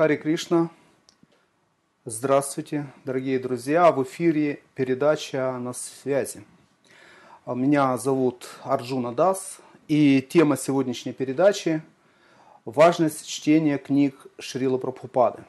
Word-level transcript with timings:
Хари 0.00 0.16
Кришна. 0.16 0.70
Здравствуйте, 2.06 2.86
дорогие 3.04 3.38
друзья. 3.38 3.92
В 3.92 4.02
эфире 4.02 4.62
передача 4.74 5.58
«На 5.58 5.74
связи». 5.74 6.42
А, 7.44 7.54
меня 7.54 7.98
зовут 7.98 8.48
Арджуна 8.62 9.12
Дас. 9.12 9.58
И 9.88 10.22
тема 10.22 10.56
сегодняшней 10.56 11.12
передачи– 11.12 11.82
важность 12.64 13.28
чтения 13.28 13.76
книг 13.76 14.26
Шрила 14.38 14.78
Прабхупады. 14.78 15.44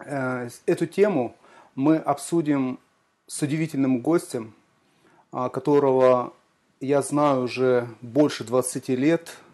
Э, 0.00 0.50
эту 0.66 0.86
тему 0.86 1.34
мы 1.74 1.96
обсудим 1.96 2.78
с 3.26 3.40
удивительным 3.40 4.02
гостем, 4.02 4.52
а, 5.32 5.48
которого 5.48 6.34
я 6.80 7.00
знаю 7.00 7.44
уже 7.44 7.88
больше 8.02 8.44
20 8.44 8.90
лет– 8.90 9.38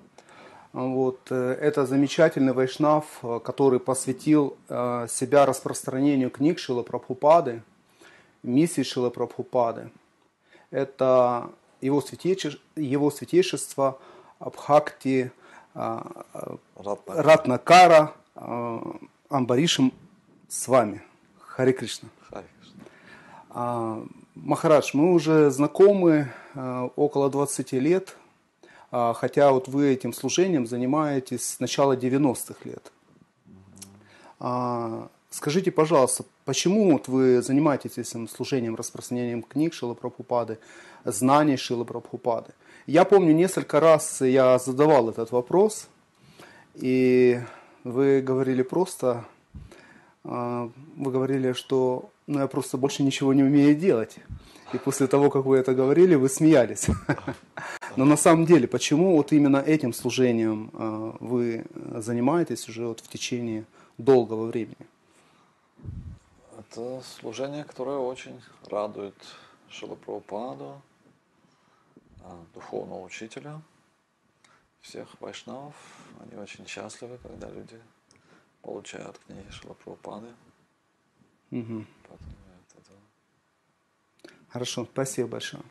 вот, 0.74 1.20
э, 1.30 1.56
это 1.60 1.86
замечательный 1.86 2.52
вайшнав, 2.52 3.04
э, 3.22 3.38
который 3.44 3.78
посвятил 3.78 4.56
э, 4.68 5.06
себя 5.08 5.46
распространению 5.46 6.30
книг 6.30 6.58
Шила 6.58 6.82
Прабхупады, 6.82 7.62
миссии 8.42 8.82
Шила 8.82 9.10
Прабхупады. 9.10 9.92
Это 10.72 11.48
его, 11.80 12.00
святейше, 12.00 12.58
его 12.74 13.12
святейшество 13.12 14.00
Абхакти 14.40 15.30
Ратнакара 16.74 18.12
Амбаришем 19.28 19.92
с 20.48 20.66
вами. 20.66 21.02
Хари 21.38 21.70
Кришна. 21.70 22.08
Хари 22.28 22.46
Кришна. 22.58 24.02
Махарадж, 24.34 24.90
мы 24.92 25.12
уже 25.12 25.50
знакомы 25.50 26.32
около 26.96 27.30
20 27.30 27.72
лет– 27.74 28.16
а, 28.23 28.23
хотя 29.14 29.50
вот 29.50 29.66
вы 29.68 29.92
этим 29.92 30.12
служением 30.12 30.66
занимаетесь 30.66 31.48
с 31.48 31.60
начала 31.60 31.96
90-х 31.96 32.56
лет. 32.64 32.92
А, 34.38 35.08
скажите, 35.30 35.70
пожалуйста, 35.70 36.24
почему 36.44 36.92
вот 36.92 37.08
вы 37.08 37.42
занимаетесь 37.42 37.98
этим 37.98 38.28
служением, 38.28 38.76
распространением 38.76 39.42
книг 39.42 39.74
Шила 39.74 39.94
Прабхупады, 39.94 40.58
знаний 41.04 41.56
Шила 41.56 41.84
Прабхупады? 41.84 42.52
Я 42.86 43.04
помню, 43.04 43.32
несколько 43.32 43.80
раз 43.80 44.20
я 44.20 44.58
задавал 44.58 45.08
этот 45.08 45.32
вопрос, 45.32 45.88
и 46.74 47.40
вы 47.82 48.20
говорили 48.20 48.62
просто, 48.62 49.24
а, 50.22 50.70
вы 50.96 51.10
говорили, 51.10 51.52
что 51.52 52.10
ну, 52.26 52.40
я 52.40 52.46
просто 52.46 52.76
больше 52.76 53.02
ничего 53.02 53.34
не 53.34 53.42
умею 53.42 53.74
делать. 53.74 54.16
И 54.72 54.78
после 54.78 55.06
того, 55.06 55.30
как 55.30 55.44
вы 55.44 55.56
это 55.56 55.74
говорили, 55.74 56.14
вы 56.14 56.28
смеялись. 56.28 56.86
Но 57.96 58.04
на 58.04 58.16
самом 58.16 58.46
деле, 58.46 58.66
почему 58.66 59.16
вот 59.16 59.32
именно 59.32 59.58
этим 59.58 59.92
служением 59.92 60.70
э, 60.72 61.12
вы 61.20 61.64
занимаетесь 61.96 62.68
уже 62.68 62.86
вот 62.86 63.00
в 63.00 63.08
течение 63.08 63.64
долгого 63.98 64.46
времени? 64.46 64.86
Это 66.58 67.02
служение, 67.02 67.64
которое 67.64 67.98
очень 67.98 68.40
радует 68.68 69.14
Шилапрабхупаду, 69.68 70.80
э, 72.20 72.22
духовного 72.54 73.04
учителя, 73.04 73.60
всех 74.80 75.08
вайшнавов. 75.20 75.74
Они 76.20 76.40
очень 76.40 76.66
счастливы, 76.66 77.18
когда 77.22 77.48
люди 77.50 77.78
получают 78.62 79.18
книги 79.26 79.50
Шилапрабхупады. 79.50 80.28
Угу. 81.50 81.84
Хорошо, 84.48 84.86
спасибо 84.90 85.28
большое. 85.28 85.62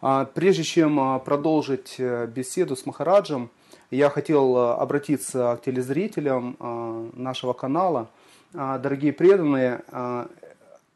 А, 0.00 0.26
прежде 0.26 0.62
чем 0.62 1.00
а, 1.00 1.18
продолжить 1.18 1.96
э, 1.98 2.26
беседу 2.26 2.76
с 2.76 2.86
Махараджем, 2.86 3.50
я 3.90 4.10
хотел 4.10 4.56
э, 4.56 4.74
обратиться 4.74 5.58
к 5.60 5.64
телезрителям 5.64 6.56
а, 6.60 7.08
нашего 7.14 7.52
канала. 7.52 8.08
Дорогие 8.54 9.12
преданные, 9.12 9.82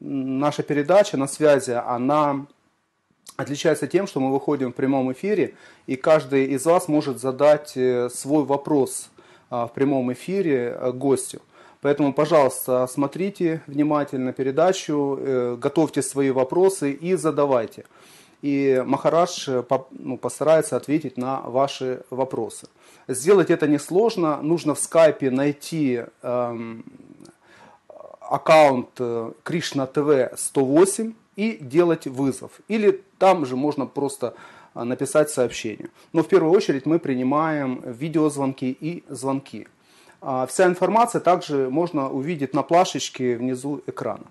наша 0.00 0.62
передача 0.62 1.18
на 1.18 1.26
связи, 1.26 1.72
она 1.72 2.46
отличается 3.36 3.86
тем, 3.86 4.06
что 4.06 4.20
мы 4.20 4.32
выходим 4.32 4.72
в 4.72 4.74
прямом 4.74 5.12
эфире, 5.12 5.54
и 5.86 5.96
каждый 5.96 6.46
из 6.46 6.64
вас 6.64 6.88
может 6.88 7.20
задать 7.20 7.76
э, 7.76 8.08
свой 8.08 8.44
вопрос 8.44 9.10
в 9.50 9.70
прямом 9.74 10.14
эфире 10.14 10.74
гостю. 10.94 11.42
Поэтому, 11.82 12.14
пожалуйста, 12.14 12.86
смотрите 12.86 13.60
внимательно 13.66 14.32
передачу, 14.32 15.58
готовьте 15.60 16.00
свои 16.00 16.30
вопросы 16.30 16.92
и 16.92 17.16
задавайте 17.16 17.84
и 18.42 18.82
Махарадж 18.84 19.48
э, 19.48 19.62
ну, 19.92 20.18
постарается 20.18 20.76
ответить 20.76 21.16
на 21.16 21.40
ваши 21.42 22.02
вопросы. 22.10 22.68
Сделать 23.08 23.50
это 23.50 23.68
несложно, 23.68 24.42
нужно 24.42 24.74
в 24.74 24.80
скайпе 24.80 25.30
найти 25.30 26.02
эм, 26.22 26.84
аккаунт 28.20 28.90
э, 28.98 29.32
Кришна 29.44 29.86
ТВ 29.86 30.36
108 30.36 31.12
и 31.36 31.56
делать 31.60 32.06
вызов. 32.06 32.50
Или 32.66 33.02
там 33.18 33.46
же 33.46 33.54
можно 33.54 33.86
просто 33.86 34.34
э, 34.74 34.82
написать 34.82 35.30
сообщение. 35.30 35.90
Но 36.12 36.24
в 36.24 36.28
первую 36.28 36.52
очередь 36.52 36.84
мы 36.84 36.98
принимаем 36.98 37.80
видеозвонки 37.84 38.76
и 38.80 39.04
звонки. 39.08 39.68
А 40.20 40.46
вся 40.46 40.66
информация 40.66 41.20
также 41.20 41.70
можно 41.70 42.10
увидеть 42.10 42.54
на 42.54 42.62
плашечке 42.64 43.36
внизу 43.36 43.82
экрана. 43.86 44.24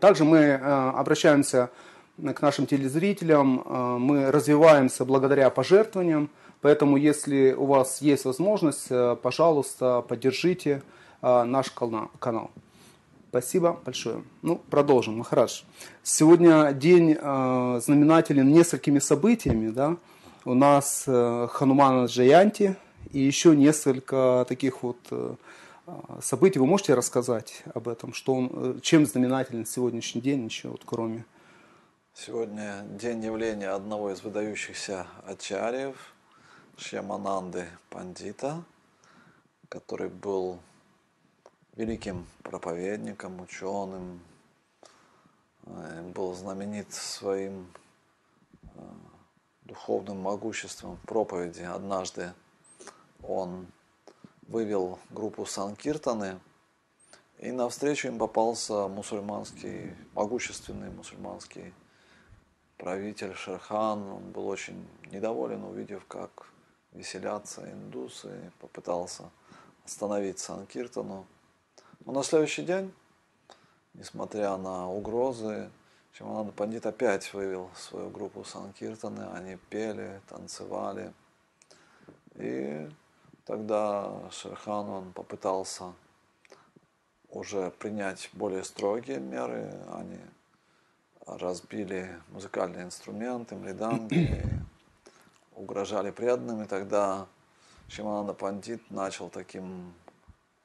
Также 0.00 0.24
мы 0.24 0.54
обращаемся 0.54 1.66
к 1.66 1.70
нашим 2.18 2.66
телезрителям. 2.66 3.62
Э, 3.64 3.98
мы 3.98 4.30
развиваемся 4.30 5.04
благодаря 5.04 5.50
пожертвованиям, 5.50 6.30
поэтому 6.60 6.96
если 6.96 7.52
у 7.52 7.66
вас 7.66 8.00
есть 8.00 8.24
возможность, 8.24 8.86
э, 8.90 9.16
пожалуйста, 9.20 10.02
поддержите 10.06 10.82
э, 11.22 11.44
наш 11.44 11.70
канал. 11.70 12.50
Спасибо 13.30 13.80
большое. 13.84 14.22
Ну, 14.42 14.60
продолжим. 14.70 15.18
Махарадж. 15.18 15.62
Сегодня 16.04 16.72
день 16.72 17.16
знаменателен 17.16 18.48
несколькими 18.48 19.00
событиями. 19.00 19.70
Да? 19.70 19.96
У 20.44 20.54
нас 20.54 21.02
Ханумана 21.04 22.04
Джаянти 22.06 22.76
и 23.10 23.18
еще 23.18 23.56
несколько 23.56 24.46
таких 24.48 24.84
вот 24.84 24.98
событий. 26.22 26.60
Вы 26.60 26.66
можете 26.66 26.94
рассказать 26.94 27.64
об 27.74 27.88
этом? 27.88 28.12
Что 28.12 28.34
он, 28.34 28.80
чем 28.82 29.04
знаменателен 29.04 29.66
сегодняшний 29.66 30.20
день 30.20 30.44
еще, 30.44 30.68
вот, 30.68 30.82
кроме 30.86 31.24
Сегодня 32.16 32.84
день 32.90 33.24
явления 33.24 33.70
одного 33.70 34.12
из 34.12 34.22
выдающихся 34.22 35.08
ачарьев, 35.26 36.14
Шьямананды 36.76 37.68
Пандита, 37.90 38.62
который 39.68 40.08
был 40.10 40.60
великим 41.74 42.24
проповедником, 42.44 43.40
ученым, 43.40 44.20
э, 45.66 46.02
был 46.14 46.32
знаменит 46.34 46.92
своим 46.92 47.66
э, 48.62 48.66
духовным 49.64 50.20
могуществом 50.20 50.94
в 50.94 51.00
проповеди. 51.08 51.62
Однажды 51.62 52.32
он 53.24 53.66
вывел 54.42 55.00
группу 55.10 55.46
Санкиртаны, 55.46 56.38
и 57.40 57.50
навстречу 57.50 58.06
им 58.06 58.18
попался 58.18 58.86
мусульманский, 58.86 59.96
могущественный 60.14 60.90
мусульманский 60.90 61.74
правитель 62.76 63.34
Шерхан, 63.34 64.02
он 64.02 64.30
был 64.32 64.48
очень 64.48 64.86
недоволен, 65.10 65.64
увидев, 65.64 66.04
как 66.06 66.48
веселятся 66.92 67.70
индусы, 67.70 68.52
попытался 68.60 69.30
остановить 69.84 70.38
Санкиртану. 70.38 71.26
Но 72.04 72.12
на 72.12 72.22
следующий 72.22 72.62
день, 72.62 72.92
несмотря 73.94 74.56
на 74.56 74.90
угрозы, 74.90 75.70
Шимананда 76.12 76.52
Пандит 76.52 76.86
опять 76.86 77.32
вывел 77.34 77.70
свою 77.74 78.08
группу 78.10 78.44
Санкиртаны, 78.44 79.28
они 79.34 79.56
пели, 79.68 80.20
танцевали. 80.28 81.12
И 82.36 82.88
тогда 83.44 84.30
Шерхан, 84.30 84.88
он 84.88 85.12
попытался 85.12 85.92
уже 87.30 87.70
принять 87.72 88.30
более 88.32 88.62
строгие 88.62 89.18
меры, 89.18 89.72
они 89.92 90.18
разбили 91.26 92.20
музыкальные 92.28 92.84
инструменты, 92.84 93.54
мриданги, 93.56 94.42
угрожали 95.54 96.10
преданным, 96.10 96.62
и 96.62 96.66
тогда 96.66 97.26
Шимананда 97.88 98.34
Пандит 98.34 98.90
начал 98.90 99.28
таким 99.28 99.94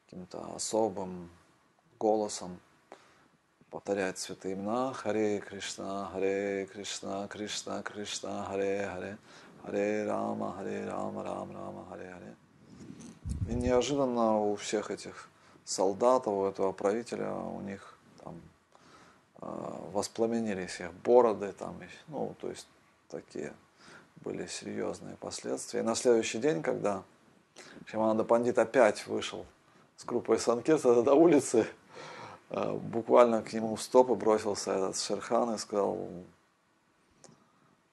каким-то 0.06 0.56
особым 0.56 1.29
голосом 2.00 2.59
повторять 3.69 4.17
святые 4.17 4.56
имена 4.56 4.94
Харе 4.94 5.39
Кришна, 5.39 6.09
Харе 6.11 6.65
Кришна, 6.65 7.27
Кришна, 7.27 7.83
Кришна, 7.83 8.45
Харе 8.45 8.89
Харе, 8.91 9.17
Харе 9.63 10.05
Рама, 10.05 10.53
Харе 10.53 10.85
Рама, 10.85 11.23
Рам 11.23 11.51
Рама, 11.51 11.85
Харе 11.89 12.12
Харе. 12.12 12.35
И 13.47 13.53
неожиданно 13.53 14.39
у 14.39 14.55
всех 14.55 14.89
этих 14.89 15.29
солдат, 15.63 16.27
у 16.27 16.45
этого 16.45 16.71
правителя, 16.71 17.31
у 17.31 17.62
них 17.62 17.97
а, 18.21 18.33
воспламенились 19.41 20.80
их 20.80 20.94
бороды, 20.94 21.53
там, 21.53 21.80
ну, 22.07 22.36
то 22.39 22.50
есть 22.50 22.68
такие 23.09 23.53
были 24.18 24.45
серьезные 24.47 25.15
последствия. 25.15 25.80
И 25.80 25.83
на 25.83 25.95
следующий 25.95 26.39
день, 26.39 26.62
когда 26.62 27.03
Шимананда 27.86 28.24
Пандит 28.24 28.57
опять 28.57 29.07
вышел 29.07 29.45
с 29.95 30.03
группой 30.06 30.39
Санкирта 30.39 31.01
до 31.01 31.13
улицы, 31.13 31.68
э, 32.50 32.74
буквально 32.74 33.41
к 33.41 33.53
нему 33.53 33.75
в 33.75 33.81
стопы 33.81 34.15
бросился 34.15 34.71
этот 34.71 34.97
Шерхан 34.97 35.56
и 35.56 35.57
сказал, 35.57 36.09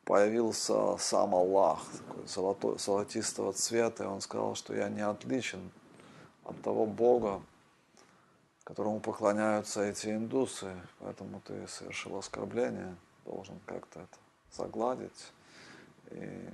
появился 0.05 0.97
сам 0.99 1.35
Аллах, 1.35 1.81
такой 2.09 2.27
золотой, 2.27 2.79
золотистого 2.79 3.53
цвета, 3.53 4.05
и 4.05 4.07
он 4.07 4.21
сказал, 4.21 4.55
что 4.55 4.75
я 4.75 4.89
не 4.89 5.01
отличен 5.01 5.71
от 6.45 6.61
того 6.63 6.87
Бога, 6.87 7.43
которому 8.67 8.99
поклоняются 8.99 9.85
эти 9.85 10.09
индусы, 10.09 10.75
поэтому 10.99 11.41
ты 11.41 11.69
совершил 11.69 12.17
оскорбление, 12.17 12.97
должен 13.25 13.61
как-то 13.65 14.01
это 14.01 14.19
загладить. 14.51 15.33
И 16.11 16.49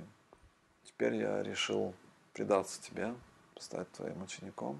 теперь 0.85 1.15
я 1.15 1.41
решил 1.41 1.95
предаться 2.31 2.79
тебе, 2.79 3.15
стать 3.57 3.91
твоим 3.93 4.21
учеником. 4.21 4.79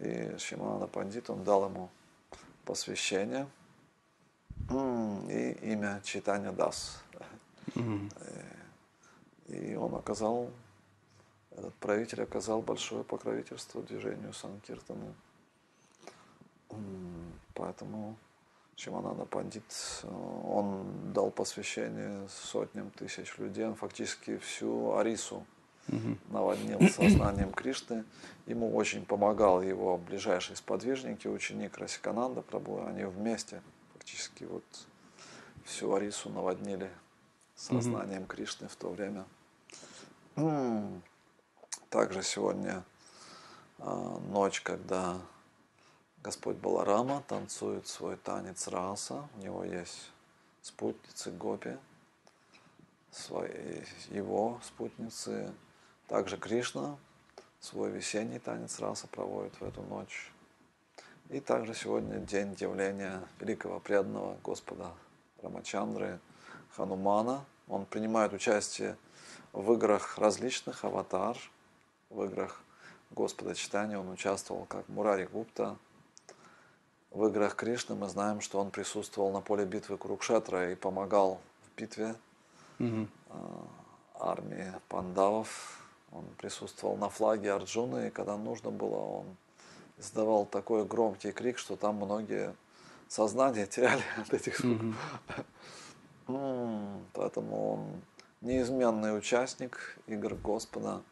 И 0.00 0.34
Шимана 0.38 0.88
Пандит, 0.88 1.30
он 1.30 1.44
дал 1.44 1.66
ему 1.68 1.88
посвящение 2.64 3.48
и 4.68 5.56
имя 5.62 6.00
Читания 6.02 6.50
Дас. 6.50 7.00
И 9.46 9.76
он 9.76 9.94
оказал, 9.94 10.50
этот 11.52 11.74
правитель 11.76 12.24
оказал 12.24 12.60
большое 12.60 13.04
покровительство 13.04 13.82
движению 13.82 14.32
Санкиртана. 14.32 15.14
Поэтому 17.54 18.16
Шимананда 18.76 19.24
Пандит, 19.24 19.64
он 20.02 21.12
дал 21.12 21.30
посвящение 21.30 22.26
сотням 22.28 22.90
тысяч 22.90 23.38
людей, 23.38 23.64
он 23.66 23.74
фактически 23.76 24.38
всю 24.38 24.96
Арису 24.96 25.46
наводнил 26.30 26.80
сознанием 26.88 27.52
Кришны. 27.52 28.04
Ему 28.46 28.74
очень 28.74 29.04
помогал 29.04 29.62
его 29.62 29.98
ближайший 29.98 30.56
сподвижник 30.56 31.24
и 31.24 31.28
ученик 31.28 31.78
Расикананда 31.78 32.42
Прабу. 32.42 32.84
Они 32.84 33.04
вместе 33.04 33.62
фактически 33.92 34.44
вот 34.44 34.64
всю 35.64 35.94
Арису 35.94 36.30
наводнили 36.30 36.90
сознанием 37.54 38.26
Кришны 38.26 38.68
в 38.68 38.76
то 38.76 38.90
время. 38.90 39.24
Также 41.90 42.22
сегодня 42.24 42.82
а, 43.78 44.18
ночь, 44.18 44.60
когда 44.62 45.20
Господь 46.24 46.56
Баларама 46.56 47.22
танцует 47.28 47.86
свой 47.86 48.16
танец 48.16 48.66
раса, 48.68 49.28
у 49.36 49.42
него 49.42 49.62
есть 49.62 50.10
спутницы 50.62 51.30
Гопи, 51.32 51.76
свои, 53.10 53.82
его 54.08 54.58
спутницы 54.64 55.52
также 56.08 56.38
Кришна 56.38 56.96
свой 57.60 57.90
весенний 57.90 58.38
танец 58.38 58.80
раса 58.80 59.06
проводит 59.06 59.52
в 59.60 59.64
эту 59.64 59.82
ночь. 59.82 60.32
И 61.28 61.40
также 61.40 61.74
сегодня 61.74 62.18
день 62.20 62.56
явления 62.58 63.20
великого 63.38 63.78
преданного 63.78 64.38
Господа 64.42 64.92
Рамачандры 65.42 66.20
Ханумана. 66.74 67.44
Он 67.68 67.84
принимает 67.84 68.32
участие 68.32 68.96
в 69.52 69.74
играх 69.74 70.16
различных 70.16 70.84
аватар, 70.84 71.36
в 72.08 72.24
играх 72.24 72.62
Господа 73.10 73.54
Читания 73.54 73.98
он 73.98 74.08
участвовал 74.08 74.64
как 74.64 74.88
Мурари 74.88 75.26
Гупта. 75.26 75.76
В 77.14 77.26
играх 77.26 77.54
Кришны 77.54 77.94
мы 77.94 78.08
знаем, 78.08 78.40
что 78.42 78.60
он 78.60 78.70
присутствовал 78.70 79.32
на 79.32 79.40
поле 79.40 79.64
битвы 79.64 79.96
Курукшетра 79.96 80.72
и 80.72 80.74
помогал 80.74 81.40
в 81.62 81.80
битве 81.80 82.14
mm 82.78 83.08
армии 84.16 84.72
пандавов 84.88 85.84
он 86.14 86.24
присутствовал 86.38 86.96
на 86.96 87.08
флаге 87.08 87.52
Арджуны, 87.52 88.06
и 88.06 88.10
когда 88.10 88.36
нужно 88.36 88.70
было, 88.70 88.98
он 88.98 89.36
издавал 89.98 90.46
такой 90.46 90.84
громкий 90.84 91.32
крик, 91.32 91.58
что 91.58 91.76
там 91.76 91.96
многие 91.96 92.54
сознание 93.08 93.66
теряли 93.74 94.02
от 94.16 94.32
этих 94.32 94.58
звуков. 94.58 94.94
Mm-hmm. 96.28 97.02
Поэтому 97.12 97.72
он 97.72 98.02
неизменный 98.40 99.16
участник 99.16 99.98
игр 100.06 100.34
Господа. 100.36 101.02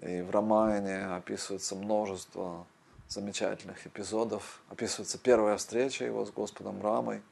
И 0.00 0.20
в 0.20 0.30
Романе 0.30 1.06
описывается 1.06 1.74
множество 1.74 2.66
замечательных 3.08 3.86
эпизодов. 3.86 4.60
Описывается 4.68 5.18
первая 5.18 5.56
встреча 5.56 6.04
его 6.04 6.24
с 6.24 6.30
Господом 6.30 6.82
Рамой, 6.82 7.22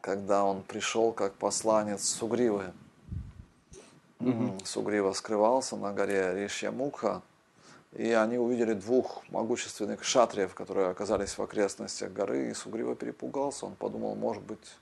когда 0.00 0.44
он 0.44 0.62
пришел 0.62 1.12
как 1.12 1.34
посланец 1.34 2.04
Сугривы 2.04 2.72
Угу. 4.22 4.58
Сугрива 4.64 5.12
скрывался 5.12 5.76
на 5.76 5.92
горе 5.92 6.32
Ришьямукха, 6.34 7.22
и 7.92 8.12
они 8.12 8.38
увидели 8.38 8.72
двух 8.72 9.28
могущественных 9.30 10.04
шатриев, 10.04 10.54
которые 10.54 10.88
оказались 10.88 11.36
в 11.36 11.42
окрестностях 11.42 12.12
горы, 12.12 12.50
и 12.50 12.54
Сугрива 12.54 12.94
перепугался. 12.94 13.66
Он 13.66 13.74
подумал, 13.74 14.14
может 14.14 14.42
быть, 14.44 14.76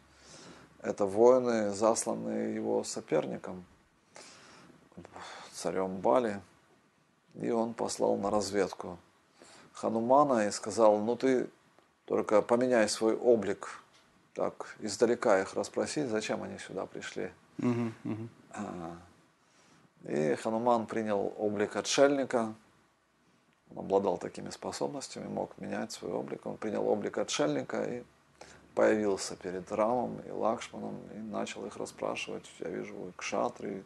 это 0.83 1.07
воины, 1.07 1.71
засланные 1.71 2.55
его 2.55 2.85
соперником, 2.85 3.65
царем 5.53 5.97
Бали. 5.99 6.41
И 7.41 7.51
он 7.51 7.75
послал 7.75 8.17
на 8.17 8.29
разведку 8.31 8.99
Ханумана 9.81 10.47
и 10.47 10.51
сказал, 10.51 10.99
ну 10.99 11.17
ты 11.17 11.49
только 12.05 12.43
поменяй 12.43 12.87
свой 12.89 13.17
облик, 13.17 13.83
так 14.35 14.77
издалека 14.81 15.41
их 15.41 15.55
расспросить, 15.55 16.09
зачем 16.09 16.43
они 16.43 16.59
сюда 16.59 16.85
пришли. 16.85 17.31
Угу, 17.59 17.93
угу. 18.05 18.29
И 20.05 20.35
Хануман 20.35 20.87
принял 20.87 21.33
облик 21.39 21.77
отшельника. 21.77 22.55
Он 23.71 23.79
обладал 23.79 24.19
такими 24.19 24.51
способностями, 24.51 25.29
мог 25.29 25.57
менять 25.57 25.93
свой 25.93 26.13
облик. 26.13 26.45
Он 26.45 26.57
принял 26.57 26.87
облик 26.87 27.17
отшельника 27.17 27.83
и 27.83 28.03
появился 28.75 29.35
перед 29.37 29.71
Рамом 29.73 30.21
и 30.27 30.31
Лакшманом 30.31 30.97
и 31.15 31.19
начал 31.19 31.65
их 31.65 31.77
расспрашивать. 31.77 32.45
Я 32.59 32.69
вижу, 32.69 32.95
вы 32.95 33.13
кшатры. 33.17 33.85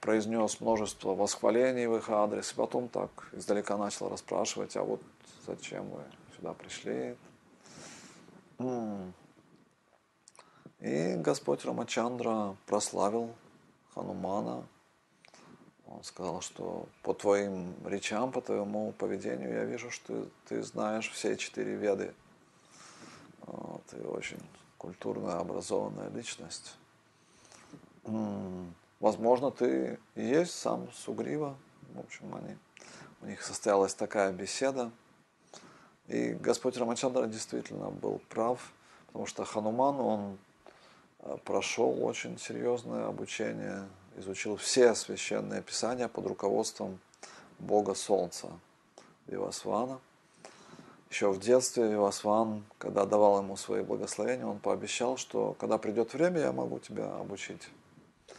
Произнес 0.00 0.60
множество 0.60 1.14
восхвалений 1.14 1.86
в 1.86 1.96
их 1.96 2.08
адрес. 2.10 2.52
И 2.52 2.54
потом 2.54 2.88
так 2.88 3.10
издалека 3.32 3.76
начал 3.76 4.08
расспрашивать, 4.08 4.76
а 4.76 4.82
вот 4.82 5.02
зачем 5.46 5.88
вы 5.90 6.02
сюда 6.36 6.54
пришли? 6.54 7.16
И 10.80 11.14
Господь 11.16 11.64
Рамачандра 11.64 12.56
прославил 12.66 13.34
Ханумана. 13.94 14.64
Он 15.86 16.04
сказал, 16.04 16.40
что 16.40 16.86
по 17.02 17.14
твоим 17.14 17.74
речам, 17.84 18.30
по 18.30 18.40
твоему 18.40 18.92
поведению 18.92 19.54
я 19.54 19.64
вижу, 19.64 19.90
что 19.90 20.28
ты 20.46 20.62
знаешь 20.62 21.10
все 21.10 21.36
четыре 21.36 21.74
веды. 21.74 22.14
Ты 23.90 24.02
очень 24.02 24.38
культурная, 24.76 25.38
образованная 25.38 26.10
личность. 26.10 26.77
Возможно, 29.00 29.50
ты 29.50 29.98
и 30.14 30.22
есть 30.22 30.52
сам 30.52 30.90
Сугрива. 30.92 31.56
В 31.94 32.00
общем, 32.00 32.34
они, 32.34 32.56
у 33.22 33.26
них 33.26 33.42
состоялась 33.42 33.94
такая 33.94 34.32
беседа. 34.32 34.90
И 36.08 36.30
Господь 36.32 36.76
Рамачандра 36.76 37.26
действительно 37.26 37.90
был 37.90 38.20
прав, 38.28 38.72
потому 39.06 39.26
что 39.26 39.44
Хануман, 39.44 40.00
он 40.00 40.38
Э, 41.20 41.36
прошел 41.44 42.04
очень 42.04 42.38
серьезное 42.38 43.06
обучение, 43.06 43.88
изучил 44.16 44.56
все 44.56 44.94
священные 44.94 45.62
писания 45.62 46.08
под 46.08 46.26
руководством 46.26 46.98
Бога 47.58 47.94
Солнца 47.94 48.48
Вивасвана. 49.26 50.00
Еще 51.10 51.30
в 51.30 51.40
детстве 51.40 51.88
Вивасван, 51.88 52.64
когда 52.76 53.04
давал 53.04 53.38
ему 53.38 53.56
свои 53.56 53.82
благословения, 53.82 54.46
он 54.46 54.58
пообещал, 54.58 55.16
что 55.16 55.56
когда 55.58 55.78
придет 55.78 56.12
время, 56.12 56.40
я 56.40 56.52
могу 56.52 56.78
тебя 56.78 57.16
обучить 57.16 57.68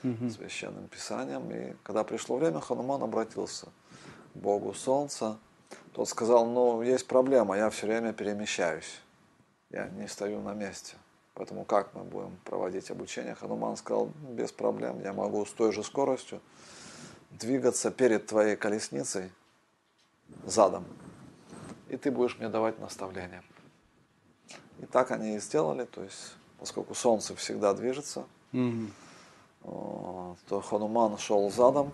угу. 0.03 0.29
священным 0.29 0.87
писаниям. 0.87 1.49
И 1.51 1.75
когда 1.83 2.03
пришло 2.03 2.37
время, 2.37 2.59
Хануман 2.59 3.03
обратился 3.03 3.67
к 4.33 4.37
Богу 4.37 4.73
Солнца. 4.73 5.37
Тот 5.93 6.07
сказал, 6.07 6.45
ну, 6.45 6.81
есть 6.81 7.07
проблема, 7.07 7.57
я 7.57 7.69
все 7.69 7.87
время 7.87 8.13
перемещаюсь, 8.13 9.01
я 9.69 9.87
не 9.89 10.07
стою 10.07 10.41
на 10.41 10.53
месте. 10.53 10.95
Поэтому 11.33 11.63
как 11.63 11.93
мы 11.93 12.03
будем 12.03 12.37
проводить 12.43 12.91
обучение? 12.91 13.35
Хануман 13.35 13.77
сказал, 13.77 14.11
без 14.29 14.51
проблем, 14.51 15.01
я 15.01 15.13
могу 15.13 15.45
с 15.45 15.51
той 15.51 15.71
же 15.71 15.83
скоростью 15.83 16.41
двигаться 17.31 17.91
перед 17.91 18.25
твоей 18.25 18.55
колесницей 18.55 19.31
задом, 20.45 20.85
и 21.87 21.97
ты 21.97 22.11
будешь 22.11 22.37
мне 22.39 22.49
давать 22.49 22.79
наставления. 22.79 23.43
И 24.79 24.85
так 24.85 25.11
они 25.11 25.35
и 25.35 25.39
сделали, 25.39 25.85
то 25.85 26.03
есть, 26.03 26.35
поскольку 26.59 26.95
солнце 26.95 27.35
всегда 27.35 27.73
движется, 27.73 28.25
mm-hmm. 28.53 28.89
То 29.63 30.61
Хануман 30.61 31.17
шел 31.17 31.49
задом, 31.49 31.91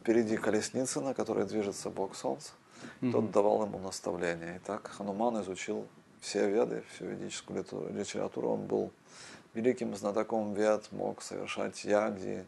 впереди 0.00 0.36
колесницы, 0.36 1.00
на 1.00 1.14
которой 1.14 1.46
движется 1.46 1.90
Бог 1.90 2.14
Солнца, 2.14 2.52
mm-hmm. 3.00 3.12
тот 3.12 3.30
давал 3.30 3.64
ему 3.64 3.78
наставления. 3.78 4.56
И 4.56 4.58
так 4.60 4.86
Хануман 4.88 5.42
изучил 5.42 5.86
все 6.20 6.48
веды, 6.48 6.84
всю 6.94 7.06
ведическую 7.06 7.64
литературу. 7.92 8.50
Он 8.50 8.66
был 8.66 8.90
великим 9.54 9.96
знатоком 9.96 10.54
вед, 10.54 10.86
мог 10.92 11.22
совершать 11.22 11.84
ягди, 11.84 12.44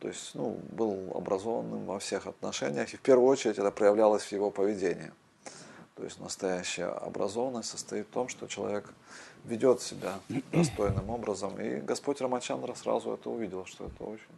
то 0.00 0.08
есть 0.08 0.34
ну, 0.34 0.58
был 0.70 1.12
образованным 1.14 1.86
во 1.86 1.98
всех 1.98 2.26
отношениях, 2.26 2.92
и 2.92 2.96
в 2.96 3.00
первую 3.00 3.28
очередь 3.28 3.58
это 3.58 3.70
проявлялось 3.70 4.24
в 4.24 4.32
его 4.32 4.50
поведении. 4.50 5.10
То 5.96 6.04
есть 6.04 6.20
настоящая 6.20 6.88
образованность 6.88 7.70
состоит 7.70 8.06
в 8.06 8.10
том, 8.10 8.28
что 8.28 8.46
человек 8.46 8.92
ведет 9.44 9.80
себя 9.80 10.20
достойным 10.52 11.10
образом. 11.10 11.58
И 11.60 11.80
Господь 11.80 12.20
Рамачандра 12.20 12.74
сразу 12.74 13.12
это 13.12 13.30
увидел, 13.30 13.64
что 13.64 13.86
это 13.86 14.04
очень 14.04 14.36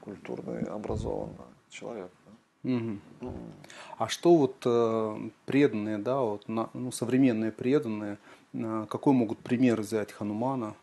культурный, 0.00 0.62
образованный 0.62 1.34
человек. 1.70 2.10
Угу. 2.62 2.98
А 3.98 4.08
что 4.08 4.36
вот 4.36 4.56
э, 4.64 5.30
преданные, 5.44 5.98
да, 5.98 6.20
вот 6.20 6.48
на, 6.48 6.68
ну, 6.74 6.90
современные 6.90 7.52
преданные, 7.52 8.18
э, 8.54 8.86
какой 8.88 9.12
могут 9.12 9.38
пример 9.38 9.80
взять 9.80 10.12
Ханумана? 10.12 10.74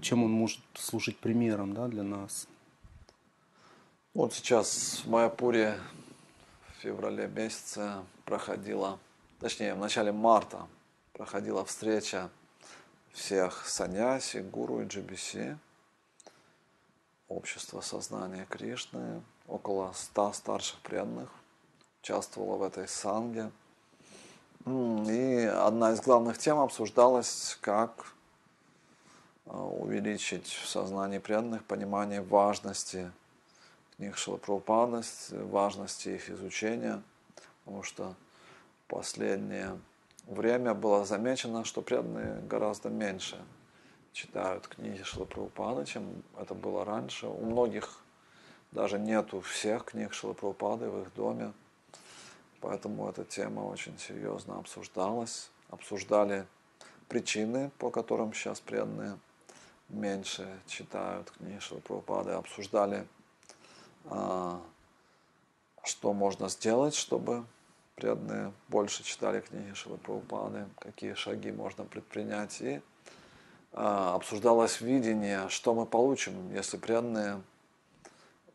Чем 0.00 0.22
он 0.22 0.30
может 0.30 0.60
служить 0.74 1.18
примером, 1.18 1.74
да, 1.74 1.88
для 1.88 2.02
нас? 2.02 2.46
Вот 4.14 4.32
сейчас 4.32 5.02
в 5.04 5.10
Майапуре 5.10 5.76
в 6.68 6.82
феврале 6.82 7.26
месяце 7.26 7.94
проходила, 8.24 8.98
точнее 9.44 9.74
в 9.74 9.78
начале 9.78 10.10
марта 10.10 10.66
проходила 11.12 11.66
встреча 11.66 12.30
всех 13.12 13.68
саньяси, 13.68 14.38
гуру 14.38 14.80
и 14.80 14.86
GBC, 14.86 15.58
общество 17.28 17.82
сознания 17.82 18.46
Кришны, 18.48 19.20
около 19.46 19.92
ста 19.92 20.32
старших 20.32 20.80
преданных 20.80 21.28
участвовало 22.00 22.56
в 22.56 22.62
этой 22.62 22.88
санге. 22.88 23.50
И 24.64 25.44
одна 25.44 25.92
из 25.92 26.00
главных 26.00 26.38
тем 26.38 26.58
обсуждалась, 26.58 27.58
как 27.60 28.14
а, 29.44 29.62
увеличить 29.62 30.46
в 30.46 30.66
сознании 30.66 31.18
преданных 31.18 31.64
понимание 31.64 32.22
важности 32.22 33.12
книг 33.98 34.16
Шилапрабхупады, 34.16 35.02
важности 35.32 36.08
их 36.08 36.30
изучения, 36.30 37.02
потому 37.62 37.82
что 37.82 38.14
последнее 38.88 39.78
время 40.26 40.74
было 40.74 41.04
замечено, 41.04 41.64
что 41.64 41.82
преданные 41.82 42.40
гораздо 42.42 42.88
меньше 42.88 43.42
читают 44.12 44.68
книги 44.68 45.02
Шилапрабхупады, 45.02 45.84
чем 45.86 46.22
это 46.38 46.54
было 46.54 46.84
раньше. 46.84 47.26
У 47.26 47.44
многих 47.44 48.00
даже 48.70 48.98
нету 48.98 49.40
всех 49.40 49.84
книг 49.86 50.12
Шилапрабхупады 50.12 50.88
в 50.88 51.02
их 51.02 51.14
доме. 51.14 51.52
Поэтому 52.60 53.08
эта 53.08 53.24
тема 53.24 53.60
очень 53.60 53.98
серьезно 53.98 54.58
обсуждалась. 54.58 55.50
Обсуждали 55.68 56.46
причины, 57.08 57.70
по 57.78 57.90
которым 57.90 58.32
сейчас 58.32 58.60
преданные 58.60 59.18
меньше 59.88 60.48
читают 60.66 61.30
книги 61.32 61.58
Шилапрабхупады. 61.58 62.30
Обсуждали, 62.30 63.06
а, 64.06 64.60
что 65.82 66.12
можно 66.12 66.48
сделать, 66.48 66.94
чтобы 66.94 67.44
преданные 67.96 68.52
больше 68.68 69.04
читали 69.04 69.40
книги 69.40 69.72
Шилапрабхупады, 69.74 70.66
какие 70.78 71.14
шаги 71.14 71.52
можно 71.52 71.84
предпринять. 71.84 72.60
И 72.60 72.80
а, 73.72 74.14
обсуждалось 74.14 74.80
видение, 74.80 75.48
что 75.48 75.74
мы 75.74 75.84
получим, 75.86 76.52
если 76.52 76.76
преданные 76.76 77.42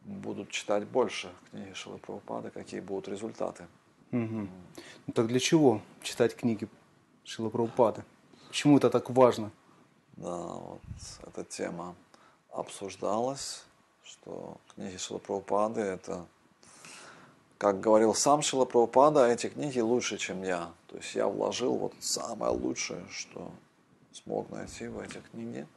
будут 0.06 0.50
читать 0.50 0.88
больше 0.88 1.30
книги 1.52 1.74
Шилы 1.74 1.98
Прабхупады, 1.98 2.52
какие 2.52 2.80
будут 2.80 3.08
результаты. 3.08 3.68
Угу. 4.12 4.48
Ну 5.08 5.14
так 5.14 5.28
для 5.28 5.40
чего 5.40 5.82
читать 6.02 6.36
книги 6.36 6.68
Шилы 7.24 7.50
Прабхупады? 7.50 8.04
Почему 8.48 8.78
это 8.78 8.90
так 8.90 9.10
важно? 9.10 9.52
Да, 10.14 10.38
вот 10.38 10.82
эта 11.28 11.44
тема 11.44 11.96
обсуждалась, 12.52 13.66
что 14.04 14.58
книги 14.74 14.98
Шилы 14.98 15.20
Прабхупады 15.20 15.82
это, 15.82 16.26
как 17.60 17.82
говорил 17.82 18.16
сам 18.16 18.42
Шила 18.42 18.64
Прабхупада, 18.64 19.28
эти 19.28 19.48
книги 19.48 19.82
лучше, 19.82 20.18
чем 20.18 20.44
я. 20.44 20.72
То 20.88 20.96
есть 20.96 21.14
я 21.14 21.28
вложил 21.28 21.76
вот 21.76 21.94
самое 22.00 22.54
лучшее, 22.54 23.06
что 23.12 23.52
смог 24.14 24.50
найти 24.50 24.88
в 24.88 24.98
эти 24.98 25.22
книги. 25.32 25.68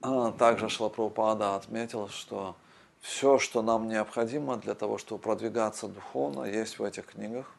А 0.00 0.30
также 0.30 0.68
Шила 0.68 0.88
Прабхупада 0.88 1.56
отметил, 1.56 2.08
что 2.08 2.54
все, 3.00 3.40
что 3.40 3.60
нам 3.60 3.88
необходимо 3.88 4.56
для 4.56 4.74
того, 4.74 4.98
чтобы 4.98 5.20
продвигаться 5.20 5.88
духовно, 5.88 6.44
есть 6.44 6.78
в 6.78 6.84
этих 6.84 7.06
книгах. 7.06 7.52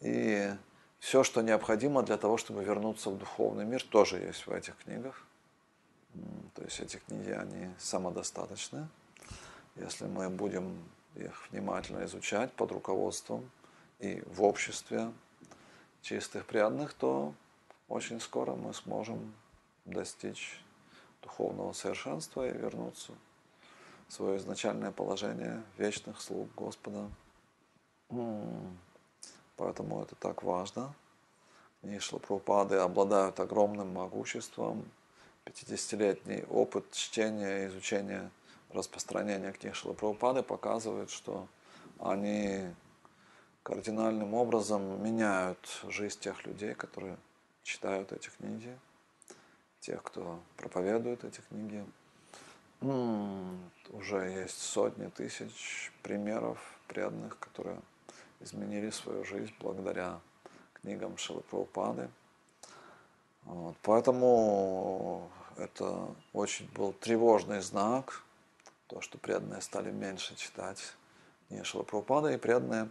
И 0.00 0.48
все, 1.00 1.24
что 1.24 1.42
необходимо 1.42 2.04
для 2.04 2.18
того, 2.18 2.36
чтобы 2.36 2.62
вернуться 2.62 3.10
в 3.10 3.18
духовный 3.18 3.64
мир, 3.64 3.82
тоже 3.82 4.18
есть 4.18 4.46
в 4.46 4.52
этих 4.52 4.76
книгах. 4.76 5.26
То 6.54 6.62
есть 6.62 6.78
эти 6.78 6.98
книги, 6.98 7.30
они 7.30 7.68
самодостаточны. 7.80 8.86
Если 9.74 10.04
мы 10.04 10.28
будем 10.30 10.78
их 11.14 11.48
внимательно 11.50 12.04
изучать 12.04 12.52
под 12.52 12.72
руководством 12.72 13.50
и 13.98 14.22
в 14.26 14.42
обществе 14.42 15.12
чистых 16.02 16.46
преданных, 16.46 16.94
то 16.94 17.34
очень 17.88 18.20
скоро 18.20 18.54
мы 18.54 18.72
сможем 18.72 19.34
достичь 19.84 20.60
духовного 21.22 21.72
совершенства 21.72 22.48
и 22.48 22.52
вернуться 22.52 23.12
свое 24.08 24.38
изначальное 24.38 24.90
положение 24.90 25.62
вечных 25.78 26.20
слуг 26.20 26.48
Господа. 26.56 27.08
Поэтому 29.56 30.02
это 30.02 30.16
так 30.16 30.42
важно. 30.42 30.92
И 31.82 31.98
Шлапрупады 31.98 32.76
обладают 32.76 33.40
огромным 33.40 33.94
могуществом. 33.94 34.84
50-летний 35.46 36.44
опыт 36.50 36.90
чтения, 36.92 37.66
изучения, 37.66 38.30
распространения 38.72 39.52
книг 39.52 39.74
Шлапрупады 39.74 40.42
показывает, 40.42 41.10
что 41.10 41.46
они 41.98 42.74
кардинальным 43.62 44.34
образом 44.34 45.02
меняют 45.02 45.82
жизнь 45.88 46.18
тех 46.20 46.44
людей, 46.46 46.74
которые 46.74 47.16
читают 47.62 48.12
эти 48.12 48.28
книги, 48.30 48.78
тех, 49.80 50.02
кто 50.02 50.40
проповедует 50.56 51.24
эти 51.24 51.40
книги. 51.48 51.84
Уже 53.90 54.30
есть 54.30 54.58
сотни 54.58 55.08
тысяч 55.08 55.92
примеров 56.02 56.58
преданных, 56.88 57.38
которые 57.38 57.78
изменили 58.40 58.90
свою 58.90 59.24
жизнь 59.24 59.54
благодаря 59.60 60.20
книгам 60.80 61.18
Шилы 61.18 61.42
Прабхупады. 61.42 62.08
Вот. 63.44 63.76
Поэтому 63.82 65.30
это 65.56 66.14
очень 66.32 66.68
был 66.74 66.92
тревожный 66.94 67.60
знак, 67.60 68.22
то, 68.90 69.00
что 69.00 69.16
преданные 69.16 69.62
стали 69.62 69.90
меньше 69.90 70.36
читать 70.36 70.94
книги 71.48 71.62
Шилы 71.62 71.84
Прабхупады, 71.84 72.34
и 72.34 72.36
преданные 72.36 72.90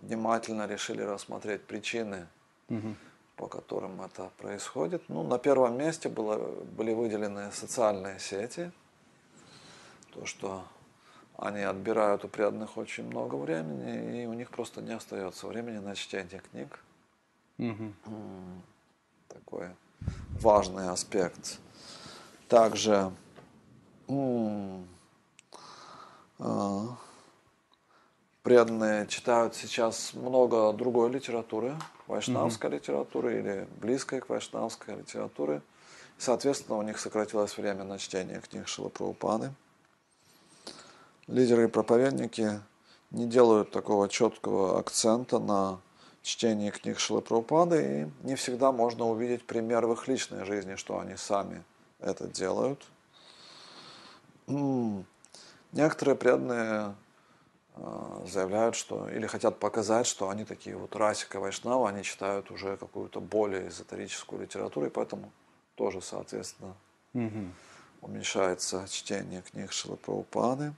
внимательно 0.00 0.66
решили 0.66 1.02
рассмотреть 1.02 1.62
причины, 1.62 2.26
угу. 2.68 2.96
по 3.36 3.46
которым 3.46 4.02
это 4.02 4.30
происходит. 4.38 5.02
Ну, 5.08 5.22
на 5.22 5.38
первом 5.38 5.78
месте 5.78 6.08
было, 6.08 6.36
были 6.64 6.92
выделены 6.92 7.52
социальные 7.52 8.18
сети– 8.18 8.72
то, 10.16 10.24
что 10.24 10.64
они 11.36 11.60
отбирают 11.60 12.24
у 12.24 12.28
преданных 12.28 12.78
очень 12.78 13.04
много 13.04 13.34
времени, 13.34 14.22
и 14.22 14.26
у 14.26 14.32
них 14.32 14.50
просто 14.50 14.80
не 14.80 14.94
остается 14.94 15.46
времени 15.46 15.78
на 15.78 15.94
чтение 15.94 16.40
книг. 16.50 16.80
Угу. 17.58 17.92
Такой 19.28 19.68
важный 20.40 20.88
аспект. 20.88 21.58
Также 22.48 23.12
преданные 28.42 29.06
читают 29.06 29.54
сейчас 29.54 30.14
много 30.14 30.72
другой 30.72 31.10
литературы, 31.10 31.74
вайшнавской 32.06 32.68
угу. 32.68 32.76
литературы 32.76 33.38
или 33.38 33.68
близкой 33.80 34.20
к 34.20 34.28
вайшнавской 34.28 34.96
литературе. 34.96 35.62
Соответственно, 36.18 36.78
у 36.78 36.82
них 36.82 36.98
сократилось 36.98 37.56
время 37.56 37.84
на 37.84 37.98
чтение 37.98 38.40
книг 38.40 38.68
Шилы 38.68 38.88
Прабхупады 38.88 39.52
лидеры 41.26 41.64
и 41.64 41.68
проповедники 41.68 42.60
не 43.10 43.26
делают 43.26 43.70
такого 43.70 44.08
четкого 44.08 44.78
акцента 44.78 45.38
на 45.38 45.80
чтении 46.22 46.70
книг 46.70 46.98
Шилапрабхупады, 46.98 48.10
и 48.22 48.26
не 48.26 48.34
всегда 48.34 48.72
можно 48.72 49.06
увидеть 49.06 49.44
пример 49.46 49.86
в 49.86 49.92
их 49.92 50.08
личной 50.08 50.44
жизни, 50.44 50.74
что 50.74 50.98
они 50.98 51.16
сами 51.16 51.62
это 52.00 52.26
делают. 52.26 52.84
Некоторые 55.72 56.16
преданные 56.16 56.94
а, 57.74 58.24
заявляют, 58.26 58.76
что 58.76 59.08
или 59.08 59.26
хотят 59.26 59.58
показать, 59.58 60.06
что 60.06 60.30
они 60.30 60.44
такие 60.44 60.76
вот 60.76 60.96
расика 60.96 61.40
вайшнава, 61.40 61.88
они 61.88 62.02
читают 62.02 62.50
уже 62.50 62.76
какую-то 62.76 63.20
более 63.20 63.68
эзотерическую 63.68 64.42
литературу, 64.42 64.86
и 64.86 64.90
поэтому 64.90 65.30
тоже, 65.74 66.00
соответственно, 66.00 66.74
угу. 67.12 67.50
уменьшается 68.00 68.86
чтение 68.88 69.42
книг 69.42 69.72
Шилапрабхупады 69.72 70.72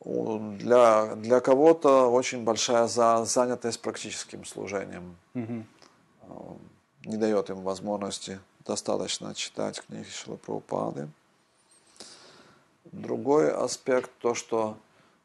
для, 0.00 1.14
для 1.16 1.40
кого-то 1.40 2.10
очень 2.10 2.44
большая 2.44 2.86
за, 2.86 3.24
занятость 3.24 3.80
практическим 3.80 4.44
служением 4.44 5.16
угу. 5.34 6.58
не 7.04 7.16
дает 7.16 7.50
им 7.50 7.62
возможности 7.62 8.40
достаточно 8.64 9.34
читать 9.34 9.80
книги 9.80 10.08
Шилы 10.08 10.36
Прабхупады. 10.36 11.08
Другой 12.92 13.52
аспект, 13.52 14.10
то, 14.18 14.34
что 14.34 14.76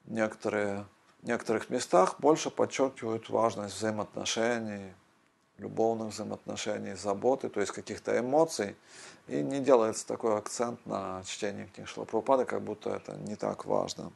некоторые, 0.06 0.86
в 1.22 1.28
некоторых 1.28 1.70
местах 1.70 2.20
больше 2.20 2.52
подчеркивают 2.52 3.30
важность 3.30 3.76
взаимоотношений, 3.76 4.94
любовных 5.58 6.14
взаимоотношений, 6.14 6.94
заботы, 6.94 7.50
то 7.50 7.62
есть 7.62 7.72
каких-то 7.72 8.18
эмоций, 8.20 8.76
и 9.28 9.42
не 9.42 9.62
делается 9.62 10.06
такой 10.06 10.38
акцент 10.38 10.86
на 10.86 11.24
чтение 11.26 11.68
книг 11.68 11.88
Шилапрапады, 11.88 12.46
как 12.46 12.62
будто 12.62 12.92
это 12.92 13.16
не 13.16 13.36
так 13.36 13.66
важно. 13.66 14.12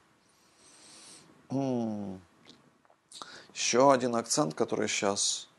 Еще 3.54 3.92
один 3.92 4.16
акцент, 4.16 4.54
который 4.54 4.88
сейчас 4.88 5.50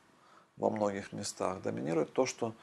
во 0.57 0.71
многих 0.71 1.13
местах 1.13 1.61
доминирует, 1.63 2.13
то, 2.13 2.27
что 2.27 2.55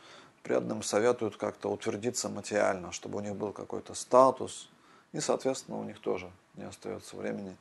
преданным 0.43 0.84
советуют 0.84 1.36
как-то 1.36 1.69
утвердиться 1.69 2.29
материально, 2.29 2.93
чтобы 2.93 3.17
у 3.17 3.22
них 3.22 3.36
был 3.36 3.51
какой-то 3.51 3.93
статус, 3.93 4.69
и, 5.18 5.20
соответственно, 5.20 5.80
у 5.80 5.84
них 5.84 6.00
тоже 6.00 6.30
не 6.54 6.64
остается 6.64 7.18
времени 7.18 7.58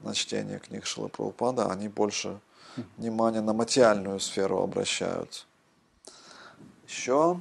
на 0.00 0.14
чтение 0.14 0.58
книг 0.58 0.84
Шилы 0.84 1.08
Прабхупада, 1.08 1.70
они 1.70 1.88
больше 1.88 2.38
внимания 2.98 3.40
на 3.40 3.54
материальную 3.54 4.20
сферу 4.20 4.60
обращают. 4.62 5.46
Еще 6.86 7.40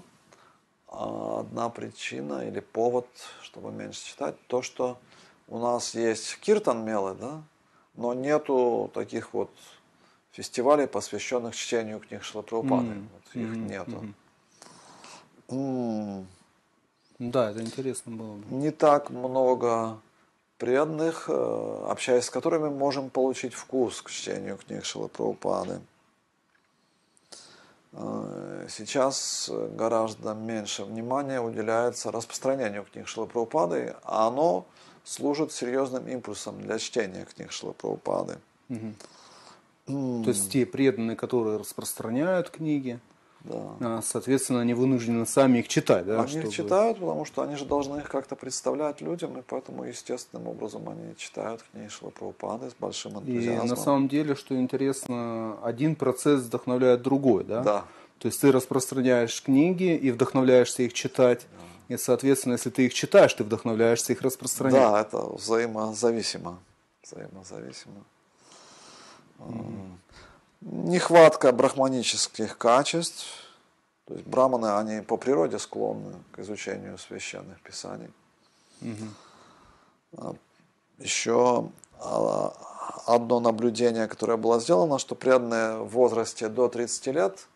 а, 0.88 1.41
одна 1.41 1.67
причина 1.70 2.48
или 2.48 2.62
повод, 2.62 3.08
чтобы 3.41 3.74
меньше 3.74 4.05
читать, 4.05 4.36
то, 4.48 4.62
что 4.62 4.98
у 5.50 5.60
нас 5.60 5.96
есть 5.96 6.39
киртан 6.39 6.86
мелы, 6.86 7.15
да, 7.15 7.43
но 7.96 8.13
нету 8.13 8.89
таких 8.93 9.34
вот 9.34 9.51
фестивалей, 10.31 10.88
посвященных 10.88 11.58
чтению 11.58 12.00
книг 12.00 12.24
Шлапрапады. 12.24 12.88
Mm-hmm. 12.88 13.08
Вот 13.12 13.36
их 13.36 13.50
mm-hmm. 13.50 13.67
нету. 13.67 14.15
Mm-hmm. 15.50 16.25
Да, 17.21 17.51
это 17.51 17.61
интересно 17.61 18.15
было 18.15 18.33
бы. 18.37 18.55
Не 18.55 18.71
так 18.71 19.11
много 19.11 19.99
преданных, 20.57 21.25
э, 21.29 21.85
общаясь 21.87 22.25
с 22.25 22.29
которыми 22.31 22.69
можем 22.69 23.11
получить 23.11 23.53
вкус 23.53 24.01
к 24.01 24.09
чтению 24.09 24.57
книг 24.57 24.83
Шилапрабхупады. 24.83 25.81
Э, 27.91 28.65
сейчас 28.69 29.51
гораздо 29.53 30.33
меньше 30.33 30.83
внимания 30.83 31.39
уделяется 31.39 32.11
распространению 32.11 32.87
книг 32.91 33.07
Шилапрабхупады, 33.07 33.95
а 34.03 34.27
оно 34.27 34.65
служит 35.03 35.51
серьезным 35.51 36.07
импульсом 36.07 36.59
для 36.59 36.79
чтения 36.79 37.25
книг 37.25 37.51
Шилапрабхупады. 37.51 38.39
Угу. 38.69 40.23
То 40.23 40.29
есть 40.31 40.51
те 40.51 40.65
преданные, 40.65 41.15
которые 41.15 41.57
распространяют 41.57 42.49
книги, 42.49 42.99
да. 43.43 43.75
А, 43.79 44.01
соответственно, 44.03 44.62
они 44.62 44.74
вынуждены 44.74 45.25
сами 45.25 45.60
их 45.60 45.67
читать. 45.67 46.05
Да, 46.05 46.21
они 46.21 46.27
чтобы... 46.27 46.48
их 46.48 46.53
читают, 46.53 47.00
потому 47.00 47.25
что 47.25 47.41
они 47.41 47.55
же 47.55 47.65
должны 47.65 47.98
их 47.98 48.10
как-то 48.10 48.36
представлять 48.36 49.01
людям, 49.01 49.38
и 49.38 49.41
поэтому 49.41 49.83
естественным 49.83 50.48
образом 50.48 50.88
они 50.89 51.15
читают 51.17 51.63
книги 51.71 51.88
Шилапрабхупады 51.88 52.69
с 52.69 52.74
большим 52.74 53.19
энтузиазмом. 53.19 53.65
И 53.65 53.69
на 53.69 53.75
самом 53.75 54.07
деле, 54.07 54.36
что 54.36 54.55
интересно, 54.55 55.57
один 55.63 55.95
процесс 55.95 56.41
вдохновляет 56.41 57.01
другой, 57.01 57.43
да? 57.43 57.62
Да. 57.63 57.86
То 58.19 58.27
есть 58.27 58.39
ты 58.39 58.51
распространяешь 58.51 59.41
книги 59.41 59.95
и 59.95 60.12
вдохновляешься 60.12 60.83
их 60.83 60.93
читать. 60.93 61.48
Да. 61.89 61.95
И, 61.95 61.98
соответственно, 61.98 62.53
если 62.53 62.69
ты 62.69 62.86
их 62.86 62.93
читаешь, 62.93 63.33
ты 63.33 63.43
вдохновляешься 63.43 64.13
их 64.13 64.21
распространять. 64.21 64.79
Да, 64.79 65.01
это 65.01 65.17
взаимозависимо. 65.36 66.60
Взаимозависимо. 67.03 68.03
Mm-hmm 69.39 69.91
нехватка 70.61 71.51
брахманических 71.51 72.57
качеств. 72.57 73.25
То 74.05 74.15
есть 74.15 74.25
браманы, 74.25 74.77
они 74.77 75.01
по 75.01 75.17
природе 75.17 75.59
склонны 75.59 76.13
к 76.31 76.39
изучению 76.39 76.97
священных 76.97 77.61
писаний. 77.61 78.09
Угу. 78.81 80.37
Еще 81.00 81.69
а, 82.00 82.53
одно 83.05 83.39
наблюдение, 83.39 84.07
которое 84.07 84.37
было 84.37 84.59
сделано, 84.59 85.00
что 85.00 85.15
преданные 85.15 85.77
в 85.77 85.89
возрасте 85.89 86.50
до 86.50 86.67
30 86.67 87.07
лет, 87.07 87.47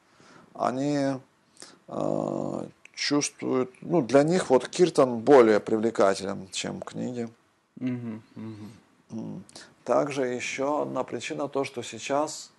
они 0.53 1.19
э, 1.87 2.67
чувствуют, 2.93 3.71
ну, 3.81 4.01
для 4.01 4.23
них 4.23 4.49
вот 4.49 4.67
киртан 4.67 5.19
более 5.19 5.59
привлекателен, 5.59 6.47
чем 6.51 6.81
книги. 6.81 7.29
Угу, 7.79 8.21
угу. 9.11 9.41
Также 9.83 10.25
еще 10.27 10.83
одна 10.83 11.03
причина 11.03 11.47
то, 11.47 11.63
что 11.63 11.83
сейчас 11.83 12.51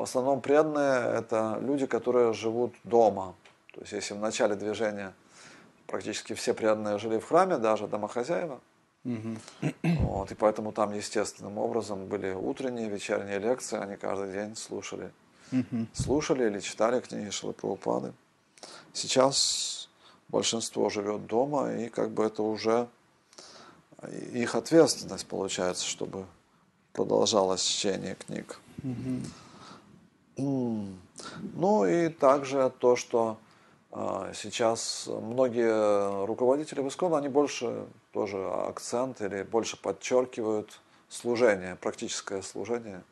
в 0.00 0.02
основном 0.02 0.40
преданные– 0.40 1.18
это 1.18 1.58
люди, 1.60 1.84
которые 1.84 2.32
живут 2.32 2.74
дома. 2.84 3.34
То 3.74 3.82
есть, 3.82 3.92
если 3.92 4.14
в 4.14 4.18
начале 4.18 4.54
движения 4.54 5.12
практически 5.86 6.32
все 6.32 6.54
преданные 6.54 6.98
жили 6.98 7.18
в 7.18 7.26
храме, 7.26 7.58
даже 7.58 7.86
домохозяева, 7.86 8.60
угу. 9.04 9.36
вот, 9.82 10.32
и 10.32 10.34
поэтому 10.34 10.72
там 10.72 10.94
естественным 10.94 11.58
образом 11.58 12.06
были 12.06 12.32
утренние, 12.32 12.88
вечерние 12.88 13.38
лекции, 13.38 13.78
они 13.78 13.96
каждый 13.96 14.32
день 14.32 14.56
слушали. 14.56 15.12
Угу. 15.52 15.88
Слушали 15.92 16.46
или 16.46 16.60
читали 16.60 17.00
книги 17.00 17.28
Шилы. 17.28 17.54
Сейчас 18.94 19.90
большинство 20.28 20.88
живет 20.88 21.26
дома, 21.26 21.74
и 21.74 21.90
как 21.90 22.10
бы 22.12 22.24
это 22.24 22.42
уже 22.42 22.88
их 24.32 24.54
ответственность 24.54 25.26
получается, 25.26 25.84
чтобы 25.84 26.24
продолжалось 26.94 27.62
чтение 27.62 28.14
книг. 28.14 28.58
Угу. 28.82 29.49
Ну 30.40 31.86
и 31.86 32.08
также 32.08 32.72
то, 32.78 32.96
что 32.96 33.38
а, 33.92 34.32
сейчас 34.34 35.08
многие 35.08 36.24
руководители 36.26 36.80
в 36.80 36.88
Искон, 36.88 37.14
они 37.14 37.28
больше 37.28 37.86
тоже 38.12 38.38
акцент 38.48 39.20
или 39.20 39.42
больше 39.42 39.76
подчеркивают 39.76 40.80
служение, 41.08 41.76
практическое 41.76 42.42
служение, 42.42 43.02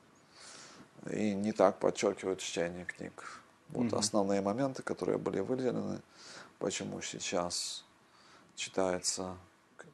и 1.10 1.34
не 1.34 1.52
так 1.52 1.78
подчеркивают 1.78 2.40
чтение 2.40 2.84
книг. 2.84 3.40
Вот 3.70 3.86
mm-hmm. 3.86 3.98
основные 3.98 4.40
моменты, 4.40 4.82
которые 4.82 5.18
были 5.18 5.40
выделены, 5.40 6.00
почему 6.58 7.02
сейчас 7.02 7.84
читается, 8.54 9.36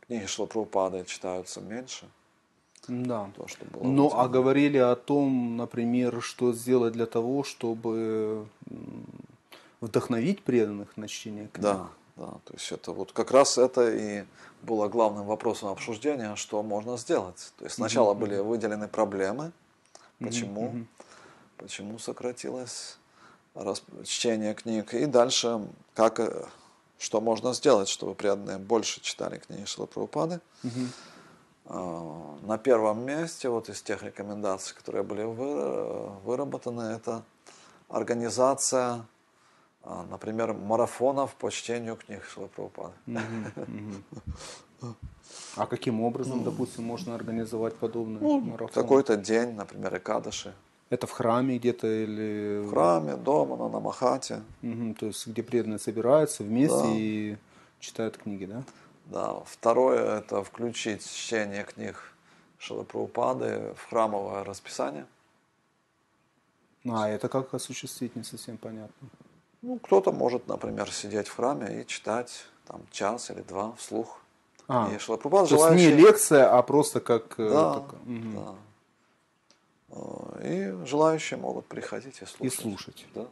книги 0.06 0.26
Шлапрупады 0.26 1.04
читаются 1.04 1.60
меньше– 1.60 2.08
да. 2.88 3.30
То, 3.36 3.48
что 3.48 3.64
было 3.66 3.82
ну, 3.84 4.10
а 4.14 4.28
говорили 4.28 4.78
о 4.78 4.96
том, 4.96 5.56
например, 5.56 6.20
что 6.22 6.52
сделать 6.52 6.92
для 6.92 7.06
того, 7.06 7.44
чтобы 7.44 8.46
вдохновить 9.80 10.42
преданных 10.42 10.96
на 10.96 11.08
чтение 11.08 11.48
книг. 11.48 11.62
Да, 11.62 11.88
да. 12.16 12.26
То 12.44 12.54
есть 12.54 12.72
это 12.72 12.92
вот 12.92 13.12
как 13.12 13.30
раз 13.30 13.58
это 13.58 13.90
и 13.90 14.24
было 14.62 14.88
главным 14.88 15.26
вопросом 15.26 15.68
обсуждения, 15.68 16.36
что 16.36 16.62
можно 16.62 16.96
сделать. 16.96 17.52
То 17.58 17.64
есть 17.64 17.76
сначала 17.76 18.14
mm-hmm. 18.14 18.18
были 18.18 18.38
выделены 18.38 18.88
проблемы, 18.88 19.52
почему, 20.18 20.68
mm-hmm. 20.68 20.86
почему 21.58 21.98
сократилось 21.98 22.98
чтение 24.04 24.54
книг, 24.54 24.94
и 24.94 25.06
дальше 25.06 25.60
как, 25.94 26.18
э, 26.18 26.46
что 26.98 27.20
можно 27.20 27.54
сделать, 27.54 27.88
чтобы 27.88 28.14
преданные 28.14 28.58
больше 28.58 29.00
читали 29.00 29.38
книги 29.38 29.64
Шилапрабхупады. 29.64 30.40
Mm-hmm. 30.64 30.88
А, 31.66 32.38
на 32.42 32.58
первом 32.58 33.04
месте 33.04 33.48
вот 33.48 33.68
из 33.68 33.82
тех 33.82 34.02
рекомендаций, 34.02 34.76
которые 34.76 35.02
были 35.02 35.22
выработаны, 35.24 36.82
это 36.82 37.22
организация, 37.88 39.06
а, 39.82 40.04
например, 40.10 40.52
марафонов 40.52 41.34
по 41.34 41.50
чтению 41.50 41.96
книг 41.96 42.24
Шилапрабхупады. 42.24 42.94
А 45.56 45.66
каким 45.66 46.02
образом, 46.02 46.44
допустим, 46.44 46.84
можно 46.84 47.14
организовать 47.14 47.74
подобные 47.76 48.20
ну, 48.20 48.40
марафоны? 48.40 48.72
Какой-то 48.74 49.16
день, 49.16 49.52
например, 49.54 49.96
Экадыши. 49.96 50.52
Это 50.90 51.06
в 51.06 51.12
храме 51.12 51.58
где-то 51.58 51.86
или... 51.86 52.60
В 52.66 52.70
храме, 52.70 53.16
дома, 53.16 53.56
на 53.56 53.68
Намахате. 53.68 54.42
Угу, 54.62 54.94
то 55.00 55.06
есть, 55.06 55.26
где 55.26 55.42
преданные 55.42 55.78
собираются 55.78 56.42
вместе 56.42 56.76
да. 56.76 56.92
и 56.94 57.36
читают 57.80 58.18
книги, 58.18 58.44
да? 58.44 58.62
Да. 59.06 59.42
Второе– 59.46 60.18
это 60.18 60.42
включить 60.42 61.04
чтение 61.04 61.64
книг 61.64 62.14
Шилапраупады 62.58 63.74
в 63.76 63.88
храмовое 63.88 64.44
расписание. 64.44 65.06
А 66.86 67.08
это 67.08 67.28
как 67.28 67.54
осуществить, 67.54 68.16
не 68.16 68.24
совсем 68.24 68.56
понятно. 68.56 69.08
Ну, 69.62 69.78
кто-то 69.78 70.12
может, 70.12 70.48
например, 70.48 70.90
сидеть 70.90 71.28
в 71.28 71.36
храме 71.36 71.80
и 71.80 71.86
читать 71.86 72.46
там 72.66 72.82
час 72.90 73.30
или 73.30 73.40
два 73.42 73.72
вслух. 73.72 74.20
А, 74.68 74.90
и 74.94 74.98
Шилапрапад, 74.98 75.48
то 75.48 75.56
желающие... 75.56 75.88
есть 75.88 75.96
не 75.96 76.02
лекция, 76.02 76.50
а 76.50 76.62
просто 76.62 77.00
как... 77.00 77.38
Э, 77.38 77.48
да, 77.48 77.74
так... 77.74 77.94
да. 78.04 78.54
И 80.42 80.74
желающие 80.86 81.38
могут 81.38 81.66
приходить 81.66 82.20
и 82.22 82.26
слушать. 82.26 82.58
И 82.58 82.62
слушать. 82.62 83.06
Да. 83.14 83.26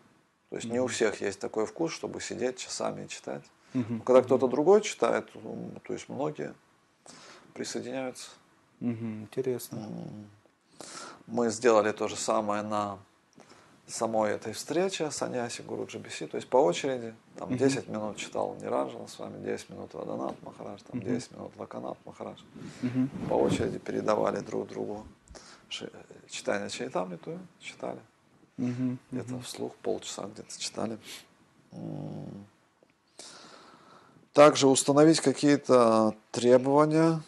То 0.50 0.56
есть 0.56 0.66
угу. 0.66 0.74
не 0.74 0.80
у 0.80 0.86
всех 0.86 1.20
есть 1.20 1.40
такой 1.40 1.66
вкус, 1.66 1.92
чтобы 1.92 2.20
сидеть 2.20 2.58
часами 2.58 3.04
и 3.04 3.08
читать. 3.08 3.42
Угу. 3.74 4.02
Когда 4.04 4.22
кто-то 4.22 4.48
другой 4.48 4.82
читает, 4.82 5.30
то 5.32 5.92
есть 5.92 6.08
многие 6.08 6.54
присоединяются. 7.54 8.30
Угу, 8.80 9.06
интересно. 9.22 9.88
Мы 11.26 11.50
сделали 11.50 11.92
то 11.92 12.08
же 12.08 12.16
самое 12.16 12.62
на 12.62 12.98
самой 13.86 14.32
этой 14.32 14.52
встречи 14.52 15.08
Саньяси 15.10 15.62
Гуру 15.62 15.86
Джабиси, 15.86 16.26
то 16.26 16.36
есть 16.36 16.48
по 16.48 16.56
очереди, 16.56 17.14
там 17.36 17.56
10 17.56 17.88
минут 17.88 18.16
читал 18.16 18.56
Ниранджана 18.60 19.06
с 19.06 19.18
вами, 19.18 19.42
10 19.44 19.70
минут 19.70 19.94
Ваданат 19.94 20.40
Махарадж, 20.42 20.80
там 20.90 21.00
10 21.00 21.32
минут 21.32 21.52
Лаканат 21.56 21.98
Махарадж. 22.04 22.40
По 23.28 23.34
очереди 23.34 23.78
передавали 23.78 24.40
друг 24.40 24.68
другу 24.68 25.04
читание 26.28 26.70
Чайтамриту, 26.70 27.38
читали. 27.60 28.00
Где-то 28.56 29.40
вслух 29.40 29.74
полчаса 29.76 30.26
где-то 30.26 30.58
читали. 30.58 30.98
Также 34.32 34.66
установить 34.66 35.20
какие-то 35.20 36.14
требования 36.30 37.22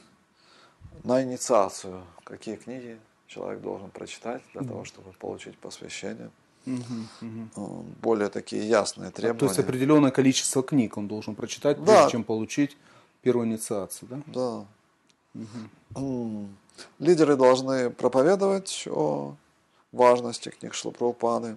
на 1.02 1.22
инициацию, 1.22 2.02
какие 2.24 2.56
книги 2.56 2.98
человек 3.26 3.60
должен 3.60 3.90
прочитать 3.90 4.42
для 4.52 4.62
того, 4.62 4.84
чтобы 4.84 5.12
получить 5.12 5.58
посвящение. 5.58 6.30
Угу, 6.66 7.84
Более 8.00 8.30
такие 8.30 8.66
ясные 8.66 9.10
требования. 9.10 9.36
А, 9.36 9.40
то 9.40 9.46
есть 9.46 9.58
определенное 9.58 10.10
количество 10.10 10.62
книг 10.62 10.96
он 10.96 11.08
должен 11.08 11.34
прочитать, 11.34 11.82
да. 11.84 11.84
прежде 11.84 12.12
чем 12.12 12.24
получить 12.24 12.76
первую 13.20 13.48
инициацию, 13.48 14.08
да? 14.08 14.66
Да. 15.34 15.42
Угу. 15.94 16.48
Лидеры 17.00 17.36
должны 17.36 17.90
проповедовать 17.90 18.88
о 18.90 19.34
важности 19.92 20.48
книг 20.48 20.72
Шлапрабхупады 20.74 21.56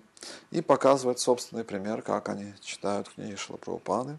и 0.52 0.62
показывать 0.62 1.20
собственный 1.20 1.64
пример, 1.64 2.02
как 2.02 2.28
они 2.28 2.54
читают 2.62 3.10
книги 3.10 3.36
Шлапрабхупады. 3.36 4.18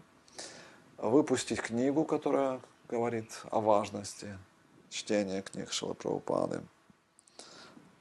Выпустить 1.01 1.61
книгу, 1.61 2.03
которая 2.03 2.59
говорит 2.89 3.31
о 3.51 3.61
важности 3.61 4.37
чтения 4.89 5.41
книг 5.41 5.71
Шлапрабхупады. 5.71 6.61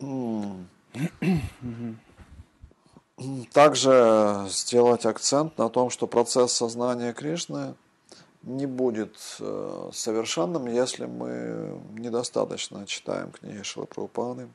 Также 3.53 4.47
сделать 4.49 5.07
акцент 5.07 5.59
на 5.59 5.69
том, 5.69 5.91
что 5.91 6.07
процесс 6.07 6.53
сознания 6.53 7.13
Кришны 7.13 7.75
не 8.43 8.67
будет 8.67 9.17
э, 9.41 9.91
совершенным, 9.93 10.67
если 10.67 11.07
мы 11.07 11.81
недостаточно 11.93 12.87
читаем 12.87 13.31
книги 13.31 13.63
Шилапрабхупады. 13.63 14.49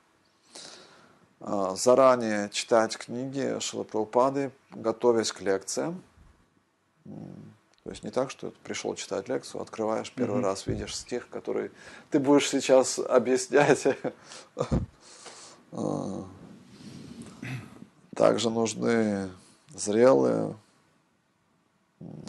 А, 1.39 1.75
заранее 1.75 2.49
читать 2.49 2.97
книги 2.97 3.57
Шилапрабхупады, 3.59 4.51
готовясь 4.71 5.31
к 5.31 5.41
лекциям. 5.41 6.01
То 7.83 7.89
есть 7.89 8.03
не 8.03 8.11
так, 8.11 8.31
что 8.31 8.49
ты 8.49 8.57
пришел 8.63 8.95
читать 8.95 9.27
лекцию, 9.27 9.61
открываешь 9.61 10.11
первый 10.11 10.39
mm-hmm. 10.39 10.45
раз, 10.45 10.67
видишь 10.67 10.95
стих, 10.95 11.27
который 11.29 11.71
ты 12.11 12.19
будешь 12.19 12.49
сейчас 12.49 12.99
объяснять. 12.99 13.87
А, 15.75 16.27
также 18.15 18.51
нужны 18.51 19.31
зрелые, 19.73 20.55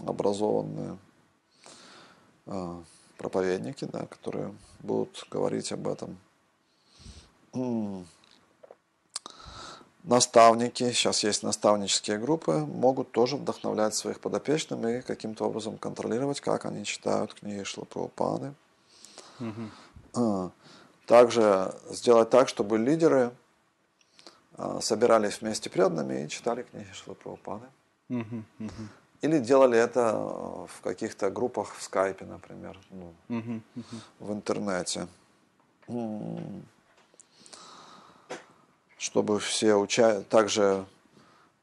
образованные 0.06 0.96
а, 2.46 2.82
проповедники, 3.18 3.84
да, 3.84 4.06
которые 4.06 4.54
будут 4.80 5.26
говорить 5.30 5.72
об 5.72 5.86
этом. 5.86 6.16
Наставники, 10.04 10.92
сейчас 10.92 11.24
есть 11.24 11.42
наставнические 11.42 12.18
группы, 12.18 12.58
могут 12.58 13.10
тоже 13.10 13.36
вдохновлять 13.36 13.94
своих 13.94 14.20
подопечных 14.20 14.84
и 14.84 15.00
каким-то 15.00 15.46
образом 15.46 15.78
контролировать, 15.78 16.42
как 16.42 16.66
они 16.66 16.84
читают 16.84 17.32
книги 17.32 17.64
Шлапрабхупады. 17.64 18.52
Угу. 19.40 20.52
Также 21.06 21.74
сделать 21.90 22.28
так, 22.28 22.48
чтобы 22.48 22.76
лидеры 22.76 23.32
а, 24.56 24.80
собирались 24.82 25.40
вместе 25.40 25.70
преданными 25.70 26.24
и 26.24 26.28
читали 26.28 26.64
книги 26.64 26.92
Шилапрабхупады. 26.92 27.66
Угу, 28.10 28.44
угу. 28.60 28.88
Или 29.22 29.38
делали 29.38 29.78
это 29.78 30.10
а, 30.10 30.66
в 30.66 30.80
каких-то 30.82 31.30
группах 31.30 31.74
в 31.74 31.82
скайпе, 31.82 32.26
например, 32.26 32.78
ну, 32.90 33.14
угу, 33.30 33.62
угу. 33.74 33.96
в 34.20 34.32
интернете. 34.32 35.08
Чтобы 39.04 39.38
все 39.38 39.74
уча... 39.74 40.22
также 40.22 40.86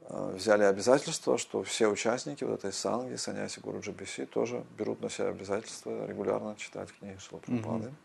а, 0.01 0.35
взяли 0.35 0.63
обязательство, 0.63 1.37
что 1.37 1.63
все 1.63 1.87
участники 1.87 2.43
вот 2.43 2.59
этой 2.59 2.71
санги, 2.71 3.15
саняси 3.15 3.59
Гуру 3.59 3.81
Джабиси, 3.81 4.25
тоже 4.25 4.63
берут 4.77 5.01
на 5.01 5.09
себя 5.09 5.29
обязательство 5.29 6.05
регулярно 6.05 6.55
читать 6.55 6.89
книги 6.99 7.17
Шилапрабхупады. 7.17 7.87
Угу 7.87 7.95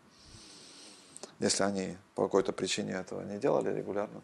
если 1.39 1.63
они 1.63 1.97
по 2.15 2.23
какой-то 2.23 2.51
причине 2.51 2.93
этого 2.93 3.21
не 3.21 3.37
делали 3.37 3.75
регулярно. 3.75 4.21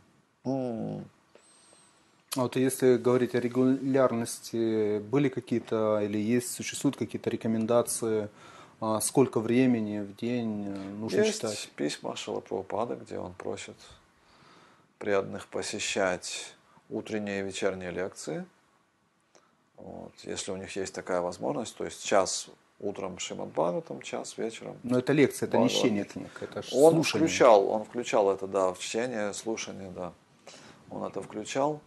А 2.36 2.42
вот 2.42 2.56
если 2.56 2.98
говорить 2.98 3.36
о 3.36 3.40
регулярности, 3.40 4.98
были 5.00 5.30
какие-то 5.30 6.00
или 6.02 6.18
есть, 6.18 6.52
существуют 6.52 6.98
какие-то 6.98 7.30
рекомендации, 7.30 8.28
а, 8.82 9.00
сколько 9.02 9.40
времени 9.40 10.00
в 10.00 10.16
день 10.16 10.66
э, 10.68 10.76
нужно 11.00 11.18
есть 11.18 11.36
читать? 11.36 11.70
письма 11.76 12.16
Шилапрабхупада, 12.16 12.96
где 12.96 13.20
он 13.20 13.34
просит 13.34 13.76
преданных 15.04 15.48
посещать 15.48 16.56
утренние 16.90 17.42
и 17.42 17.44
вечерние 17.44 17.92
лекции. 17.92 18.46
Вот. 19.76 20.14
Если 20.24 20.50
у 20.54 20.56
них 20.56 20.74
есть 20.78 20.96
такая 20.96 21.20
возможность, 21.20 21.76
то 21.76 21.84
есть 21.84 22.06
час 22.06 22.48
утром 22.80 23.20
Шимат 23.20 23.50
Бхагаватам, 23.50 24.02
час 24.02 24.38
вечером. 24.38 24.78
Но 24.84 25.00
это 25.00 25.12
лекция, 25.12 25.48
это 25.48 25.58
не 25.58 25.68
чтение 25.68 26.06
книг, 26.06 26.30
это 26.40 26.60
Он 26.72 26.94
слушание. 26.94 27.28
включал, 27.28 27.68
он 27.68 27.84
включал 27.84 28.32
это, 28.32 28.48
да, 28.48 28.74
в 28.74 28.80
чтение, 28.80 29.34
слушание, 29.34 29.92
да. 29.92 30.14
Он 30.90 31.04
это 31.04 31.22
включал 31.22 31.82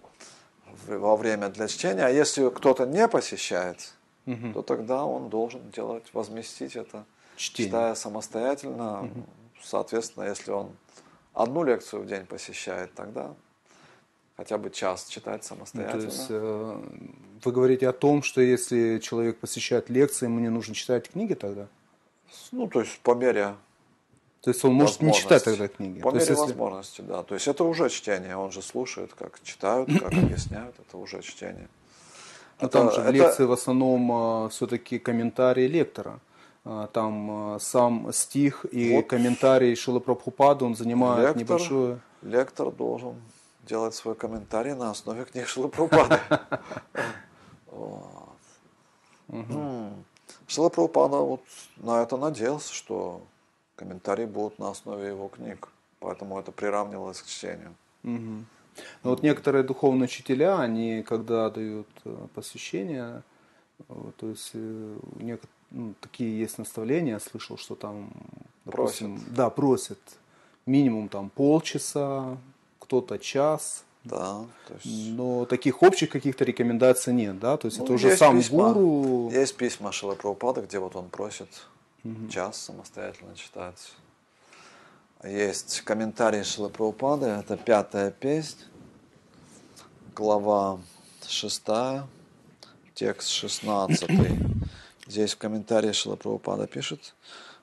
во 0.87 1.17
время 1.17 1.49
для 1.49 1.69
чтения. 1.69 2.05
А 2.05 2.11
если 2.11 2.51
кто-то 2.51 2.85
не 2.85 3.09
посещает, 3.09 3.95
угу. 4.27 4.53
то 4.53 4.61
тогда 4.61 5.07
он 5.07 5.31
должен 5.31 5.71
делать, 5.71 6.05
возместить 6.13 6.77
это, 6.77 7.07
Чтение. 7.39 7.71
читая 7.71 7.95
самостоятельно. 7.95 9.05
Угу. 9.05 9.25
Соответственно, 9.63 10.25
если 10.25 10.51
он 10.51 10.77
одну 11.37 11.65
лекцию 11.65 12.03
в 12.03 12.07
день 12.07 12.27
посещает, 12.27 12.93
тогда 12.95 13.35
хотя 14.37 14.59
бы 14.59 14.71
час 14.71 15.07
читать 15.09 15.45
самостоятельно. 15.45 16.01
То 16.01 16.07
есть, 16.07 16.27
э, 16.29 16.83
вы 17.45 17.53
говорите 17.53 17.89
о 17.89 17.93
том, 17.93 18.23
что 18.23 18.41
если 18.41 18.99
человек 18.99 19.39
посещает 19.39 19.91
лекции, 19.91 20.27
ему 20.27 20.41
не 20.41 20.51
нужно 20.51 20.75
читать 20.75 21.11
книги 21.11 21.35
тогда? 21.35 21.69
Ну, 22.53 22.67
то 22.69 22.81
есть 22.81 22.99
по 23.01 23.15
мере 23.15 23.55
то 24.43 24.51
есть 24.51 24.65
он 24.65 24.75
может 24.75 25.03
не 25.03 25.13
читать 25.13 25.43
тогда 25.43 25.67
книги. 25.67 26.01
По 26.01 26.09
мере 26.09 26.21
есть, 26.21 26.31
если... 26.31 26.43
возможности, 26.43 27.01
да. 27.01 27.25
То 27.25 27.35
есть 27.35 27.49
это 27.49 27.65
уже 27.65 27.89
чтение, 27.91 28.37
он 28.37 28.53
же 28.53 28.63
слушает, 28.63 29.13
как 29.13 29.43
читают, 29.43 29.89
как 29.99 30.13
объясняют, 30.25 30.77
это 30.79 30.99
уже 30.99 31.21
чтение. 31.23 31.69
Но 32.61 32.69
это, 32.69 32.79
там 32.79 32.93
же 32.93 33.01
в 33.01 33.11
лекции 33.11 33.45
в 33.45 33.53
основном 33.53 34.13
а, 34.13 34.49
все-таки 34.51 34.99
комментарии 34.99 35.67
лектора. 35.67 36.21
А, 36.69 36.89
там 36.89 37.31
а, 37.31 37.59
сам 37.61 38.13
стих 38.13 38.67
и 38.73 38.97
вот 38.97 39.07
комментарий 39.07 39.77
Шила 39.77 40.01
Прабхупада, 40.01 40.65
он 40.65 40.75
занимает 40.75 41.37
лектор, 41.37 41.43
небольшое... 41.43 42.01
Лектор 42.23 42.73
должен 42.73 43.15
делать 43.63 43.95
свой 43.95 44.17
комментарий 44.17 44.75
на 44.75 44.91
основе 44.91 45.25
книг 45.27 45.47
Шила 45.47 45.69
Прабхупады. 45.69 46.19
Шила 50.49 50.69
Прабхупада 50.69 51.19
вот 51.19 51.43
на 51.77 52.03
это 52.03 52.17
надеялся, 52.17 52.75
что 52.75 53.23
комментарии 53.77 54.27
будут 54.27 54.59
на 54.59 54.71
основе 54.71 55.07
его 55.07 55.29
книг. 55.29 55.69
Поэтому 56.01 56.37
это 56.37 56.51
приравнивалось 56.51 57.23
к 57.23 57.27
чтению. 57.27 57.75
Ну, 58.03 59.11
вот 59.11 59.23
некоторые 59.23 59.63
духовные 59.63 60.05
учителя, 60.05 60.59
они 60.59 61.05
когда 61.05 61.49
дают 61.49 61.89
э, 62.05 62.27
посвящение, 62.35 63.23
то 63.89 64.29
есть 64.29 64.51
э, 64.53 64.97
некоторые, 65.17 65.56
ну, 65.71 65.95
такие 66.01 66.39
есть 66.39 66.59
наставления, 66.59 67.15
я 67.15 67.21
слышал, 67.21 67.59
что 67.59 67.75
там, 67.75 68.11
допустим, 68.65 69.17
просят. 69.17 69.35
да, 69.35 69.51
просят 69.51 69.99
минимум 70.67 71.09
там 71.09 71.31
полчаса, 71.31 72.39
кто-то 72.79 73.19
час. 73.19 73.85
Да, 74.05 74.47
то 74.69 74.75
есть... 74.75 75.17
Но 75.17 75.47
таких 75.47 75.83
общих 75.83 76.11
каких-то 76.11 76.45
рекомендаций 76.45 77.13
нет, 77.13 77.41
да? 77.41 77.57
То 77.57 77.67
есть 77.67 77.79
ну, 77.79 77.85
это 77.85 77.95
уже 77.95 78.17
сам 78.17 78.39
письма, 78.39 78.73
гуру. 78.73 79.31
Есть 79.33 79.57
письма 79.57 79.91
Шила 79.91 80.15
Прабхупада, 80.15 80.63
где 80.63 80.79
вот 80.79 80.95
он 80.95 81.09
просит 81.09 81.49
угу. 82.05 82.29
час 82.29 82.57
самостоятельно 82.57 83.35
читать. 83.35 83.95
Есть 85.25 85.81
комментарий 85.81 86.45
Шилапраупады, 86.45 87.27
это 87.27 87.57
пятая 87.57 88.11
песнь, 88.11 88.59
глава 90.15 90.79
шестая, 91.27 92.07
текст 92.95 93.29
шестнадцатый. 93.29 94.39
Здесь 95.07 95.35
в 95.35 95.39
комментарии 95.39 95.93
Шилапраупада 95.93 96.67
пишет, 96.67 97.15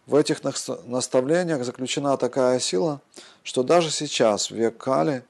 в 0.05 0.15
этих 0.15 0.43
наставлениях 0.85 1.63
заключена 1.63 2.17
такая 2.17 2.59
сила, 2.59 3.01
что 3.43 3.63
даже 3.63 3.89
сейчас, 3.89 4.51
в 4.51 4.55
век 4.55 4.77
Кали, 4.77 5.23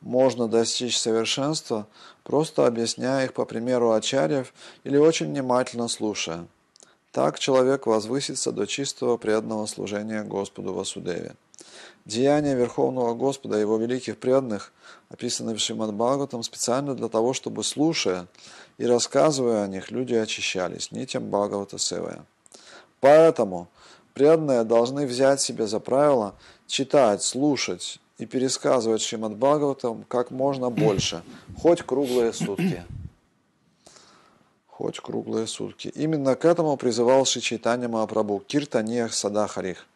можно 0.00 0.48
достичь 0.48 0.98
совершенства, 0.98 1.86
просто 2.22 2.66
объясняя 2.66 3.24
их 3.24 3.34
по 3.34 3.44
примеру 3.44 3.92
ачарьев 3.92 4.52
или 4.84 4.96
очень 4.96 5.26
внимательно 5.26 5.88
слушая– 5.88 6.46
так 7.12 7.40
человек 7.40 7.86
возвысится 7.86 8.52
до 8.52 8.66
чистого 8.66 9.16
преданного 9.16 9.66
служения 9.66 10.22
Господу 10.22 10.72
Васудеве. 10.72 11.34
Деяния 12.04 12.54
Верховного 12.54 13.14
Господа 13.14 13.58
и 13.58 13.60
Его 13.60 13.76
великих 13.76 14.18
преданных 14.18 14.72
описаны 15.10 15.54
в 15.54 15.60
Шримад 15.60 15.92
Бхагаватам 15.92 16.42
специально 16.42 16.94
для 16.94 17.08
того, 17.08 17.32
чтобы, 17.32 17.62
слушая 17.62 18.26
и 18.78 18.86
рассказывая 18.86 19.64
о 19.64 19.68
них, 19.68 19.90
люди 19.90 20.14
очищались 20.14 20.92
нитям 20.92 21.30
Бхагавата 21.30 21.78
Севая. 21.78 22.24
Поэтому 23.00 23.68
преданные 24.14 24.64
должны 24.64 25.06
взять 25.06 25.40
себе 25.40 25.66
за 25.66 25.80
правило 25.80 26.34
читать, 26.66 27.22
слушать 27.22 28.00
и 28.18 28.26
пересказывать 28.26 29.02
Шримад 29.02 29.36
Бхагаватам 29.36 30.04
как 30.08 30.30
можно 30.30 30.70
больше, 30.70 31.22
хоть 31.58 31.82
круглые 31.82 32.32
сутки. 32.32 32.84
Хоть 34.66 35.00
круглые 35.00 35.46
сутки. 35.46 35.88
Именно 35.88 36.36
к 36.36 36.44
этому 36.46 36.76
призывал 36.78 37.26
Ши 37.26 37.40
Чайтанья 37.40 37.88
Махапрабху 37.88 38.42
Киртаниях 38.46 39.12
Садахарих. 39.12 39.86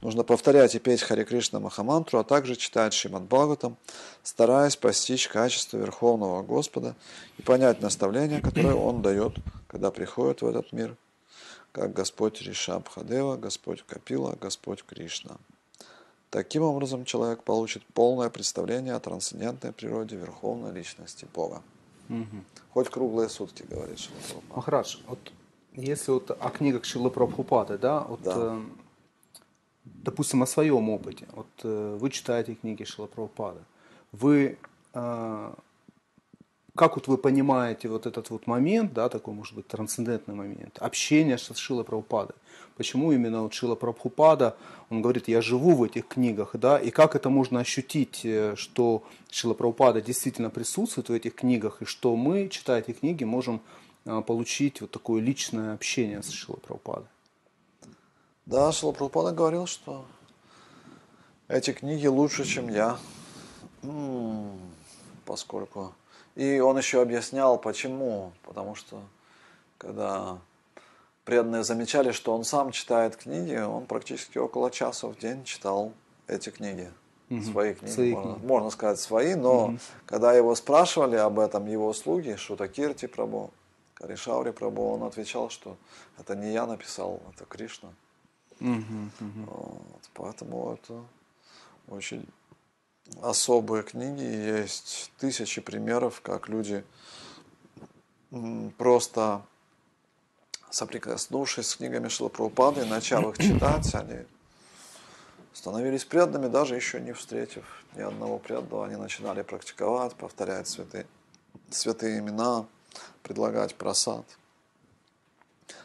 Нужно 0.00 0.24
повторять 0.24 0.74
и 0.74 0.78
петь 0.78 1.02
Хари 1.02 1.24
Кришна 1.24 1.60
Махамантру, 1.60 2.18
а 2.18 2.24
также 2.24 2.56
читать 2.56 2.92
Шримад 2.92 3.22
Бхагаватам, 3.22 3.76
стараясь 4.22 4.76
постичь 4.76 5.28
качество 5.28 5.76
Верховного 5.76 6.42
Господа 6.42 6.96
и 7.38 7.42
понять 7.42 7.80
наставления, 7.80 8.40
которые 8.40 8.74
Он 8.74 9.02
дает, 9.02 9.36
когда 9.68 9.90
приходит 9.90 10.42
в 10.42 10.46
этот 10.46 10.72
мир, 10.72 10.96
как 11.72 11.92
Господь 11.92 12.42
Ришабхадева, 12.42 13.36
Господь 13.36 13.84
Капила, 13.86 14.36
Господь 14.40 14.84
Кришна. 14.84 15.36
Таким 16.30 16.62
образом, 16.62 17.04
человек 17.04 17.42
получит 17.42 17.84
полное 17.92 18.30
представление 18.30 18.94
о 18.94 19.00
трансцендентной 19.00 19.72
природе 19.72 20.16
Верховной 20.16 20.72
Личности 20.72 21.26
Бога. 21.34 21.62
Угу. 22.08 22.44
Хоть 22.72 22.88
круглые 22.88 23.28
сутки, 23.28 23.64
говорит 23.68 23.98
Шила 23.98 24.42
Махарадж, 24.54 24.96
вот 25.06 25.18
если 25.74 26.10
вот 26.10 26.30
о 26.30 26.50
книгах 26.50 26.84
Шилы 26.84 27.10
Прабхупады, 27.10 27.78
да, 27.78 28.00
вот, 28.00 28.22
да. 28.22 28.34
Э, 28.36 28.60
допустим, 29.84 30.42
о 30.42 30.46
своем 30.46 30.90
опыте. 30.90 31.26
Вот 31.32 31.48
э, 31.64 31.98
вы 32.00 32.10
читаете 32.10 32.54
книги 32.54 32.84
Шилы 32.84 33.08
Прабхупады. 33.08 33.60
Вы 34.12 34.58
э, 34.94 35.52
как 36.74 36.96
вот 36.96 37.06
вы 37.06 37.18
понимаете 37.18 37.88
вот 37.88 38.06
этот 38.06 38.30
вот 38.30 38.46
момент, 38.46 38.94
да, 38.94 39.08
такой, 39.08 39.34
может 39.34 39.54
быть, 39.54 39.68
трансцендентный 39.68 40.34
момент, 40.34 40.78
общения 40.78 41.36
с 41.36 41.48
Прабхупадой? 41.48 42.36
Почему 42.76 43.12
именно 43.12 43.42
вот 43.42 43.52
Шила 43.52 43.76
он 44.88 45.02
говорит, 45.02 45.28
я 45.28 45.42
живу 45.42 45.74
в 45.74 45.82
этих 45.82 46.08
книгах, 46.08 46.56
да, 46.56 46.78
и 46.78 46.90
как 46.90 47.14
это 47.14 47.28
можно 47.28 47.60
ощутить, 47.60 48.22
э, 48.24 48.54
что 48.56 49.02
Шила 49.30 49.54
действительно 50.00 50.48
присутствует 50.48 51.10
в 51.10 51.12
этих 51.12 51.34
книгах, 51.34 51.82
и 51.82 51.84
что 51.84 52.16
мы, 52.16 52.48
читая 52.48 52.80
эти 52.80 52.92
книги, 52.92 53.24
можем 53.24 53.60
э, 54.06 54.22
получить 54.26 54.80
вот 54.80 54.90
такое 54.90 55.20
личное 55.20 55.74
общение 55.74 56.22
с 56.22 56.30
Прабхупадой? 56.30 57.08
Да, 58.46 58.72
Шила 58.72 58.92
Прабхупада 58.92 59.34
говорил, 59.34 59.66
что 59.66 60.04
эти 61.48 61.72
книги 61.72 62.06
лучше, 62.06 62.44
чем 62.44 62.68
я, 62.68 62.98
поскольку 65.24 65.94
и 66.34 66.60
он 66.60 66.78
еще 66.78 67.02
объяснял, 67.02 67.58
почему. 67.58 68.32
Потому 68.42 68.74
что, 68.74 69.02
когда 69.78 70.38
преданные 71.24 71.64
замечали, 71.64 72.12
что 72.12 72.34
он 72.34 72.44
сам 72.44 72.72
читает 72.72 73.16
книги, 73.16 73.56
он 73.56 73.86
практически 73.86 74.38
около 74.38 74.70
часа 74.70 75.08
в 75.08 75.18
день 75.18 75.44
читал 75.44 75.92
эти 76.26 76.50
книги. 76.50 76.90
Угу. 77.30 77.42
Свои 77.42 77.74
книги, 77.74 77.92
свои 77.92 78.12
можно, 78.12 78.32
книги. 78.34 78.46
можно 78.46 78.70
сказать, 78.70 79.00
свои, 79.00 79.34
но 79.34 79.64
угу. 79.66 79.78
когда 80.04 80.34
его 80.34 80.54
спрашивали 80.54 81.16
об 81.16 81.38
этом 81.38 81.66
его 81.66 81.92
слуги, 81.92 82.34
Шутакирти 82.36 83.06
Прабу, 83.06 83.50
Каришаури 83.94 84.50
Прабу, 84.50 84.90
он 84.90 85.02
отвечал, 85.04 85.48
что 85.48 85.76
это 86.18 86.34
не 86.34 86.52
я 86.52 86.66
написал, 86.66 87.20
это 87.34 87.46
Кришна. 87.46 87.90
Угу, 88.62 89.10
угу. 89.20 89.44
Вот, 89.46 90.10
поэтому 90.14 90.74
это 90.74 91.02
очень 91.88 92.26
особые 93.20 93.82
книги, 93.82 94.22
есть 94.22 95.10
тысячи 95.18 95.60
примеров, 95.60 96.20
как 96.20 96.48
люди 96.48 96.84
просто 98.78 99.42
соприкоснувшись 100.70 101.66
с 101.66 101.76
книгами 101.76 102.08
Шилапрабхупады, 102.08 102.86
начав 102.86 103.26
их 103.26 103.38
читать, 103.38 103.94
они 103.94 104.20
становились 105.52 106.04
преданными, 106.04 106.48
даже 106.50 106.76
еще 106.76 107.00
не 107.00 107.12
встретив 107.12 107.64
ни 107.94 108.00
одного 108.00 108.38
преданного, 108.38 108.86
они 108.86 108.96
начинали 108.96 109.42
практиковать, 109.42 110.14
повторять 110.14 110.68
святые, 110.68 111.06
святые 111.70 112.20
имена, 112.20 112.64
предлагать 113.22 113.74
просад. 113.74 114.24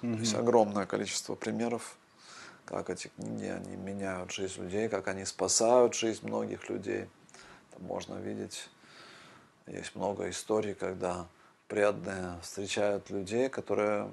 Mm-hmm. 0.02 0.14
То 0.14 0.20
есть 0.20 0.36
огромное 0.36 0.86
количество 0.86 1.36
примеров 1.36 1.98
как 2.68 2.90
эти 2.90 3.08
книги, 3.08 3.46
они 3.46 3.76
меняют 3.78 4.32
жизнь 4.32 4.62
людей, 4.62 4.90
как 4.90 5.08
они 5.08 5.26
спасают 5.26 5.96
жизнь 5.96 6.28
многих 6.28 6.70
людей. 6.70 7.10
Там 7.72 7.84
можно 7.84 8.16
видеть, 8.16 8.70
есть 9.68 9.96
много 9.96 10.30
историй, 10.30 10.74
когда 10.74 11.28
преданные 11.68 12.40
встречают 12.42 13.10
людей, 13.10 13.50
которые 13.50 14.10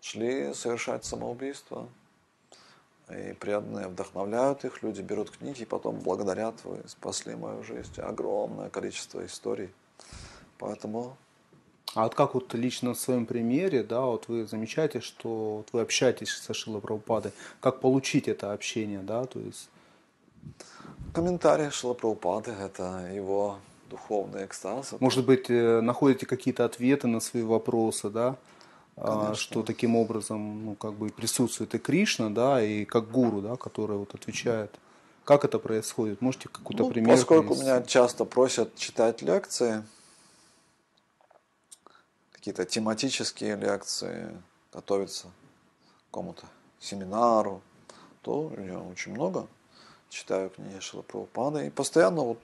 шли 0.00 0.52
совершать 0.54 1.04
самоубийство. 1.04 1.88
И 3.08 3.32
преданные 3.34 3.86
вдохновляют 3.86 4.64
их, 4.64 4.82
люди 4.82 5.00
берут 5.00 5.30
книги 5.30 5.62
и 5.62 5.66
потом 5.66 6.00
благодарят, 6.00 6.64
вы 6.64 6.82
спасли 6.88 7.34
мою 7.36 7.62
жизнь. 7.62 8.00
Огромное 8.00 8.68
количество 8.68 9.24
историй. 9.24 9.72
Поэтому 10.58 11.16
а 11.96 12.02
вот 12.04 12.14
как 12.14 12.34
вот 12.34 12.52
лично 12.52 12.92
в 12.92 12.98
своем 12.98 13.24
примере, 13.24 13.82
да, 13.82 14.02
вот 14.02 14.28
вы 14.28 14.46
замечаете, 14.46 15.00
что 15.00 15.56
вот 15.56 15.68
вы 15.72 15.80
общаетесь 15.80 16.30
со 16.30 16.52
Шилой 16.52 16.82
Прабхупадой, 16.82 17.32
как 17.60 17.80
получить 17.80 18.28
это 18.28 18.52
общение, 18.52 19.00
да, 19.00 19.24
то 19.24 19.40
есть... 19.40 19.70
Комментарии 21.14 21.70
Шила 21.70 21.94
Прабхупады– 21.94 22.50
это 22.60 23.10
его 23.14 23.56
духовный 23.88 24.44
экстаз. 24.44 24.92
Может 25.00 25.24
быть, 25.24 25.48
э, 25.48 25.80
находите 25.80 26.26
какие-то 26.26 26.66
ответы 26.66 27.06
на 27.06 27.20
свои 27.20 27.42
вопросы, 27.42 28.10
да, 28.10 28.36
а, 28.98 29.22
Конечно. 29.22 29.34
что 29.36 29.62
таким 29.62 29.96
образом, 29.96 30.66
ну, 30.66 30.74
как 30.74 30.92
бы 30.92 31.08
присутствует 31.08 31.74
и 31.74 31.78
Кришна, 31.78 32.28
да, 32.28 32.62
и 32.62 32.84
как 32.84 33.10
гуру, 33.10 33.40
да, 33.40 33.56
который 33.56 33.96
вот 33.96 34.14
отвечает. 34.14 34.70
Как 35.24 35.46
это 35.46 35.58
происходит? 35.58 36.20
Можете 36.20 36.50
какой-то 36.50 36.84
ну, 36.84 36.90
пример? 36.90 37.16
Поскольку 37.16 37.54
привести? 37.54 37.64
меня 37.64 37.82
часто 37.82 38.26
просят 38.26 38.76
читать 38.76 39.22
лекции, 39.22 39.82
какие-то 42.46 42.64
тематические 42.64 43.56
лекции, 43.56 44.40
готовиться 44.72 45.26
к 45.26 46.04
какому-то 46.10 46.46
семинару, 46.78 47.60
то 48.22 48.52
я 48.56 48.78
очень 48.78 49.14
много 49.14 49.48
читаю 50.10 50.50
книги 50.50 50.78
Шила 50.78 51.02
Прабхупады, 51.02 51.66
и 51.66 51.70
постоянно 51.70 52.22
вот 52.22 52.38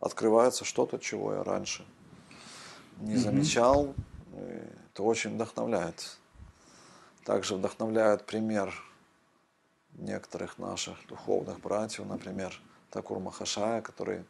открывается 0.00 0.64
что-то, 0.64 0.98
чего 0.98 1.34
я 1.34 1.44
раньше 1.44 1.84
не 3.00 3.16
замечал. 3.16 3.94
И 4.32 4.62
это 4.90 5.02
очень 5.02 5.34
вдохновляет. 5.34 6.16
Также 7.26 7.56
вдохновляет 7.56 8.24
пример 8.24 8.72
некоторых 9.92 10.56
наших 10.56 10.96
духовных 11.08 11.60
братьев, 11.60 12.06
например, 12.06 12.58
Такур 12.88 13.18
Махашая, 13.18 13.82
который 13.82 14.24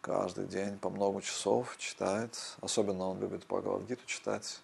каждый 0.00 0.46
день 0.46 0.78
по 0.78 0.90
много 0.90 1.22
часов 1.22 1.76
читает. 1.78 2.56
Особенно 2.60 3.08
он 3.08 3.20
любит 3.20 3.46
Бхагавадгиту 3.46 4.04
читать. 4.06 4.60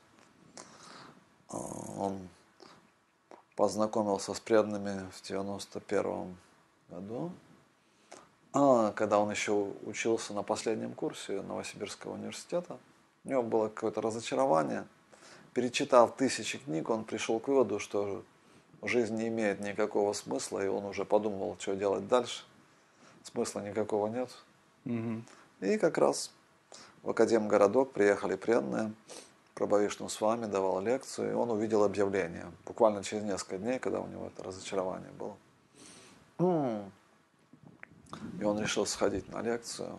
А, 1.48 1.56
он 1.98 2.28
познакомился 3.54 4.34
с 4.34 4.40
преданными 4.40 5.10
в 5.10 5.22
91 5.22 6.36
году, 6.88 7.32
а, 8.52 8.92
когда 8.92 9.18
он 9.18 9.30
еще 9.30 9.52
учился 9.84 10.32
на 10.34 10.42
последнем 10.42 10.92
курсе 10.92 11.42
Новосибирского 11.42 12.14
университета. 12.14 12.78
У 13.24 13.28
него 13.28 13.42
было 13.42 13.68
какое-то 13.68 14.00
разочарование. 14.00 14.86
Перечитав 15.52 16.16
тысячи 16.16 16.58
книг, 16.58 16.90
он 16.90 17.04
пришел 17.04 17.40
к 17.40 17.48
выводу, 17.48 17.78
что 17.78 18.22
жизнь 18.82 19.16
не 19.16 19.28
имеет 19.28 19.60
никакого 19.60 20.12
смысла, 20.12 20.64
и 20.64 20.68
он 20.68 20.84
уже 20.84 21.04
подумал, 21.04 21.56
что 21.58 21.74
делать 21.74 22.06
дальше. 22.08 22.44
Смысла 23.22 23.60
никакого 23.60 24.06
нет. 24.08 24.30
Угу. 24.86 25.22
И 25.60 25.78
как 25.78 25.98
раз 25.98 26.30
в 27.02 27.10
Академгородок 27.10 27.92
приехали 27.92 28.36
преданные. 28.36 28.92
Прабхавишну 29.54 30.08
с 30.08 30.20
вами 30.20 30.46
давал 30.46 30.80
лекцию, 30.82 31.30
и 31.30 31.34
он 31.34 31.50
увидел 31.50 31.82
объявление. 31.82 32.52
Буквально 32.66 33.02
через 33.02 33.24
несколько 33.24 33.58
дней, 33.58 33.78
когда 33.78 34.00
у 34.00 34.06
него 34.06 34.26
это 34.26 34.42
разочарование 34.42 35.10
было. 35.18 35.36
И 38.38 38.44
он 38.44 38.60
решил 38.60 38.86
сходить 38.86 39.32
на 39.32 39.40
лекцию. 39.40 39.98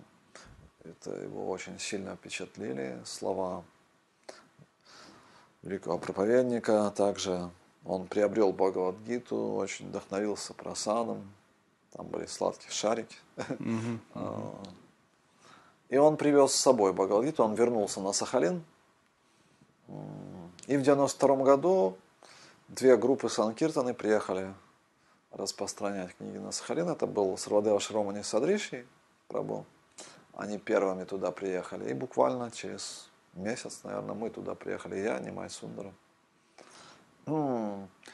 Это 0.83 1.11
его 1.15 1.49
очень 1.49 1.79
сильно 1.79 2.15
впечатлили 2.15 3.01
слова 3.03 3.63
великого 5.63 5.97
проповедника. 5.97 6.93
Также 6.95 7.49
он 7.83 8.07
приобрел 8.07 8.53
Бхагавадгиту, 8.53 9.55
очень 9.55 9.89
вдохновился 9.89 10.53
просадом. 10.53 11.33
Там 11.93 12.07
были 12.07 12.25
сладкие 12.25 12.71
шарики. 12.71 13.17
И 15.89 15.97
он 15.97 16.17
привез 16.17 16.51
с 16.51 16.59
собой 16.59 16.91
Бхагавадгиту, 16.91 17.43
он 17.43 17.53
вернулся 17.55 18.01
на 18.01 18.11
Сахалин. 18.11 18.63
И 20.67 20.75
в 20.75 20.81
92 20.81 21.35
году 21.37 21.97
две 22.67 22.97
группы 22.97 23.29
Санкиртаны 23.29 23.93
приехали 23.93 24.53
распространять 25.31 26.13
книги 26.17 26.37
на 26.37 26.51
Сахалин. 26.51 26.89
Это 26.89 27.07
был 27.07 27.37
Сарвадева 27.37 27.79
Широмани 27.79 28.21
Садриши 28.21 28.85
Прабу. 29.29 29.65
Они 30.33 30.57
первыми 30.57 31.05
туда 31.05 31.31
приехали. 31.31 31.89
И 31.89 31.93
буквально 31.93 32.51
через 32.51 33.09
месяц, 33.33 33.79
наверное, 33.83 34.13
мы 34.13 34.29
туда 34.29 34.55
приехали. 34.55 34.97
Я, 34.97 35.19
Нимай 35.19 35.49
Сундаром. 35.49 35.93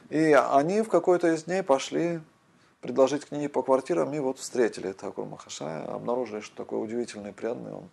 И 0.10 0.32
они 0.32 0.82
в 0.82 0.90
какой-то 0.90 1.34
из 1.34 1.44
дней 1.46 1.64
пошли 1.64 2.22
предложить 2.84 3.26
книги 3.26 3.48
по 3.48 3.64
квартирам, 3.64 4.14
и 4.14 4.20
вот 4.20 4.40
встретили 4.40 4.92
Такур 4.92 5.26
Махашая, 5.26 5.86
обнаружили, 5.86 6.42
что 6.42 6.54
такой 6.58 6.84
удивительный 6.84 7.32
преданный 7.32 7.72
он 7.72 7.90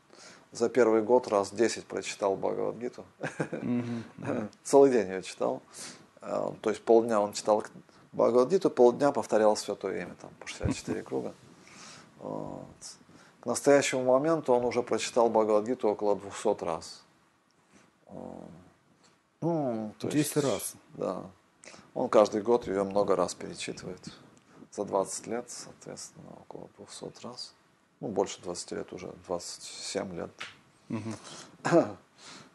за 0.50 0.68
первый 0.68 1.00
год 1.02 1.28
раз 1.28 1.52
10 1.52 1.86
прочитал 1.86 2.34
Бхагавадгиту. 2.34 3.04
Целый 4.64 4.90
день 4.90 5.08
ее 5.08 5.22
читал. 5.22 5.62
Э, 6.20 6.50
то 6.60 6.70
есть 6.70 6.82
полдня 6.82 7.20
он 7.20 7.34
читал 7.34 7.62
Бхагавадгиту, 8.10 8.68
полдня 8.68 9.12
повторял 9.12 9.56
святое 9.56 10.02
имя, 10.02 10.16
там 10.20 10.30
по 10.40 10.46
64 10.48 11.02
круга. 11.02 11.34
Вот. 12.18 12.66
К 13.40 13.46
настоящему 13.46 14.04
моменту 14.04 14.52
он 14.52 14.64
уже 14.64 14.82
прочитал 14.82 15.30
Бхагавадгиту 15.30 15.88
около 15.88 16.16
200 16.16 16.64
раз. 16.64 17.02
Ну, 19.40 19.94
то 19.98 20.08
10 20.08 20.14
есть, 20.14 20.36
раз. 20.36 20.74
Да. 20.94 21.22
Он 21.94 22.10
каждый 22.10 22.42
год 22.42 22.66
ее 22.66 22.82
много 22.82 23.16
раз 23.16 23.34
перечитывает. 23.34 24.00
За 24.80 24.86
20 24.86 25.26
лет, 25.26 25.44
соответственно, 25.50 26.30
около 26.40 26.70
200 26.78 27.26
раз. 27.26 27.52
Ну, 28.00 28.08
больше 28.08 28.40
20 28.40 28.72
лет 28.72 28.92
уже, 28.94 29.12
27 29.26 30.16
лет. 30.16 30.30
Угу. 30.88 31.10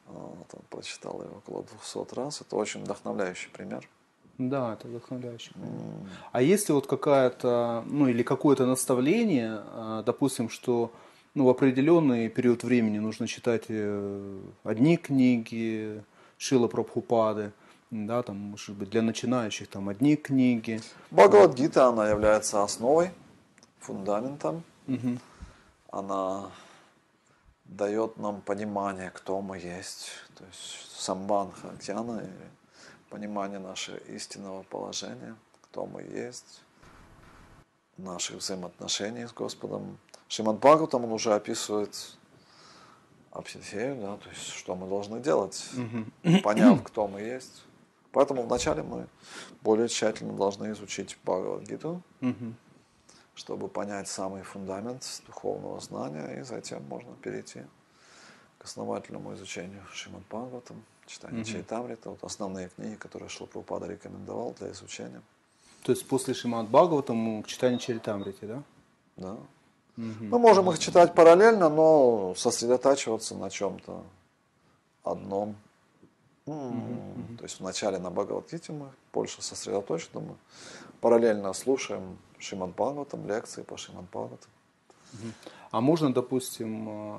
Вот, 0.07 0.47
он 0.53 0.61
прочитал 0.69 1.21
ее 1.21 1.29
около 1.29 1.63
200 1.63 2.15
раз. 2.15 2.41
Это 2.41 2.55
очень 2.55 2.83
вдохновляющий 2.83 3.49
пример. 3.49 3.87
Да, 4.37 4.73
это 4.73 4.87
вдохновляющий. 4.87 5.51
Mm. 5.55 6.07
А 6.31 6.41
если 6.43 6.73
вот 6.73 6.85
какая-то, 6.85 7.83
ну 7.87 8.07
или 8.07 8.21
какое-то 8.21 8.67
наставление, 8.67 9.61
а, 9.73 10.03
допустим, 10.03 10.49
что 10.49 10.91
ну, 11.33 11.45
в 11.45 11.49
определенный 11.49 12.29
период 12.29 12.63
времени 12.63 12.99
нужно 12.99 13.27
читать 13.27 13.65
э, 13.69 14.39
одни 14.63 14.97
книги 14.97 16.03
Шила 16.37 16.67
Прабхупады, 16.67 17.51
да, 17.91 18.23
там, 18.23 18.37
может 18.37 18.75
быть, 18.75 18.89
для 18.89 19.01
начинающих 19.01 19.67
там 19.67 19.89
одни 19.89 20.15
книги. 20.15 20.81
Бхагавадгита, 21.11 21.87
она 21.87 22.09
является 22.09 22.63
основой, 22.63 23.11
фундаментом. 23.79 24.63
Угу. 24.87 25.19
Она 25.91 26.51
дает 27.65 28.17
нам 28.17 28.41
понимание, 28.41 29.11
кто 29.11 29.41
мы 29.41 29.57
есть, 29.57 30.09
то 30.35 30.45
есть 30.45 30.91
самбанха 30.99 31.69
гьяна, 31.81 32.19
или 32.19 32.49
понимание 33.09 33.59
нашего 33.59 33.97
истинного 33.97 34.63
положения, 34.63 35.35
кто 35.61 35.85
мы 35.85 36.01
есть, 36.01 36.61
наших 37.97 38.37
взаимоотношений 38.37 39.25
с 39.25 39.33
Господом. 39.33 39.97
Шиман 40.27 40.57
Бхагаватам 40.57 41.05
он 41.05 41.11
уже 41.11 41.33
описывает 41.33 42.17
Абсидхею, 43.31 43.95
да, 44.01 44.17
то 44.17 44.29
есть 44.29 44.47
что 44.49 44.75
мы 44.75 44.87
должны 44.87 45.19
делать, 45.19 45.69
угу. 45.73 46.41
поняв, 46.41 46.83
кто 46.83 47.07
мы 47.07 47.21
есть. 47.21 47.63
Поэтому 48.15 48.43
вначале 48.43 48.81
мы 48.81 49.07
более 49.61 49.89
тщательно 49.89 50.31
должны 50.37 50.71
изучить 50.71 51.17
Бхагавадгиту, 51.25 52.01
угу. 52.21 52.53
чтобы 53.33 53.67
понять 53.67 54.07
самый 54.07 54.41
фундамент 54.41 55.21
духовного 55.27 55.81
знания, 55.81 56.39
и 56.39 56.43
затем 56.43 56.81
можно 56.87 57.11
перейти 57.21 57.63
к 58.57 58.63
основательному 58.63 59.33
изучению 59.33 59.81
Шримад 59.91 60.21
Бхагаватам, 60.29 60.81
читанию 61.05 61.41
угу. 61.41 61.49
Чайтамрита, 61.49 62.09
вот 62.09 62.23
основные 62.23 62.69
книги, 62.69 62.95
которые 62.95 63.27
Шлапрупада 63.27 63.87
рекомендовал 63.87 64.55
для 64.57 64.71
изучения. 64.71 65.21
То 65.83 65.91
есть 65.91 66.07
после 66.07 66.33
Шримад 66.33 66.69
Бхагаватам 66.69 67.43
к 67.43 67.47
читанию 67.47 67.79
Чайтамрити, 67.79 68.45
да? 68.45 68.63
Да. 69.17 69.31
Угу. 69.97 70.23
Мы 70.31 70.39
можем 70.39 70.71
их 70.71 70.79
читать 70.79 71.13
параллельно, 71.13 71.67
но 71.67 72.33
сосредотачиваться 72.37 73.35
на 73.35 73.49
чем-то 73.49 74.05
одном. 75.03 75.57
Mm-hmm. 76.47 77.37
То 77.37 77.43
есть 77.43 77.59
вначале 77.59 77.97
на 77.97 78.11
Бхагавадгите 78.11 78.71
мы 78.71 78.91
больше 79.11 79.41
сосредоточены, 79.41 80.21
мы 80.21 80.35
параллельно 81.01 81.53
слушаем 81.53 82.17
Шиман 82.37 82.71
Бхагаватам, 82.71 83.27
лекции 83.27 83.63
по 83.63 83.77
Шиман 83.77 84.05
Бхагаватам. 84.11 84.49
А 85.71 85.81
можно, 85.81 86.13
допустим, 86.13 86.87
э, 86.89 87.17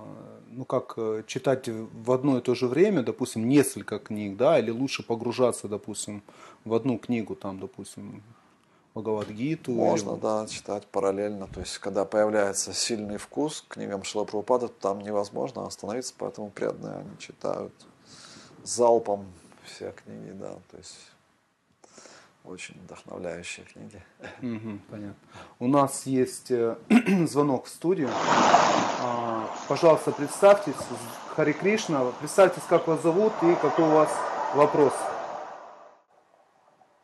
ну 0.48 0.64
как 0.64 0.94
э, 0.96 1.24
читать 1.26 1.68
в 1.68 2.12
одно 2.12 2.38
и 2.38 2.40
то 2.40 2.54
же 2.54 2.68
время, 2.68 3.02
допустим, 3.02 3.48
несколько 3.48 3.98
книг, 3.98 4.36
да, 4.36 4.58
или 4.58 4.70
лучше 4.70 5.02
погружаться, 5.02 5.68
допустим, 5.68 6.22
в 6.64 6.72
одну 6.72 6.98
книгу, 6.98 7.34
там, 7.34 7.58
допустим, 7.58 8.22
Бхагавадгиту? 8.94 9.72
Можно, 9.72 10.12
или... 10.12 10.20
да, 10.20 10.46
читать 10.46 10.86
параллельно. 10.86 11.48
То 11.48 11.60
есть, 11.60 11.78
когда 11.78 12.04
появляется 12.04 12.72
сильный 12.72 13.18
вкус 13.18 13.62
к 13.62 13.74
книгам 13.74 14.04
Шилапрапада, 14.04 14.68
там 14.68 15.00
невозможно 15.00 15.66
остановиться, 15.66 16.14
поэтому 16.16 16.50
преданные 16.50 17.00
они 17.00 17.18
читают 17.18 17.72
залпом 18.66 19.26
все 19.64 19.92
книги, 19.92 20.30
да, 20.32 20.52
то 20.70 20.76
есть 20.76 21.10
очень 22.44 22.76
вдохновляющие 22.84 23.66
книги. 23.66 24.02
Угу, 24.40 24.78
понятно. 24.88 25.16
У 25.58 25.66
нас 25.66 26.06
есть 26.06 26.50
э, 26.50 26.76
звонок 27.26 27.66
в 27.66 27.68
студию. 27.68 28.08
А, 28.12 29.50
пожалуйста, 29.68 30.12
представьтесь, 30.12 30.74
Хари 31.34 31.52
Кришна, 31.52 32.04
представьтесь, 32.20 32.62
как 32.68 32.86
вас 32.86 33.02
зовут 33.02 33.32
и 33.42 33.54
какой 33.56 33.84
у 33.86 33.90
вас 33.90 34.10
вопрос. 34.54 34.92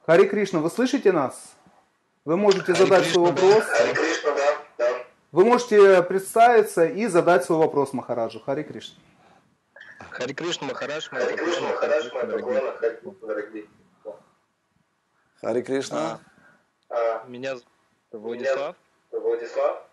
Хари 0.07 0.27
Кришна, 0.27 0.61
вы 0.61 0.71
слышите 0.71 1.13
нас? 1.13 1.55
Вы 2.25 2.37
можете 2.37 2.73
Хари 2.73 2.85
задать 2.85 3.03
Кришна, 3.05 3.15
свой 3.15 3.31
вопрос. 3.31 3.65
Хари 3.65 3.95
Кришна, 3.95 4.31
да, 4.31 4.57
да. 4.79 4.91
Вы 5.33 5.45
можете 5.45 6.03
представиться 6.03 6.87
и 6.87 7.07
задать 7.09 7.45
свой 7.45 7.59
вопрос 7.59 7.93
Махараджу. 7.93 8.41
Хари 8.41 8.63
Кришна. 8.63 8.97
Хари 10.11 10.33
Кришна 10.33 10.67
Махараш, 10.67 11.09
Хари 11.09 11.37
Кришна 11.37 11.69
Махараш, 11.69 12.11
дорогие. 13.21 13.67
Хари 15.41 15.63
Кришна. 15.63 16.21
Меня 17.27 17.57
зовут 17.57 17.67
Владислав. 18.13 18.77
Владислав. 19.11 19.89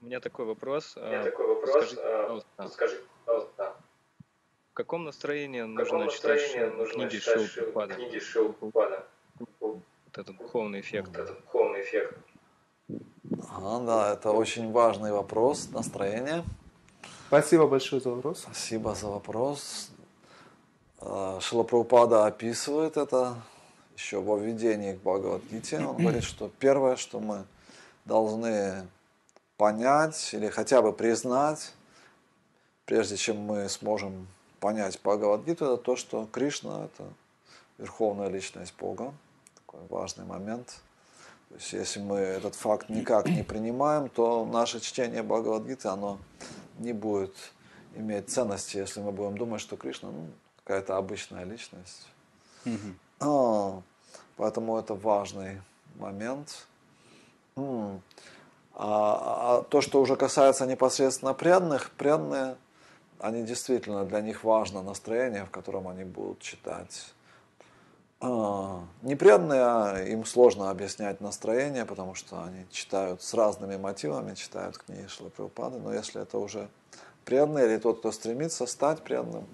У 0.00 0.04
меня 0.04 0.20
такой 0.20 0.46
вопрос. 0.46 0.96
У 0.96 1.00
меня 1.00 1.24
такой 1.24 1.46
вопрос. 1.46 1.96
Скажите, 2.72 3.02
пожалуйста. 3.24 3.74
В 4.70 4.74
каком 4.74 5.04
настроении 5.04 5.62
нужно 5.62 6.08
читать 6.08 6.52
книги 6.92 7.18
Шилпада? 7.18 7.94
Книги 7.94 8.18
Шилпада. 8.18 9.06
Вот 9.60 9.82
этот 10.12 10.36
духовный 10.36 10.80
эффект. 10.80 11.08
Вот 11.08 11.18
этот 11.18 11.40
духовный 11.40 11.80
эффект. 11.82 12.14
А, 13.50 13.80
да, 13.80 14.12
это 14.12 14.30
очень 14.30 14.70
важный 14.72 15.12
вопрос, 15.12 15.70
настроение. 15.70 16.44
Спасибо 17.26 17.66
большое 17.66 18.00
за 18.00 18.10
вопрос. 18.10 18.40
Спасибо 18.40 18.94
за 18.94 19.08
вопрос. 19.08 19.90
А, 21.00 21.40
Шилапрабхупада 21.40 22.26
описывает 22.26 22.96
это 22.96 23.36
еще 23.96 24.20
во 24.20 24.36
введении 24.36 24.92
к 24.92 25.00
Бхагавадгите. 25.00 25.80
Он 25.80 25.96
говорит, 25.96 26.22
что 26.22 26.50
первое, 26.60 26.94
что 26.94 27.18
мы 27.18 27.44
должны 28.04 28.86
понять 29.56 30.34
или 30.34 30.48
хотя 30.48 30.82
бы 30.82 30.92
признать, 30.92 31.72
прежде 32.84 33.16
чем 33.16 33.38
мы 33.38 33.68
сможем 33.68 34.28
понять 34.60 35.00
Бхагавадгиту, 35.02 35.64
это 35.64 35.76
то, 35.78 35.96
что 35.96 36.28
Кришна– 36.30 36.84
это 36.86 37.08
верховная 37.78 38.28
личность 38.28 38.74
Бога. 38.78 39.12
Такой 39.56 39.80
важный 39.88 40.24
момент. 40.24 40.80
То 41.56 41.62
есть, 41.62 41.72
если 41.72 42.00
мы 42.00 42.18
этот 42.18 42.54
факт 42.54 42.90
никак 42.90 43.30
не 43.30 43.42
принимаем, 43.42 44.10
то 44.10 44.44
наше 44.44 44.78
чтение 44.78 45.22
Бхагавадгиты, 45.22 45.88
оно 45.88 46.18
не 46.78 46.92
будет 46.92 47.34
иметь 47.94 48.28
ценности, 48.28 48.76
если 48.76 49.00
мы 49.00 49.10
будем 49.10 49.38
думать, 49.38 49.62
что 49.62 49.78
Кришна 49.78 50.10
ну, 50.10 50.28
какая-то 50.62 50.98
обычная 50.98 51.44
личность. 51.44 52.08
Mm-hmm. 52.66 53.82
Поэтому 54.36 54.76
это 54.76 54.92
важный 54.92 55.62
момент. 55.94 56.66
Mm. 57.56 58.00
А, 58.74 59.60
а 59.60 59.62
то, 59.62 59.80
что 59.80 60.02
уже 60.02 60.16
касается 60.16 60.66
непосредственно 60.66 61.32
преданных, 61.32 61.90
преданные, 61.92 62.56
они 63.18 63.44
действительно, 63.44 64.04
для 64.04 64.20
них 64.20 64.44
важно 64.44 64.82
настроение, 64.82 65.46
в 65.46 65.50
котором 65.50 65.88
они 65.88 66.04
будут 66.04 66.40
читать. 66.40 67.14
А, 68.18 68.82
непреданные, 69.02 69.60
а 69.60 70.02
им 70.02 70.24
сложно 70.24 70.70
объяснять 70.70 71.20
настроение, 71.20 71.84
потому 71.84 72.14
что 72.14 72.42
они 72.42 72.64
читают 72.70 73.22
с 73.22 73.34
разными 73.34 73.76
мотивами, 73.76 74.34
читают 74.34 74.78
книги 74.78 75.06
Шлапрапады, 75.06 75.78
но 75.78 75.92
если 75.92 76.22
это 76.22 76.38
уже 76.38 76.68
преданный 77.26 77.66
или 77.66 77.76
тот, 77.76 77.98
кто 77.98 78.12
стремится 78.12 78.64
стать 78.66 79.02
преданным, 79.02 79.46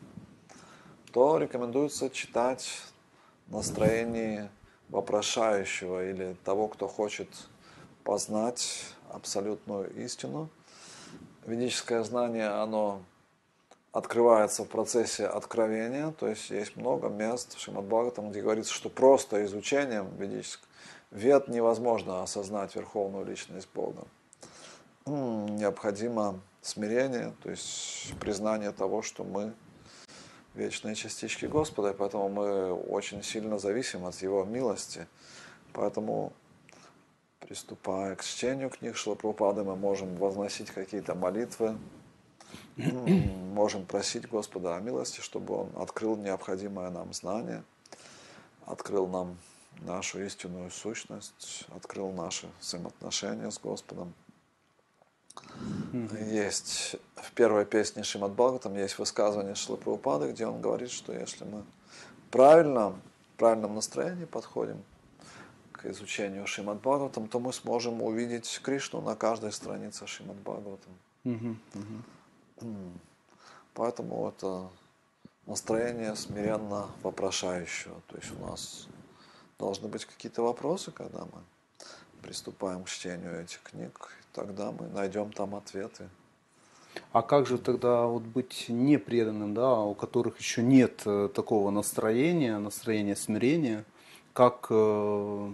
то 1.13 1.39
рекомендуется 1.39 2.09
читать 2.09 2.71
настроение 3.49 4.49
вопрошающего 4.91 6.09
или 6.09 6.37
того, 6.45 6.69
кто 6.69 6.87
хочет 6.87 7.29
познать 8.05 8.85
абсолютную 9.11 9.93
истину. 10.05 10.49
Ведическое 11.47 12.05
знание, 12.05 12.49
оно 12.49 13.03
открывается 13.93 14.65
в 14.65 14.69
процессе 14.69 15.27
откровения, 15.27 16.13
то 16.13 16.27
есть 16.27 16.51
есть 16.51 16.77
много 16.77 17.09
мест 17.09 17.55
в 17.55 17.61
Шримад 17.61 17.85
Бхагаватам, 17.85 18.31
где 18.31 18.41
говорится, 18.41 18.73
что 18.73 18.89
просто 18.89 19.45
изучением 19.45 20.09
ведического, 20.17 20.67
вет 21.11 21.49
невозможно 21.49 22.23
осознать 22.23 22.75
верховную 22.75 23.27
личность 23.27 23.69
Бога. 23.75 24.05
Необходимо 25.05 26.41
смирение, 26.63 27.35
то 27.43 27.51
есть 27.51 28.15
признание 28.19 28.73
того, 28.73 29.03
что 29.03 29.25
мы 29.25 29.53
вечные 30.55 30.95
частички 30.95 31.47
Господа, 31.47 31.91
и 31.91 31.95
поэтому 31.95 32.29
мы 32.29 32.73
очень 32.73 33.23
сильно 33.23 33.59
зависим 33.59 34.07
от 34.07 34.15
Его 34.17 34.45
милости. 34.45 35.07
Поэтому, 35.73 36.33
приступая 37.41 38.15
к 38.17 38.23
чтению 38.23 38.71
книг 38.71 38.97
Шлапрупады, 38.97 39.65
мы 39.65 39.77
можем 39.77 40.15
возносить 40.17 40.71
какие-то 40.71 41.15
молитвы, 41.15 41.77
можем 42.77 43.85
просить 43.85 44.29
Господа 44.29 44.77
о 44.77 44.81
милости, 44.81 45.21
чтобы 45.21 45.55
Он 45.55 45.71
открыл 45.77 46.17
необходимое 46.17 46.91
нам 46.91 47.13
знание, 47.13 47.63
открыл 48.67 49.07
нам 49.07 49.37
нашу 49.81 50.23
истинную 50.25 50.71
сущность, 50.71 51.67
открыл 51.75 52.11
наши 52.13 52.49
взаимоотношения 52.61 53.51
с 53.51 53.59
Господом. 53.59 54.15
Есть 55.93 56.97
в 57.17 57.33
первой 57.33 57.65
песне 57.65 58.03
Шимат 58.03 58.35
там 58.61 58.75
есть 58.77 58.99
высказывание 58.99 59.55
Шилы 59.55 59.79
где 60.31 60.47
он 60.47 60.61
говорит, 60.61 60.91
что 60.91 61.13
если 61.13 61.45
мы 61.45 61.65
правильно, 62.31 62.91
в 62.91 63.39
правильном 63.39 63.75
настроении 63.75 64.25
подходим 64.25 64.83
к 65.73 65.87
изучению 65.87 66.47
Шимат 66.47 66.81
Бхагаватам, 66.81 67.29
то 67.29 67.41
мы 67.41 67.53
сможем 67.53 68.03
увидеть 68.03 68.61
Кришну 68.63 69.01
на 69.01 69.17
каждой 69.17 69.53
странице 69.53 70.07
Шимат 70.07 70.37
Бхагаватам. 70.37 70.93
Поэтому 73.75 74.29
это 74.29 74.69
настроение 75.47 76.15
смиренно 76.17 76.89
вопрошающего. 77.03 78.01
То 78.09 78.17
есть 78.17 78.33
у 78.39 78.47
нас 78.47 78.87
должны 79.59 79.89
быть 79.89 80.05
какие-то 80.05 80.43
вопросы, 80.43 80.91
когда 80.91 81.21
мы 81.21 81.43
приступаем 82.23 82.85
к 82.85 82.89
чтению 82.89 83.43
этих 83.43 83.63
книг, 83.63 84.11
тогда 84.33 84.73
мы 84.73 84.89
найдем 84.89 85.33
там 85.33 85.55
ответы. 85.55 86.09
А 87.13 87.23
как 87.23 87.47
же 87.47 87.59
тогда 87.59 88.07
вот 88.07 88.23
быть 88.23 88.67
непреданным, 88.69 89.55
да, 89.55 89.81
у 89.81 89.95
которых 89.95 90.39
еще 90.39 90.63
нет 90.63 91.03
э, 91.07 91.29
такого 91.35 91.71
настроения, 91.71 92.59
настроения 92.59 93.17
смирения, 93.17 93.85
как 94.33 94.67
э, 94.71 95.53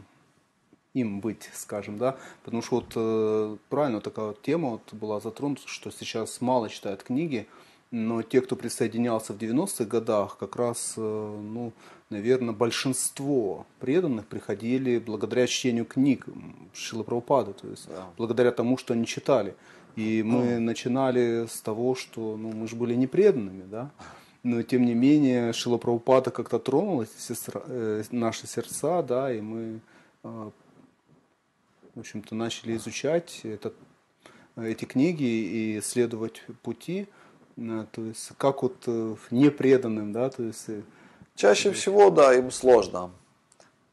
им 0.95 1.21
быть, 1.21 1.51
скажем, 1.55 1.99
да, 1.99 2.17
потому 2.45 2.63
что 2.63 2.77
вот 2.77 2.93
э, 2.95 3.57
правильно 3.69 4.01
такая 4.01 4.29
вот 4.29 4.43
тема 4.43 4.71
вот 4.71 4.93
была 4.93 5.21
затронута, 5.21 5.63
что 5.67 5.91
сейчас 5.91 6.41
мало 6.41 6.69
читают 6.69 7.03
книги, 7.03 7.47
но 7.91 8.23
те, 8.23 8.41
кто 8.41 8.57
присоединялся 8.57 9.33
в 9.33 9.39
90-х 9.39 9.85
годах, 9.85 10.37
как 10.39 10.57
раз, 10.57 10.95
э, 10.97 11.01
ну, 11.01 11.73
наверное, 12.11 12.55
большинство 12.55 13.67
преданных 13.81 14.27
приходили 14.27 14.99
благодаря 14.99 15.47
чтению 15.47 15.85
книг 15.85 16.27
Шилы 16.73 17.05
Прабхупады, 17.05 17.53
то 17.53 17.69
есть 17.69 17.89
да. 17.89 18.07
благодаря 18.17 18.53
тому, 18.53 18.77
что 18.77 18.95
они 18.95 19.07
читали. 19.07 19.55
И 19.97 20.23
мы 20.23 20.43
mm. 20.43 20.59
начинали 20.61 21.47
с 21.51 21.61
того, 21.61 21.95
что 21.95 22.37
ну, 22.37 22.53
мы 22.53 22.69
же 22.69 22.77
были 22.77 22.95
непреданными, 22.95 23.65
да, 23.65 23.91
но 24.43 24.63
тем 24.63 24.85
не 24.85 24.95
менее 24.95 25.53
Шила 25.53 25.79
Прабхупада 25.79 26.31
как-то 26.31 26.59
тронула 26.59 27.07
э, 27.07 28.03
наши 28.11 28.47
сердца, 28.47 29.03
да, 29.03 29.33
и 29.33 29.41
мы, 29.41 29.81
э, 30.25 30.51
в 31.99 32.01
общем-то, 32.01 32.37
начали 32.37 32.77
изучать 32.77 33.41
этот, 33.43 33.75
эти 34.55 34.85
книги 34.85 35.25
и 35.25 35.81
следовать 35.81 36.45
пути, 36.63 37.09
то 37.57 38.05
есть 38.05 38.31
как 38.39 38.63
вот 38.63 38.85
э, 38.87 39.17
непреданным, 39.33 40.13
да, 40.13 40.31
то 40.31 40.45
есть... 40.45 40.69
Э, 40.69 40.83
Чаще 41.35 41.73
всего, 41.73 42.11
да, 42.11 42.33
им 42.35 42.53
сложно 42.53 43.11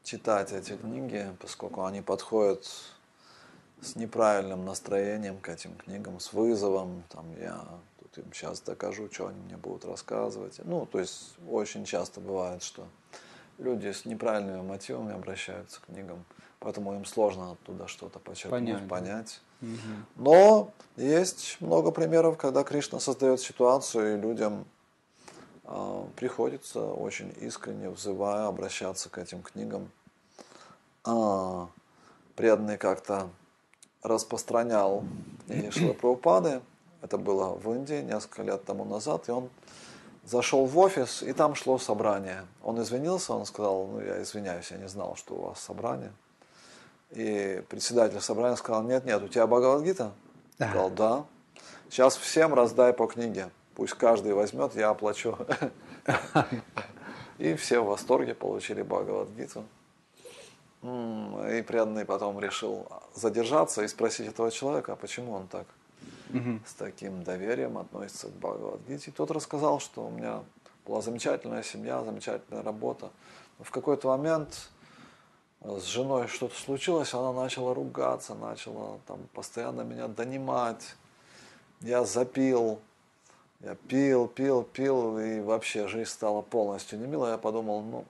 читать 0.04 0.52
эти 0.52 0.76
книги, 0.76 1.26
поскольку 1.40 1.84
они 1.84 2.00
подходят 2.00 2.64
с 3.80 3.96
неправильным 3.96 4.64
настроением 4.64 5.38
к 5.38 5.48
этим 5.48 5.74
книгам, 5.74 6.20
с 6.20 6.32
вызовом, 6.32 7.02
там 7.08 7.24
я 7.40 7.60
тут 7.98 8.18
им 8.24 8.32
сейчас 8.32 8.60
докажу, 8.60 9.08
что 9.10 9.26
они 9.26 9.40
мне 9.40 9.56
будут 9.56 9.84
рассказывать. 9.84 10.60
Ну, 10.62 10.86
то 10.86 11.00
есть 11.00 11.34
очень 11.50 11.84
часто 11.84 12.20
бывает, 12.20 12.62
что 12.62 12.86
люди 13.58 13.90
с 13.90 14.04
неправильными 14.04 14.62
мотивами 14.62 15.12
обращаются 15.12 15.80
к 15.80 15.86
книгам, 15.86 16.24
поэтому 16.60 16.94
им 16.94 17.04
сложно 17.04 17.52
оттуда 17.52 17.88
что-то 17.88 18.18
почерпнуть, 18.18 18.88
понять. 18.88 18.88
понять. 18.88 19.40
Но 20.16 20.70
есть 20.96 21.56
много 21.60 21.90
примеров, 21.90 22.36
когда 22.36 22.62
Кришна 22.62 23.00
создает 23.00 23.40
ситуацию, 23.40 24.14
и 24.14 24.20
людям 24.20 24.66
э, 25.64 26.04
приходится 26.16 26.80
очень 26.82 27.34
искренне, 27.40 27.90
взывая, 27.90 28.46
обращаться 28.46 29.08
к 29.08 29.18
этим 29.18 29.42
книгам. 29.42 29.90
А, 31.04 31.68
преданный 32.34 32.78
как-то 32.78 33.30
распространял 34.02 35.04
Ешила 35.46 35.92
Прабхупады, 35.92 36.60
это 37.00 37.18
было 37.18 37.54
в 37.54 37.72
Индии 37.72 38.02
несколько 38.02 38.42
лет 38.42 38.64
тому 38.64 38.84
назад, 38.84 39.28
и 39.28 39.32
он 39.32 39.48
зашел 40.24 40.66
в 40.66 40.76
офис, 40.78 41.22
и 41.22 41.32
там 41.32 41.54
шло 41.54 41.78
собрание. 41.78 42.46
Он 42.62 42.80
извинился, 42.82 43.32
он 43.32 43.46
сказал, 43.46 43.86
ну 43.86 44.00
я 44.00 44.22
извиняюсь, 44.22 44.70
я 44.70 44.78
не 44.78 44.88
знал, 44.88 45.14
что 45.16 45.34
у 45.34 45.42
вас 45.42 45.60
собрание. 45.60 46.12
И 47.10 47.62
председатель 47.68 48.20
собрания 48.20 48.56
сказал, 48.56 48.82
нет, 48.82 49.04
нет, 49.04 49.22
у 49.22 49.28
тебя 49.28 49.46
Бхагавадгита? 49.46 50.12
Да. 50.58 50.68
Сказал, 50.70 50.90
да. 50.90 51.24
Сейчас 51.88 52.16
всем 52.16 52.52
раздай 52.54 52.92
по 52.92 53.06
книге. 53.06 53.50
Пусть 53.74 53.94
каждый 53.94 54.34
возьмет, 54.34 54.74
я 54.74 54.90
оплачу. 54.90 55.38
И 57.38 57.54
все 57.54 57.80
в 57.80 57.86
восторге 57.86 58.34
получили 58.34 58.82
Бхагавадгиту. 58.82 59.64
И 60.82 61.64
преданный 61.66 62.04
потом 62.04 62.40
решил 62.40 62.86
задержаться 63.14 63.82
и 63.82 63.88
спросить 63.88 64.28
этого 64.28 64.50
человека, 64.50 64.92
а 64.92 64.96
почему 64.96 65.32
он 65.32 65.46
так 65.46 65.66
с 66.66 66.74
таким 66.74 67.22
доверием 67.22 67.78
относится 67.78 68.28
к 68.28 68.32
Бхагавадгите. 68.32 69.10
И 69.10 69.14
тот 69.14 69.30
рассказал, 69.30 69.78
что 69.80 70.06
у 70.06 70.10
меня 70.10 70.42
была 70.86 71.00
замечательная 71.02 71.62
семья, 71.62 72.02
замечательная 72.02 72.62
работа. 72.62 73.10
Но 73.58 73.64
в 73.64 73.70
какой-то 73.70 74.08
момент 74.08 74.70
с 75.62 75.84
женой 75.84 76.28
что-то 76.28 76.54
случилось, 76.54 77.14
она 77.14 77.32
начала 77.32 77.74
ругаться, 77.74 78.34
начала 78.34 78.98
там 79.06 79.20
постоянно 79.32 79.82
меня 79.82 80.08
донимать. 80.08 80.94
Я 81.80 82.04
запил, 82.04 82.80
я 83.60 83.74
пил, 83.74 84.28
пил, 84.28 84.62
пил, 84.62 85.18
и 85.18 85.40
вообще 85.40 85.88
жизнь 85.88 86.10
стала 86.10 86.42
полностью 86.42 86.98
немилой. 86.98 87.32
Я 87.32 87.38
подумал, 87.38 87.82
ну, 87.82 88.04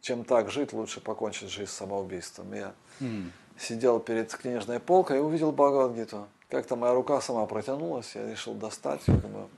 чем 0.00 0.24
так 0.24 0.50
жить, 0.50 0.72
лучше 0.72 1.00
покончить 1.00 1.50
жизнь 1.50 1.70
самоубийством. 1.70 2.52
Я 2.52 2.74
mm. 3.00 3.30
сидел 3.58 4.00
перед 4.00 4.34
книжной 4.34 4.80
полкой 4.80 5.18
и 5.18 5.20
увидел 5.20 5.52
Бхагавадгиту. 5.52 6.26
Как-то 6.48 6.74
моя 6.74 6.94
рука 6.94 7.20
сама 7.20 7.46
протянулась, 7.46 8.14
я 8.16 8.28
решил 8.28 8.54
достать, 8.54 9.02
я 9.06 9.14
думаю, 9.14 9.48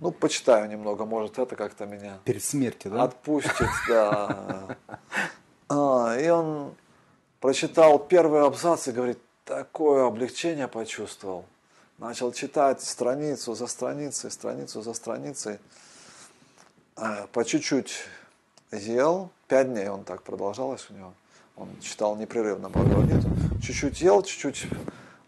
ну, 0.00 0.10
почитаю 0.10 0.68
немного, 0.68 1.06
может, 1.06 1.38
это 1.38 1.56
как-то 1.56 1.86
меня... 1.86 2.18
Перед 2.24 2.42
смертью, 2.42 2.90
да? 2.90 3.04
Отпустит, 3.04 3.68
да. 3.88 4.76
А, 5.74 6.18
и 6.18 6.28
он 6.28 6.74
прочитал 7.40 7.98
первый 7.98 8.42
абзац 8.42 8.88
и 8.88 8.92
говорит, 8.92 9.18
такое 9.44 10.06
облегчение 10.06 10.68
почувствовал. 10.68 11.46
Начал 11.96 12.32
читать 12.32 12.82
страницу 12.82 13.54
за 13.54 13.66
страницей, 13.66 14.30
страницу 14.30 14.82
за 14.82 14.92
страницей. 14.92 15.58
А, 16.96 17.26
по 17.32 17.44
чуть-чуть 17.44 17.94
ел, 18.72 19.30
пять 19.48 19.72
дней 19.72 19.88
он 19.88 20.04
так 20.04 20.22
продолжалось 20.22 20.86
у 20.90 20.94
него. 20.94 21.14
Он 21.56 21.68
читал 21.80 22.16
непрерывно 22.16 22.68
Бхагавадгиту. 22.68 23.28
Чуть-чуть 23.62 24.00
ел, 24.02 24.22
чуть-чуть 24.22 24.66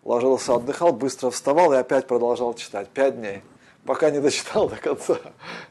ложился, 0.02 0.54
отдыхал, 0.54 0.92
быстро 0.92 1.30
вставал 1.30 1.72
и 1.72 1.76
опять 1.76 2.06
продолжал 2.06 2.52
читать. 2.54 2.88
Пять 2.88 3.18
дней, 3.18 3.42
пока 3.86 4.10
не 4.10 4.20
дочитал 4.20 4.68
до 4.68 4.76
конца. 4.76 5.18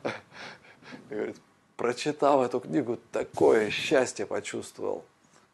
И 1.10 1.14
говорит, 1.14 1.38
прочитав 1.84 2.40
эту 2.46 2.62
книгу, 2.62 2.98
такое 3.12 3.70
счастье 3.70 4.26
почувствовал. 4.26 5.04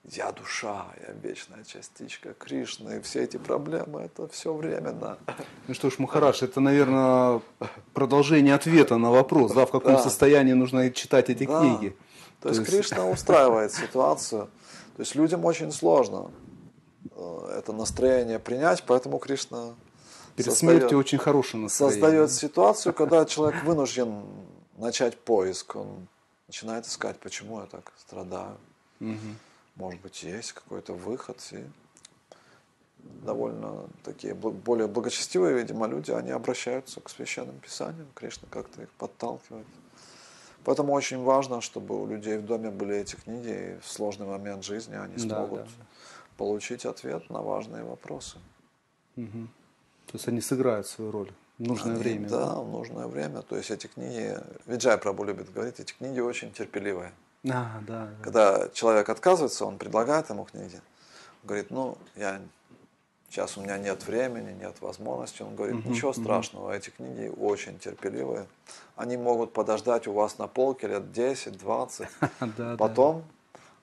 Я 0.03 0.31
душа, 0.31 0.85
я 1.07 1.13
вечная 1.13 1.63
частичка 1.63 2.35
Кришны, 2.35 2.97
и 2.97 3.01
все 3.01 3.23
эти 3.23 3.37
проблемы, 3.37 4.01
это 4.01 4.27
все 4.27 4.53
временно. 4.53 5.17
Ну 5.67 5.73
что 5.73 5.89
ж, 5.89 5.97
Махараш, 5.97 6.43
это, 6.43 6.59
наверное, 6.59 7.41
продолжение 7.95 8.53
ответа 8.53 8.97
на 8.97 9.09
вопрос, 9.09 9.53
да, 9.53 9.65
в 9.65 9.71
каком 9.71 9.93
да. 9.93 10.03
состоянии 10.03 10.53
нужно 10.53 10.91
читать 10.91 11.31
эти 11.31 11.47
да. 11.47 11.61
книги. 11.61 11.97
То, 12.41 12.49
То 12.49 12.49
есть, 12.49 12.59
есть 12.59 12.71
Кришна 12.71 13.09
устраивает 13.09 13.71
ситуацию. 13.73 14.49
То 14.97 15.01
есть 15.01 15.15
людям 15.15 15.43
очень 15.45 15.71
сложно 15.71 16.29
э, 17.15 17.55
это 17.57 17.73
настроение 17.73 18.37
принять, 18.37 18.83
поэтому 18.85 19.17
Кришна 19.17 19.73
Перед 20.35 20.51
создает, 20.51 20.77
смертью 20.77 20.99
очень 20.99 21.17
хорошее 21.17 21.63
настроение. 21.63 22.01
Создает 22.01 22.31
ситуацию, 22.31 22.93
когда 22.93 23.25
человек 23.25 23.63
вынужден 23.63 24.21
начать 24.77 25.17
поиск. 25.17 25.75
Он 25.75 26.07
начинает 26.49 26.87
искать, 26.87 27.19
почему 27.19 27.61
я 27.61 27.67
так 27.67 27.93
страдаю. 27.97 28.57
Угу. 28.99 29.35
Может 29.75 30.01
быть, 30.01 30.23
есть 30.23 30.53
какой-то 30.53 30.93
выход. 30.93 31.37
И 31.51 31.63
довольно 33.23 33.87
такие 34.03 34.33
более 34.33 34.87
благочестивые, 34.87 35.53
видимо, 35.53 35.85
люди, 35.85 36.09
они 36.09 36.31
обращаются 36.31 37.01
к 37.01 37.09
священным 37.09 37.59
писаниям. 37.59 38.07
Кришна 38.15 38.47
как-то 38.49 38.81
их 38.81 38.89
подталкивает. 38.93 39.67
Поэтому 40.65 40.93
очень 40.93 41.21
важно, 41.23 41.61
чтобы 41.61 42.01
у 42.01 42.07
людей 42.07 42.37
в 42.37 42.45
доме 42.45 42.71
были 42.71 42.95
эти 42.95 43.15
книги, 43.15 43.75
и 43.77 43.79
в 43.79 43.87
сложный 43.87 44.25
момент 44.25 44.63
жизни 44.63 44.95
они 44.95 45.17
смогут 45.19 45.59
да, 45.59 45.65
да 45.65 45.85
получить 46.35 46.85
ответ 46.85 47.29
на 47.29 47.41
важные 47.41 47.83
вопросы. 47.83 48.37
Угу. 49.17 49.47
То 50.07 50.13
есть 50.13 50.27
они 50.27 50.41
сыграют 50.41 50.87
свою 50.87 51.11
роль 51.11 51.31
в 51.59 51.67
нужное 51.67 51.93
Они- 51.93 52.01
время. 52.01 52.29
Да, 52.29 52.55
в 52.55 52.69
нужное 52.69 53.07
время. 53.07 53.41
То 53.41 53.57
есть 53.57 53.69
эти 53.69 53.87
книги, 53.87 54.37
Виджай 54.65 54.97
Прабу 54.97 55.25
любит 55.25 55.51
говорить, 55.51 55.79
эти 55.79 55.91
книги 55.93 56.19
очень 56.19 56.51
терпеливые. 56.51 57.11
А, 57.45 57.79
да, 57.85 58.07
да. 58.07 58.09
Когда 58.23 58.69
человек 58.69 59.09
отказывается, 59.09 59.65
он 59.65 59.77
предлагает 59.77 60.29
ему 60.29 60.45
книги. 60.45 60.75
Он 61.43 61.47
говорит, 61.47 61.69
ну, 61.69 61.97
я 62.15 62.41
сейчас 63.29 63.57
у 63.57 63.61
меня 63.61 63.77
нет 63.77 64.05
времени, 64.07 64.51
нет 64.51 64.81
возможности. 64.81 65.41
Он 65.41 65.55
говорит, 65.55 65.85
ничего 65.85 66.13
страшного, 66.13 66.71
эти 66.71 66.89
книги 66.89 67.31
очень 67.37 67.77
терпеливые. 67.77 68.47
Они 68.95 69.17
могут 69.17 69.53
подождать 69.53 70.07
у 70.07 70.13
вас 70.13 70.37
на 70.37 70.47
полке 70.47 70.87
лет 70.87 71.03
10-20. 71.03 72.07
Да, 72.39 72.47
да. 72.57 72.77
Потом 72.77 73.23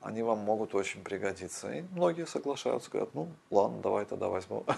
они 0.00 0.22
вам 0.22 0.38
могут 0.38 0.74
очень 0.74 1.02
пригодиться. 1.02 1.70
И 1.72 1.82
многие 1.92 2.26
соглашаются, 2.26 2.90
говорят, 2.90 3.10
ну, 3.14 3.28
ладно, 3.50 3.80
давай 3.82 4.04
тогда 4.06 4.28
возьму. 4.28 4.64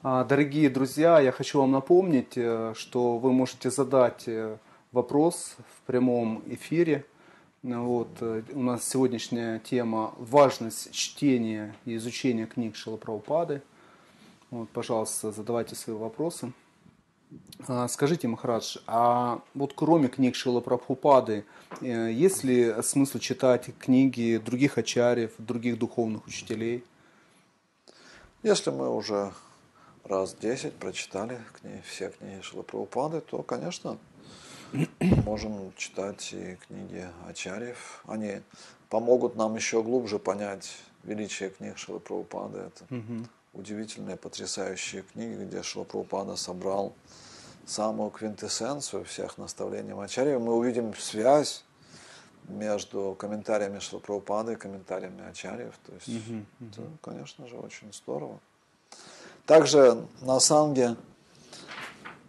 А, 0.00 0.22
Дорогие 0.22 0.70
друзья, 0.70 1.18
я 1.18 1.32
хочу 1.32 1.58
вам 1.58 1.72
напомнить, 1.72 2.34
э, 2.36 2.72
что 2.76 3.18
вы 3.18 3.32
можете 3.32 3.68
задать 3.68 4.28
э, 4.28 4.56
вопрос 4.92 5.56
в 5.76 5.86
прямом 5.88 6.40
эфире. 6.46 7.04
Вот, 7.64 8.08
э, 8.20 8.42
у 8.52 8.62
нас 8.62 8.88
сегодняшняя 8.88 9.58
тема 9.58 10.14
«Важность 10.18 10.92
чтения 10.92 11.74
и 11.84 11.96
изучения 11.96 12.46
книг 12.46 12.76
Шилапраупады». 12.76 13.60
Вот, 14.52 14.68
пожалуйста, 14.68 15.32
задавайте 15.32 15.74
свои 15.74 15.96
вопросы. 15.96 16.52
А, 17.66 17.88
Скажите, 17.88 18.28
Махарадж, 18.28 18.76
а 18.86 19.40
вот 19.54 19.72
кроме 19.74 20.06
книг 20.06 20.36
Шила 20.36 20.60
Прабхупады, 20.60 21.44
есть 21.80 22.44
ли 22.44 22.72
смысл 22.82 23.18
читать 23.18 23.70
книги 23.80 24.36
других 24.36 24.78
ачарьев, 24.78 25.32
других 25.38 25.76
духовных 25.76 26.24
учителей? 26.28 26.84
Если 28.44 28.70
мы 28.70 28.94
уже 28.94 29.32
раз 30.04 30.34
10 30.34 30.74
прочитали 30.74 31.40
книги, 31.60 31.82
все 31.86 32.10
книги 32.10 32.40
Шилапрабхупады, 32.40 33.20
то, 33.20 33.42
конечно, 33.42 33.98
можем 35.00 35.72
читать 35.76 36.32
и 36.32 36.56
книги 36.66 37.06
Ачарьев. 37.26 38.02
Они 38.06 38.42
помогут 38.88 39.36
нам 39.36 39.54
еще 39.56 39.82
глубже 39.82 40.18
понять 40.18 40.70
величие 41.04 41.50
книг 41.50 41.78
Шилапрабхупады. 41.78 42.58
Это 42.58 42.84
Мгм. 42.90 43.28
удивительные, 43.52 44.16
потрясающие 44.16 45.02
книги, 45.02 45.44
где 45.44 45.62
Шилапрабхупада 45.62 46.36
собрал 46.36 46.94
самую 47.66 48.10
квинтэссенцию 48.10 49.04
всех 49.04 49.36
наставлений 49.38 49.92
Ачарьев. 49.92 50.40
Мы 50.40 50.54
увидим 50.54 50.94
связь 50.94 51.64
между 52.48 53.14
комментариями 53.18 53.78
Шилапрабхупады 53.78 54.54
и 54.54 54.56
комментариями 54.56 55.28
Ачарьев. 55.28 55.74
То 55.86 55.92
есть 55.94 56.08
Мгм, 56.08 56.46
мгм. 56.60 56.70
это, 56.70 56.82
конечно 57.02 57.46
же, 57.46 57.56
очень 57.56 57.92
здорово. 57.92 58.40
Также 59.48 60.06
на 60.20 60.40
Санге 60.40 60.94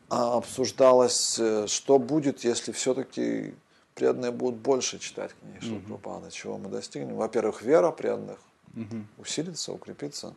а, 0.10 0.38
обсуждалось, 0.38 1.38
э, 1.38 1.68
что 1.68 2.00
будет, 2.00 2.46
если 2.46 2.72
все-таки 2.72 3.54
преданные 3.94 4.32
будут 4.32 4.62
больше 4.62 5.00
читать 5.00 5.32
книги 5.42 5.60
Шилапрабхупады, 5.60 6.32
чего 6.32 6.58
мы 6.58 6.70
достигнем. 6.70 7.18
Во-первых, 7.18 7.62
вера 7.62 7.92
преданных 7.92 8.40
Мгм. 8.72 9.06
усилится, 9.18 9.74
укрепится. 9.74 10.34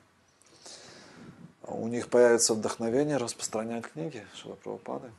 У 1.62 1.86
них 1.86 2.08
появится 2.08 2.52
вдохновение 2.52 3.16
распространять 3.16 3.84
книги 3.86 4.26
Шилапрабхупады, 4.34 5.12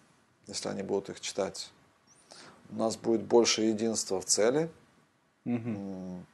если 0.47 0.67
они 0.67 0.83
будут 0.83 1.11
их 1.11 1.21
читать. 1.21 1.71
У 2.71 2.75
нас 2.75 2.97
будет 2.97 3.21
больше 3.23 3.61
единства 3.61 4.19
в 4.19 4.25
цели, 4.25 4.69
Мгм. 5.45 6.25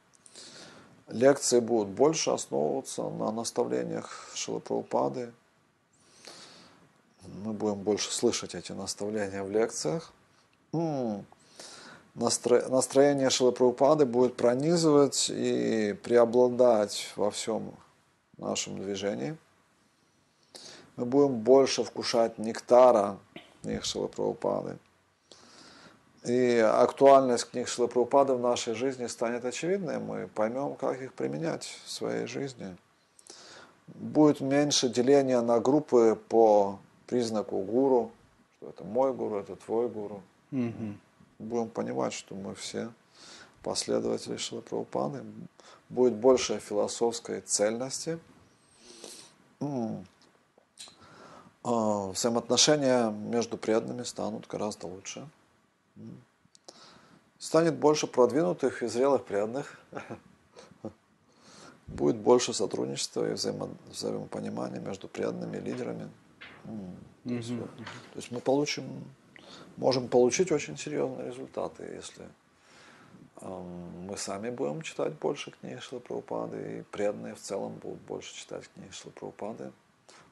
Лекции 1.10 1.58
будут 1.58 1.88
больше 1.88 2.30
основываться 2.30 3.02
на 3.02 3.32
наставлениях 3.32 4.30
Шилапрабхупады. 4.34 5.32
Мы 7.44 7.52
будем 7.52 7.80
больше 7.80 8.12
слышать 8.12 8.54
эти 8.54 8.70
наставления 8.72 9.42
в 9.42 9.50
лекциях. 9.50 10.12
Настроение 12.14 13.28
Шилапрабхупады 13.28 14.06
будет 14.06 14.36
пронизывать 14.36 15.28
и 15.30 15.98
преобладать 16.04 17.12
во 17.16 17.32
всем 17.32 17.74
нашем 18.38 18.78
движении. 18.78 19.36
Мы 20.94 21.06
будем 21.06 21.40
больше 21.40 21.82
вкушать 21.82 22.38
нектара 22.38 23.18
книг 23.62 23.84
Шилапрабхупады. 23.84 24.78
И 26.24 26.58
актуальность 26.58 27.50
книг 27.50 27.66
Шилапрабхупады 27.68 28.34
в 28.34 28.40
нашей 28.40 28.74
жизни 28.74 29.06
станет 29.06 29.44
очевидной. 29.44 29.98
Мы 29.98 30.28
поймем, 30.28 30.74
как 30.74 31.00
их 31.00 31.14
применять 31.14 31.64
в 31.86 31.90
своей 31.90 32.26
жизни. 32.26 32.76
Будет 33.86 34.40
меньше 34.40 34.88
деления 34.90 35.40
на 35.40 35.60
группы 35.60 36.18
по 36.28 36.78
признаку 37.06 37.58
гуру, 37.62 38.12
что 38.56 38.68
это 38.68 38.84
мой 38.84 39.14
гуру, 39.14 39.38
это 39.38 39.56
твой 39.56 39.88
гуру. 39.88 40.22
Мгм. 40.50 41.00
Будем 41.38 41.70
понимать, 41.70 42.12
что 42.12 42.34
мы 42.34 42.54
все 42.54 42.90
последователи 43.62 44.36
Шилапрабхупады. 44.36 45.22
Будет 45.88 46.14
больше 46.14 46.58
философской 46.58 47.40
цельности. 47.40 48.18
А, 51.62 52.10
Взаимоотношения 52.10 53.10
между 53.10 53.56
преданными 53.56 54.02
станут 54.02 54.46
гораздо 54.46 54.86
лучше. 54.86 55.26
Станет 57.38 57.76
больше 57.76 58.06
продвинутых 58.06 58.82
и 58.82 58.86
зрелых 58.86 59.24
преданных. 59.24 59.80
Будет 61.86 62.16
больше 62.16 62.52
сотрудничества 62.52 63.28
и 63.28 63.34
взаимо- 63.34 63.74
взаимопонимания 63.90 64.80
между 64.80 65.08
преданными 65.08 65.56
и 65.56 65.60
лидерами. 65.60 66.08
То 67.24 67.34
есть, 67.34 67.48
то 67.48 68.20
мы 68.30 68.40
получим, 68.40 68.84
можем 69.76 70.08
получить 70.08 70.52
очень 70.52 70.76
серьезные 70.76 71.28
результаты, 71.28 71.82
если 71.84 72.28
мы 73.40 74.16
сами 74.16 74.50
будем 74.50 74.82
читать 74.82 75.14
больше 75.14 75.50
книг 75.50 75.82
Шилы 75.82 76.00
Прабхупады, 76.00 76.80
и 76.80 76.82
преданные 76.92 77.34
в 77.34 77.40
целом 77.40 77.72
будут 77.74 78.00
больше 78.02 78.34
читать 78.34 78.68
книги 78.74 78.90
Шилы 78.92 79.12
Прабхупады. 79.12 79.72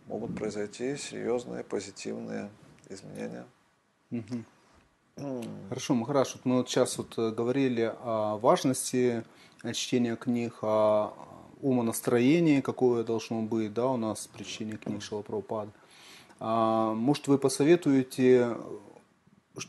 Могут 0.06 0.36
произойти 0.36 0.96
серьезные 0.96 1.64
позитивные 1.64 2.50
изменения. 2.90 3.46
Мгм. 4.10 4.44
Хорошо, 5.68 5.94
Махараш, 5.94 6.34
вот 6.34 6.44
мы 6.44 6.56
вот 6.58 6.68
сейчас 6.68 6.98
вот 6.98 7.14
э, 7.16 7.30
говорили 7.30 7.92
о 8.02 8.38
важности 8.38 9.24
э, 9.62 9.72
чтения 9.72 10.16
книг, 10.16 10.58
о 10.62 11.12
умонастроении, 11.60 12.60
какое 12.60 13.04
должно 13.04 13.42
быть 13.42 13.72
да, 13.72 13.88
у 13.88 13.96
нас 13.96 14.28
при 14.32 14.44
чтении 14.44 14.76
книг 14.76 15.02
Шилапрабхупады. 15.02 15.72
А, 16.40 16.94
может, 16.94 17.26
вы 17.26 17.38
посоветуете, 17.38 18.56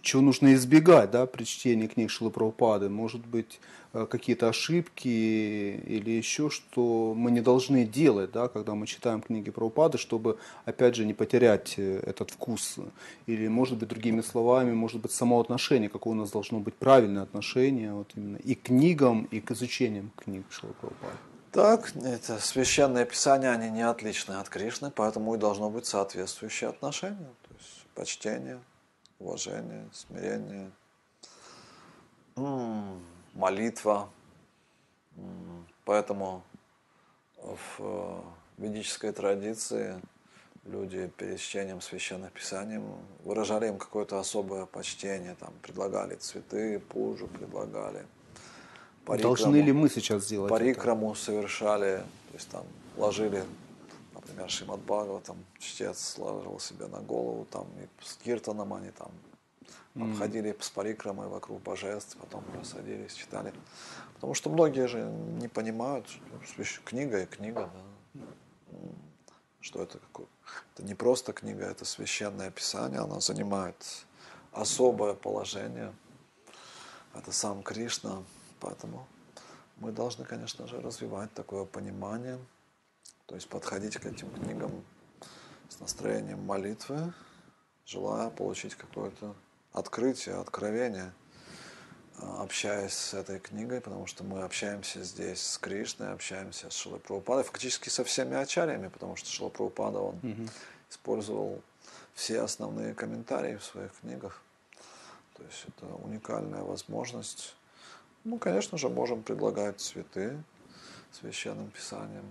чего 0.02 0.22
нужно 0.22 0.54
избегать 0.54 1.12
да, 1.12 1.26
при 1.26 1.44
чтении 1.44 1.88
книг 1.88 2.10
Шилапрабхупады? 2.10 2.90
Может 2.90 3.26
быть, 3.26 3.60
э, 3.94 4.06
какие-то 4.10 4.50
ошибки 4.50 5.08
или 5.08 6.12
еще, 6.12 6.50
что 6.50 7.14
мы 7.16 7.32
не 7.32 7.42
должны 7.42 7.86
делать, 7.86 8.32
да, 8.32 8.48
когда 8.48 8.76
мы 8.76 8.88
читаем 8.88 9.22
книги 9.22 9.50
Прабхупады, 9.50 9.98
чтобы, 9.98 10.38
опять 10.66 10.96
же, 10.96 11.06
не 11.06 11.14
потерять 11.14 11.76
э, 11.78 12.00
этот 12.06 12.32
вкус? 12.32 12.78
Или, 13.28 13.48
может 13.48 13.78
быть, 13.78 13.90
другими 13.90 14.22
словами, 14.22 14.74
может 14.74 15.02
быть, 15.02 15.12
само 15.12 15.40
отношение, 15.40 15.90
какое 15.90 16.14
у 16.14 16.18
нас 16.18 16.32
должно 16.32 16.60
быть 16.60 16.76
правильное 16.76 17.24
отношение 17.24 17.94
вот 17.94 18.12
именно 18.16 18.38
и 18.38 18.56
к 18.56 18.64
книгам, 18.64 19.28
и 19.32 19.40
к 19.40 19.52
изучениям 19.52 20.12
книг 20.18 20.46
Шилапрабхупады? 20.50 21.18
Так, 21.52 21.92
это 21.96 22.38
священные 22.40 23.06
писания, 23.06 23.50
они 23.50 23.72
не 23.72 23.82
отличны 23.82 24.34
от 24.34 24.50
Кришны, 24.50 24.92
поэтому 24.92 25.34
и 25.34 25.38
должно 25.38 25.72
быть 25.72 25.88
соответствующее 25.88 26.70
отношение. 26.70 27.30
То 27.48 27.56
есть 27.58 27.88
почтение, 27.96 28.60
уважение, 29.20 29.86
смирение, 29.94 30.72
молитва. 33.34 34.10
Поэтому 35.86 36.44
в 37.38 37.80
э, 37.80 38.22
ведической 38.58 39.12
традиции 39.12 40.00
люди 40.66 41.12
перед 41.18 41.40
чтением 41.40 41.82
священных 41.82 42.32
писаний 42.32 42.80
выражали 43.24 43.68
им 43.68 43.78
какое-то 43.78 44.20
особое 44.20 44.66
почтение, 44.66 45.36
там 45.40 45.54
предлагали 45.62 46.16
цветы, 46.16 46.80
пужу 46.80 47.28
предлагали. 47.28 48.06
Должны 49.06 49.58
ли 49.58 49.72
мы 49.72 49.90
сейчас 49.90 50.26
сделать 50.26 50.52
это? 50.52 50.60
Парикраму 50.60 51.16
совершали, 51.16 51.98
то 52.30 52.34
есть 52.34 52.50
там 52.50 52.66
ложили, 52.96 53.44
например, 54.30 54.50
Шимат 54.50 54.80
Бхагава, 54.82 55.22
там 55.22 55.38
чтец 55.60 56.00
сложил 56.00 56.60
себе 56.60 56.88
на 56.88 57.00
голову, 57.00 57.46
там 57.46 57.68
и 57.82 57.88
с 58.04 58.16
киртаном 58.18 58.74
они 58.74 58.92
там 58.92 59.12
обходили 59.96 60.56
с 60.60 60.70
парикрамой 60.70 61.28
вокруг 61.28 61.62
божеств, 61.62 62.16
потом 62.18 62.44
садились, 62.64 63.14
читали. 63.14 63.54
Потому 64.14 64.34
что 64.34 64.50
многие 64.50 64.88
же 64.88 65.04
не 65.40 65.48
понимают, 65.48 66.08
что 66.08 66.64
книга 66.84 67.24
и 67.24 67.26
книга, 67.26 67.70
да. 68.14 68.22
Что 69.62 69.84
это 69.84 70.00
какое. 70.00 70.28
Это 70.74 70.84
не 70.84 70.96
просто 70.96 71.34
книга, 71.34 71.66
это 71.66 71.84
священное 71.84 72.50
писание, 72.50 73.02
она 73.02 73.20
занимает 73.20 74.06
особое 74.54 75.14
положение. 75.14 75.94
Это 77.14 77.34
сам 77.34 77.62
Кришна, 77.62 78.24
поэтому 78.62 79.06
мы 79.78 79.92
должны, 79.92 80.24
конечно 80.24 80.66
же, 80.68 80.80
развивать 80.80 81.34
такое 81.34 81.66
понимание, 81.66 82.40
то 83.30 83.36
есть 83.36 83.48
подходить 83.48 83.96
к 83.98 84.08
этим 84.08 84.28
книгам 84.32 84.84
с 85.70 85.80
настроением 85.80 86.44
молитвы, 86.46 87.14
желая 87.86 88.32
получить 88.32 88.74
какое-то 88.74 89.36
открытие, 89.72 90.38
откровение, 90.38 91.14
а, 92.18 92.42
общаясь 92.42 92.94
с 92.94 93.14
этой 93.14 93.40
книгой, 93.40 93.82
потому 93.82 94.08
что 94.08 94.24
мы 94.24 94.42
общаемся 94.42 95.04
здесь 95.04 95.44
с 95.44 95.60
Кришной, 95.60 96.12
общаемся 96.12 96.72
с 96.72 96.74
Шилой 96.74 97.00
Прабхупадой, 97.00 97.44
фактически 97.44 97.90
со 97.90 98.04
всеми 98.04 98.36
ачарьями, 98.36 98.88
потому 98.88 99.16
что 99.16 99.30
Шила 99.30 99.50
Прабхупада, 99.50 100.00
он 100.00 100.16
угу. 100.16 100.50
использовал 100.90 101.62
все 102.16 102.42
основные 102.42 102.96
комментарии 102.96 103.58
в 103.58 103.64
своих 103.64 103.92
книгах. 104.02 104.42
То 105.38 105.44
есть 105.44 105.66
это 105.68 105.86
уникальная 105.86 106.64
возможность. 106.64 107.56
Мы, 108.24 108.40
конечно 108.40 108.80
же, 108.80 108.90
можем 108.90 109.22
предлагать 109.22 109.80
цветы 109.80 110.44
священным 111.12 111.70
писанием. 111.70 112.26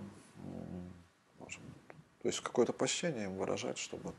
Можем, 1.39 1.61
то 2.21 2.27
есть 2.27 2.41
какое-то 2.41 2.73
почтение 2.73 3.25
им 3.25 3.37
выражать, 3.37 3.77
чтобы 3.77 4.13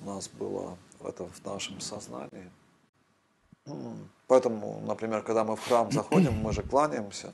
у 0.00 0.04
нас 0.04 0.28
было 0.28 0.76
это 1.04 1.26
в 1.26 1.44
нашем 1.44 1.80
сознании. 1.80 2.50
Поэтому, 4.26 4.80
например, 4.80 5.22
когда 5.22 5.44
мы 5.44 5.56
в 5.56 5.60
храм 5.60 5.90
заходим, 5.92 6.34
мы 6.34 6.52
же 6.52 6.62
кланяемся, 6.62 7.32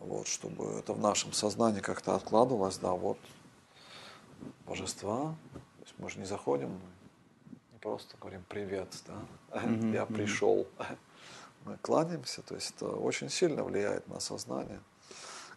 вот, 0.00 0.26
чтобы 0.26 0.64
это 0.78 0.92
в 0.92 1.00
нашем 1.00 1.32
сознании 1.32 1.80
как-то 1.80 2.14
откладывалось, 2.14 2.78
да, 2.78 2.92
вот 2.92 3.18
божества, 4.66 5.34
мы 5.98 6.10
же 6.10 6.18
не 6.18 6.26
заходим, 6.26 6.78
не 7.72 7.78
просто 7.80 8.16
говорим 8.18 8.44
привет, 8.48 8.88
да, 9.06 9.62
я 9.92 10.06
пришел. 10.06 10.66
Мы 11.64 11.76
кланяемся, 11.78 12.42
то 12.42 12.54
есть 12.54 12.74
это 12.76 12.88
очень 12.88 13.28
сильно 13.28 13.64
влияет 13.64 14.06
на 14.08 14.20
сознание, 14.20 14.80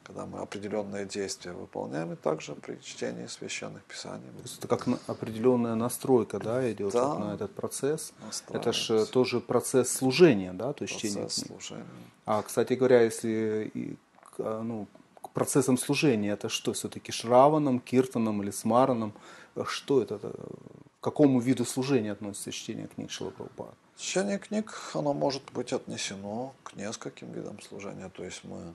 когда 0.03 0.25
мы 0.25 0.39
определенные 0.39 1.05
действия 1.05 1.51
выполняем, 1.51 2.13
и 2.13 2.15
также 2.15 2.55
при 2.55 2.81
чтении 2.81 3.27
священных 3.27 3.83
писаний. 3.83 4.27
То 4.37 4.41
есть 4.43 4.57
это 4.59 4.67
как 4.67 4.87
определенная 5.07 5.75
настройка, 5.75 6.39
да, 6.39 6.71
идет 6.71 6.93
да, 6.93 7.07
вот 7.07 7.19
на 7.19 7.33
этот 7.33 7.53
процесс. 7.53 8.13
Это 8.49 8.73
же 8.73 9.05
тоже 9.05 9.39
процесс 9.39 9.91
служения, 9.91 10.53
да, 10.53 10.73
то 10.73 10.83
есть 10.83 10.97
чтение 10.97 11.27
книг. 11.27 11.47
служения. 11.47 11.85
А, 12.25 12.41
кстати 12.41 12.73
говоря, 12.73 13.01
если 13.01 13.97
а, 14.37 14.61
ну, 14.63 14.87
к 15.21 15.29
процессам 15.29 15.77
служения, 15.77 16.31
это 16.31 16.49
что, 16.49 16.73
все-таки 16.73 17.11
шраваном, 17.11 17.79
киртаном 17.79 18.41
или 18.41 18.51
смараном? 18.51 19.13
Что 19.65 20.01
это? 20.01 20.17
К 20.17 21.03
какому 21.03 21.39
виду 21.39 21.65
служения 21.65 22.11
относится 22.11 22.51
чтение 22.51 22.87
книг 22.87 23.11
Шилапрабхупады? 23.11 23.71
Чтение 23.97 24.39
книг, 24.39 24.73
оно 24.93 25.13
может 25.13 25.43
быть 25.53 25.73
отнесено 25.73 26.53
к 26.63 26.75
нескольким 26.75 27.31
видам 27.31 27.61
служения. 27.61 28.09
То 28.09 28.23
есть 28.23 28.43
мы 28.43 28.73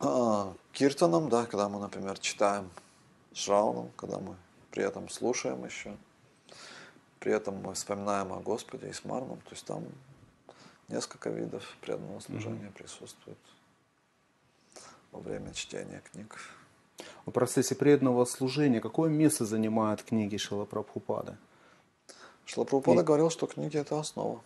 а, 0.00 0.54
киртаном, 0.72 1.28
да, 1.28 1.46
когда 1.46 1.68
мы, 1.68 1.78
например, 1.78 2.18
читаем 2.18 2.70
шрауном, 3.32 3.90
когда 3.96 4.18
мы 4.18 4.36
при 4.70 4.82
этом 4.82 5.08
слушаем 5.08 5.64
еще, 5.64 5.96
при 7.18 7.32
этом 7.32 7.56
мы 7.62 7.74
вспоминаем 7.74 8.32
о 8.32 8.40
Господе 8.40 8.88
и 8.88 8.92
смарном, 8.92 9.38
то 9.38 9.50
есть 9.50 9.64
там 9.64 9.84
несколько 10.88 11.30
видов 11.30 11.64
преданного 11.80 12.20
служения 12.20 12.68
mm-hmm. 12.68 12.72
присутствует 12.72 13.38
во 15.12 15.20
время 15.20 15.52
чтения 15.54 16.02
книг 16.10 16.38
в 17.26 17.30
процессе 17.30 17.74
преданного 17.74 18.24
служения, 18.24 18.80
какое 18.80 19.10
место 19.10 19.44
занимают 19.44 20.02
книги 20.02 20.36
Шилапрабхупады? 20.36 21.36
Шилапрабхупада 22.44 23.02
И... 23.02 23.04
говорил, 23.04 23.30
что 23.30 23.46
книги– 23.46 23.76
это 23.78 23.98
основа. 23.98 24.40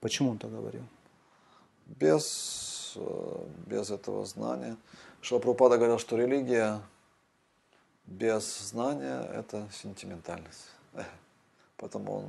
Почему 0.00 0.30
он 0.30 0.38
так 0.38 0.50
говорил? 0.50 0.82
Без, 1.86 2.73
без 3.66 3.90
этого 3.90 4.24
знания. 4.26 4.76
Шилапрабхупада 5.20 5.76
говорил, 5.76 5.98
что 5.98 6.16
религия 6.16 6.80
без 8.06 8.70
знания– 8.70 9.22
это 9.34 9.68
сентиментальность. 9.72 10.68
Поэтому 11.76 12.18
он 12.18 12.24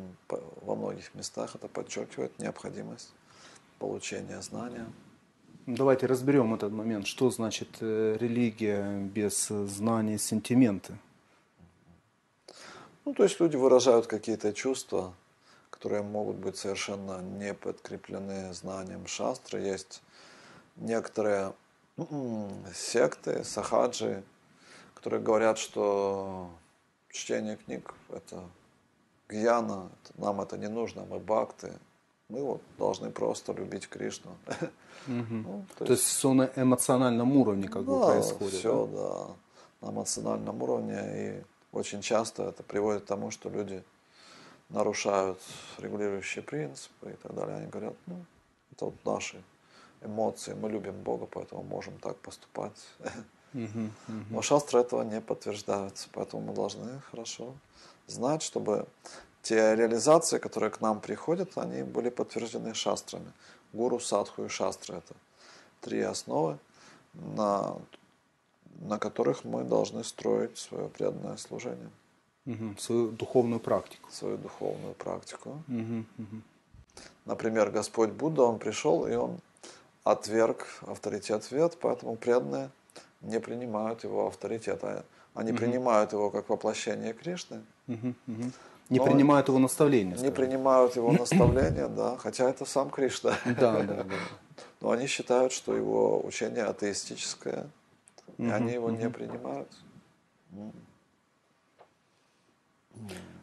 во 0.61 0.75
многих 0.75 1.13
местах 1.15 1.55
это 1.55 1.67
подчеркивает 1.67 2.37
необходимость 2.39 3.11
получения 3.79 4.41
знания– 4.41 4.85
Давайте 5.67 6.05
разберем 6.05 6.53
этот 6.53 6.71
момент. 6.71 7.07
Что 7.07 7.31
значит 7.31 7.77
э, 7.79 8.17
религия 8.19 8.99
без 8.99 9.47
знаний, 9.47 10.19
сентименты? 10.19 10.93
Ну, 13.03 13.15
то 13.15 13.23
есть 13.23 13.39
люди 13.39 13.55
выражают 13.55 14.05
какие-то 14.05 14.53
чувства, 14.53 15.15
которые 15.71 16.03
могут 16.03 16.35
быть 16.35 16.55
совершенно 16.55 17.19
не 17.19 17.55
подкреплены 17.55 18.53
знанием 18.53 19.07
шастры. 19.07 19.59
Есть 19.61 20.03
некоторые 20.75 21.53
секты, 22.73 23.43
сахаджи, 23.43 24.23
которые 24.93 25.21
говорят, 25.21 25.57
что 25.57 26.49
чтение 27.09 27.57
книг– 27.57 27.93
это 28.09 28.43
гьяна, 29.29 29.89
нам 30.17 30.41
это 30.41 30.57
не 30.57 30.67
нужно, 30.67 31.05
мы 31.05 31.19
бакты, 31.19 31.73
мы 32.29 32.43
вот 32.43 32.61
должны 32.77 33.11
просто 33.11 33.53
любить 33.53 33.87
Кришну. 33.87 34.31
Угу. 35.07 35.25
Ну, 35.29 35.65
то, 35.77 35.85
то 35.85 35.91
есть 35.93 36.03
все 36.03 36.33
на 36.33 36.49
эмоциональном 36.55 37.37
уровне 37.37 37.67
как 37.67 37.85
да, 37.85 37.91
бы 37.91 38.05
происходит. 38.05 38.53
Все, 38.53 38.87
да? 38.87 38.97
да, 39.81 39.87
на 39.87 39.91
эмоциональном 39.91 40.61
уровне. 40.63 40.99
И 41.15 41.43
очень 41.71 42.01
часто 42.01 42.43
это 42.49 42.63
приводит 42.63 43.03
к 43.03 43.05
тому, 43.05 43.29
что 43.29 43.49
люди 43.49 43.83
нарушают 44.69 45.39
регулирующие 45.77 46.43
принципы 46.43 47.11
и 47.11 47.15
так 47.15 47.35
далее. 47.35 47.57
Они 47.57 47.67
говорят, 47.67 47.93
ну, 48.07 48.25
это 48.71 48.85
вот 48.85 48.95
наши 49.05 49.43
эмоции, 50.01 50.53
мы 50.53 50.69
любим 50.69 51.01
Бога, 51.03 51.25
поэтому 51.25 51.63
можем 51.63 51.97
так 51.99 52.17
поступать. 52.17 52.79
Uh-huh, 53.53 53.89
Но 54.29 54.41
шастры 54.41 54.81
этого 54.81 55.03
не 55.03 55.21
подтверждаются, 55.21 56.09
поэтому 56.11 56.43
мы 56.43 56.53
должны 56.53 56.99
хорошо 57.11 57.53
знать, 58.07 58.41
чтобы 58.41 58.85
те 59.41 59.75
реализации, 59.75 60.39
которые 60.39 60.71
к 60.71 60.81
нам 60.81 60.99
приходят, 60.99 61.57
они 61.57 61.83
были 61.83 62.09
подтверждены 62.09 62.73
шастрами. 62.73 63.31
Гуру, 63.73 63.99
садху 63.99 64.45
и 64.45 64.47
шастры– 64.49 64.95
это 64.97 65.13
три 65.81 66.01
основы, 66.01 66.57
на, 67.13 67.77
на 68.81 68.97
которых 68.97 69.43
мы 69.43 69.63
должны 69.63 70.03
строить 70.03 70.57
свое 70.57 70.89
преданное 70.89 71.37
служение. 71.37 71.89
Угу, 72.45 72.75
свою 72.79 73.11
духовную 73.11 73.59
практику. 73.59 74.09
Свою 74.11 74.37
духовную 74.37 74.93
практику. 74.93 75.63
Угу, 75.67 76.05
угу. 76.17 76.41
Например, 77.25 77.71
Господь 77.71 78.11
Будда, 78.11 78.43
Он 78.43 78.59
пришел, 78.59 79.07
и 79.07 79.15
Он 79.15 79.39
отверг 80.05 80.67
авторитет 80.87 81.51
вет, 81.51 81.77
поэтому 81.81 82.15
преданные 82.15 82.69
не 83.21 83.41
принимают 83.41 84.05
его 84.05 84.27
авторитета. 84.27 85.03
Они 85.33 85.51
угу. 85.51 85.59
принимают 85.59 86.13
его 86.13 86.29
как 86.29 86.47
воплощение 86.47 87.11
Кришны, 87.11 87.61
угу, 87.87 88.13
угу. 88.27 88.51
Не 88.87 88.99
принимают 88.99 89.47
его 89.47 89.57
наставления. 89.57 90.15
Не 90.15 90.31
принимают 90.31 90.95
его 90.95 91.11
наставления, 91.19 91.87
да, 91.87 92.17
хотя 92.17 92.49
это 92.49 92.65
сам 92.65 92.89
Кришна. 92.89 93.35
Да, 93.45 93.81
да, 93.81 94.03
да. 94.03 94.05
Но 94.81 94.91
они 94.91 95.07
считают, 95.07 95.51
что 95.51 95.75
его 95.75 96.23
учение 96.23 96.63
атеистическое, 96.63 97.67
и 98.37 98.47
они 98.47 98.73
его 98.73 98.91
не 98.91 99.09
принимают. 99.09 99.69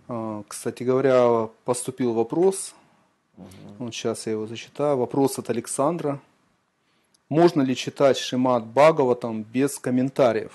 А, 0.09 0.45
кстати 0.47 0.85
говоря, 0.85 1.49
поступил 1.65 2.13
вопрос. 2.15 2.75
Вот 3.79 3.93
сейчас 3.93 4.27
я 4.27 4.33
его 4.33 4.47
зачитаю. 4.47 4.97
Вопрос 4.97 5.39
от 5.39 5.51
Александра. 5.51 6.21
Можно 7.33 7.63
ли 7.63 7.75
читать 7.75 8.19
Шимат 8.19 8.67
Бхагаватам 8.67 9.43
без 9.43 9.79
комментариев? 9.79 10.53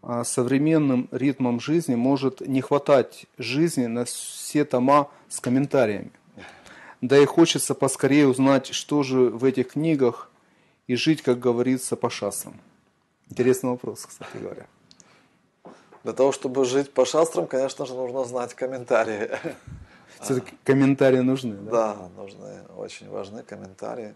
А 0.00 0.22
современным 0.22 1.08
ритмом 1.10 1.58
жизни 1.58 1.96
может 1.96 2.40
не 2.40 2.60
хватать 2.60 3.26
жизни 3.36 3.86
на 3.86 4.04
все 4.04 4.64
тома 4.64 5.08
с 5.28 5.40
комментариями. 5.40 6.12
Да 7.00 7.18
и 7.18 7.24
хочется 7.24 7.74
поскорее 7.74 8.28
узнать, 8.28 8.68
что 8.68 9.02
же 9.02 9.16
в 9.30 9.44
этих 9.44 9.72
книгах, 9.72 10.30
и 10.86 10.94
жить, 10.94 11.22
как 11.22 11.40
говорится, 11.40 11.96
по 11.96 12.10
шастрам. 12.10 12.54
Интересный 13.28 13.70
вопрос, 13.70 14.06
кстати 14.06 14.36
говоря. 14.36 14.66
Для 16.04 16.12
того, 16.12 16.30
чтобы 16.30 16.64
жить 16.64 16.92
по 16.92 17.04
шастрам, 17.04 17.48
конечно 17.48 17.86
же, 17.86 17.94
нужно 17.94 18.24
знать 18.24 18.54
комментарии. 18.54 19.30
Все-таки 20.20 20.54
комментарии 20.62 21.18
нужны, 21.18 21.56
да? 21.56 21.70
Да, 21.72 22.08
нужны, 22.16 22.62
очень 22.76 23.08
важны 23.08 23.42
комментарии. 23.42 24.14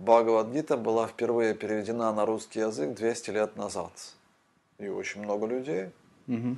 Бхагавадгита 0.00 0.78
была 0.78 1.06
впервые 1.06 1.54
переведена 1.54 2.10
на 2.12 2.24
русский 2.24 2.60
язык 2.60 2.94
200 2.94 3.30
лет 3.32 3.56
назад. 3.56 3.92
И 4.78 4.88
очень 4.88 5.22
много 5.22 5.46
людей, 5.46 5.90
угу. 6.26 6.56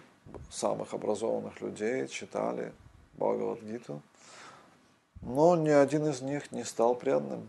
самых 0.48 0.94
образованных 0.94 1.60
людей 1.60 2.06
читали 2.06 2.72
Бхагавадгиту. 3.14 4.00
Но 5.22 5.56
ни 5.56 5.70
один 5.70 6.06
из 6.06 6.22
них 6.22 6.52
не 6.52 6.62
стал 6.62 6.94
преданным. 6.94 7.48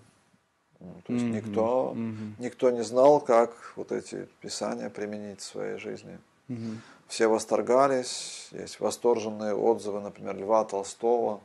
Ну, 0.79 0.95
то 1.05 1.13
есть 1.13 1.25
mm 1.25 1.29
никто, 1.29 1.93
mm 1.95 2.33
никто 2.39 2.71
не 2.71 2.83
знал, 2.83 3.21
как 3.21 3.51
вот 3.75 3.91
эти 3.91 4.27
писания 4.41 4.89
применить 4.89 5.41
в 5.41 5.45
своей 5.45 5.77
жизни. 5.77 6.17
mm 6.49 6.77
Все 7.07 7.27
восторгались, 7.27 8.49
есть 8.51 8.79
восторженные 8.79 9.53
отзывы, 9.53 10.01
например, 10.01 10.37
Льва 10.37 10.65
Толстого, 10.65 11.39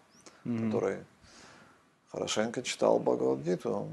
mm 0.47 0.67
который 0.67 0.97
хорошенько 2.11 2.63
читал 2.63 2.99
Бхагавадгиту. 2.99 3.87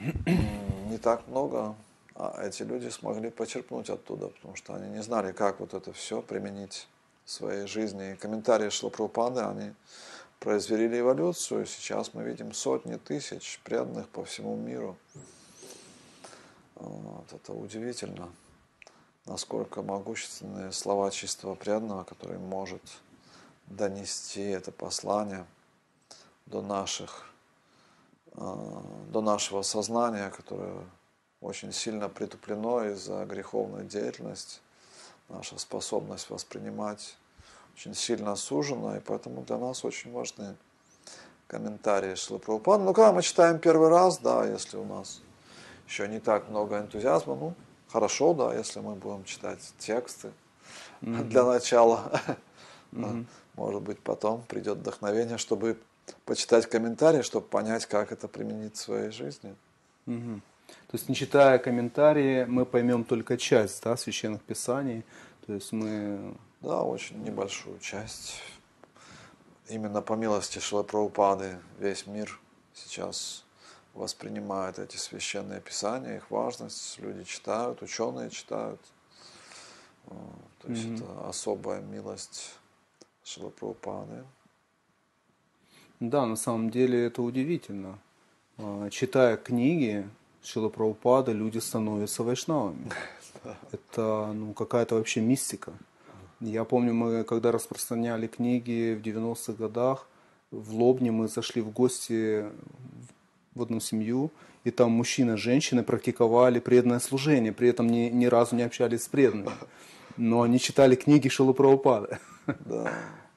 Не 0.00 0.98
так 0.98 1.26
много, 1.28 1.74
а 2.14 2.42
эти 2.42 2.62
люди 2.62 2.88
смогли 2.88 3.30
почерпнуть 3.30 3.90
оттуда, 3.90 4.28
потому 4.28 4.56
что 4.56 4.74
они 4.74 4.88
не 4.90 5.02
знали, 5.02 5.32
как 5.32 5.60
вот 5.60 5.74
это 5.74 5.92
все 5.92 6.22
применить 6.22 6.88
в 7.24 7.30
своей 7.30 7.66
жизни. 7.66 8.12
И 8.12 8.16
комментарии 8.16 8.70
Шлапрупады, 8.70 9.40
они 9.40 9.72
произвели 10.40 10.98
эволюцию. 10.98 11.66
Сейчас 11.66 12.14
мы 12.14 12.24
видим 12.24 12.52
сотни 12.52 12.96
тысяч 12.96 13.60
преданных 13.64 14.08
по 14.08 14.24
всему 14.24 14.56
миру. 14.56 14.96
Вот, 16.74 17.32
это 17.32 17.52
удивительно, 17.52 18.28
насколько 19.26 19.82
могущественные 19.82 20.72
слова 20.72 21.10
чистого 21.10 21.54
преданного, 21.54 22.04
который 22.04 22.38
может 22.38 22.82
донести 23.66 24.42
это 24.42 24.70
послание 24.70 25.44
до 26.46 26.62
наших, 26.62 27.28
до 28.38 29.20
нашего 29.20 29.62
сознания, 29.62 30.30
которое 30.30 30.84
очень 31.40 31.72
сильно 31.72 32.08
притуплено 32.08 32.84
из-за 32.86 33.24
греховной 33.24 33.84
деятельности. 33.84 34.60
Наша 35.28 35.58
способность 35.58 36.30
воспринимать 36.30 37.16
очень 37.74 37.94
сильно 37.94 38.34
сужена, 38.36 38.96
и 38.96 39.00
поэтому 39.00 39.42
для 39.42 39.58
нас 39.58 39.84
очень 39.84 40.12
важны 40.12 40.56
комментарии 41.46 42.14
Шилы 42.14 42.38
Прабхупады. 42.38 42.84
Ну, 42.84 42.92
когда 42.92 43.12
мы 43.12 43.22
читаем 43.22 43.58
первый 43.58 43.88
раз, 43.88 44.18
да, 44.18 44.44
если 44.44 44.76
у 44.76 44.84
нас 44.84 45.20
еще 45.86 46.08
не 46.08 46.20
так 46.20 46.48
много 46.48 46.78
энтузиазма, 46.78 47.34
ну, 47.34 47.54
хорошо, 47.88 48.34
да, 48.34 48.54
если 48.54 48.80
мы 48.80 48.94
будем 48.94 49.24
читать 49.24 49.60
тексты 49.78 50.32
mm-hmm. 51.02 51.24
для 51.24 51.44
начала. 51.44 52.20
Mm-hmm. 52.92 53.26
Может 53.54 53.82
быть, 53.82 54.00
потом 54.00 54.42
придет 54.42 54.78
вдохновение, 54.78 55.38
чтобы 55.38 55.78
почитать 56.24 56.66
комментарии, 56.66 57.22
чтобы 57.22 57.46
понять, 57.46 57.86
как 57.86 58.12
это 58.12 58.28
применить 58.28 58.76
в 58.76 58.80
своей 58.80 59.10
жизни. 59.10 59.54
Mm-hmm. 60.06 60.40
То 60.68 60.96
есть, 60.96 61.08
не 61.08 61.14
читая 61.14 61.58
комментарии, 61.58 62.44
мы 62.44 62.66
поймем 62.66 63.04
только 63.04 63.36
часть 63.36 63.82
да, 63.82 63.96
священных 63.96 64.42
писаний. 64.42 65.04
То 65.46 65.54
есть 65.54 65.72
мы... 65.72 66.34
Да, 66.60 66.82
очень 66.82 67.22
небольшую 67.22 67.78
часть. 67.78 68.40
Именно 69.68 70.02
по 70.02 70.14
милости 70.14 70.58
Шилапраупады 70.58 71.58
весь 71.78 72.06
мир 72.06 72.38
сейчас 72.74 73.44
воспринимает 73.94 74.78
эти 74.78 74.96
священные 74.96 75.60
писания, 75.60 76.16
их 76.16 76.30
важность. 76.30 76.98
Люди 76.98 77.24
читают, 77.24 77.82
ученые 77.82 78.30
читают. 78.30 78.80
То 80.06 80.68
есть 80.68 80.84
mm-hmm. 80.84 80.96
это 80.96 81.28
особая 81.28 81.80
милость 81.80 82.54
Шилапраупады. 83.24 84.24
Да, 86.00 86.26
на 86.26 86.36
самом 86.36 86.70
деле 86.70 87.06
это 87.06 87.22
удивительно. 87.22 87.98
А, 88.58 88.88
читая 88.90 89.36
книги, 89.36 90.08
Шила 90.42 90.68
Прабхупада 90.68 91.32
люди 91.32 91.58
становятся 91.58 92.22
вайшнавами. 92.22 92.90
Это 93.72 94.32
ну, 94.32 94.52
какая-то 94.52 94.94
вообще 94.94 95.20
мистика. 95.20 95.72
Я 96.40 96.64
помню, 96.64 96.94
мы 96.94 97.24
когда 97.24 97.50
распространяли 97.50 98.28
книги 98.28 98.94
в 98.94 99.04
90-х 99.04 99.54
годах, 99.54 100.06
в 100.50 100.74
Лобне 100.74 101.10
мы 101.10 101.28
зашли 101.28 101.60
в 101.60 101.70
гости 101.70 102.46
в 103.54 103.62
одну 103.62 103.80
семью, 103.80 104.30
и 104.64 104.70
там 104.70 104.92
мужчина 104.92 105.32
и 105.32 105.36
женщина 105.36 105.82
практиковали 105.82 106.60
преданное 106.60 107.00
служение, 107.00 107.52
при 107.52 107.68
этом 107.68 107.88
ни, 107.88 108.08
ни 108.08 108.26
разу 108.26 108.54
не 108.54 108.62
общались 108.62 109.02
с 109.02 109.08
преданными. 109.08 109.50
Но 110.16 110.42
они 110.42 110.58
читали 110.60 110.94
книги 110.94 111.28
Прабхупады. 111.28 112.18
Да. 112.46 112.92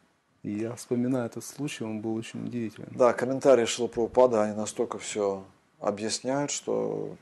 И 0.43 0.51
я 0.51 0.75
вспоминаю 0.75 1.27
этот 1.27 1.45
случай, 1.45 1.83
он 1.83 2.01
был 2.01 2.15
очень 2.15 2.43
удивительный. 2.45 2.89
Да, 2.91 3.13
комментарии 3.13 3.65
Шилы 3.65 3.89
Прабхупады, 3.89 4.37
они 4.37 4.55
настолько 4.55 4.97
все 4.97 5.43
объясняют, 5.79 6.49
что 6.49 7.15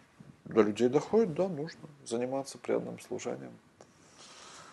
до 0.46 0.62
людей 0.62 0.88
доходит, 0.88 1.34
да, 1.34 1.48
нужно 1.48 1.90
заниматься 2.06 2.58
преданным 2.58 3.00
служением. 3.00 3.52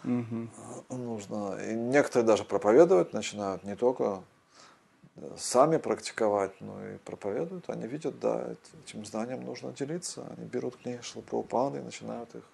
Угу. 0.05 0.97
Нужно. 0.97 1.59
И 1.69 1.75
некоторые 1.75 2.27
даже 2.27 2.45
проповедовать 2.45 3.13
начинают, 3.13 3.65
не 3.65 3.75
только 3.75 4.23
сами 5.37 5.79
практиковать, 5.79 6.53
но 6.61 6.87
и 6.87 6.99
проповедуют. 6.99 7.69
Они 7.69 7.87
видят, 7.87 8.21
да, 8.21 8.53
этим 8.85 9.05
знанием 9.05 9.45
нужно 9.45 9.73
делиться. 9.73 10.25
Они 10.37 10.47
берут 10.47 10.77
книги 10.77 11.01
Шлапрупады 11.03 11.79
и 11.79 11.83
начинают 11.83 12.35
их 12.35 12.45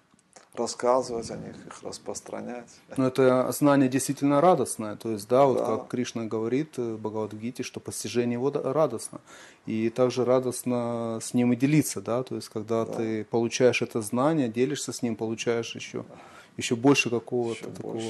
рассказывать 0.55 1.29
о 1.31 1.37
них, 1.37 1.55
их 1.65 1.83
распространять. 1.83 2.69
Но 2.95 3.07
это 3.07 3.51
знание 3.51 3.89
действительно 3.89 4.41
радостное. 4.41 4.95
То 4.95 5.11
есть, 5.11 5.27
да, 5.27 5.45
вот 5.45 5.57
да. 5.57 5.65
как 5.65 5.87
Кришна 5.87 6.25
говорит 6.25 6.77
в 6.77 6.97
Бхагавадгите, 6.97 7.63
что 7.63 7.79
постижение 7.79 8.33
его 8.33 8.51
радостно. 8.51 9.19
И 9.65 9.89
также 9.89 10.25
радостно 10.25 11.19
с 11.21 11.33
ним 11.33 11.53
и 11.53 11.55
делиться, 11.55 12.01
да, 12.01 12.23
то 12.23 12.35
есть, 12.35 12.49
когда 12.49 12.85
да. 12.85 12.93
ты 12.93 13.25
получаешь 13.25 13.81
это 13.81 14.01
знание, 14.01 14.49
делишься 14.49 14.91
с 14.93 15.01
ним, 15.01 15.15
получаешь 15.15 15.75
еще, 15.75 16.05
еще 16.57 16.75
больше 16.75 17.09
какого-то 17.09 17.69
такого 17.71 18.01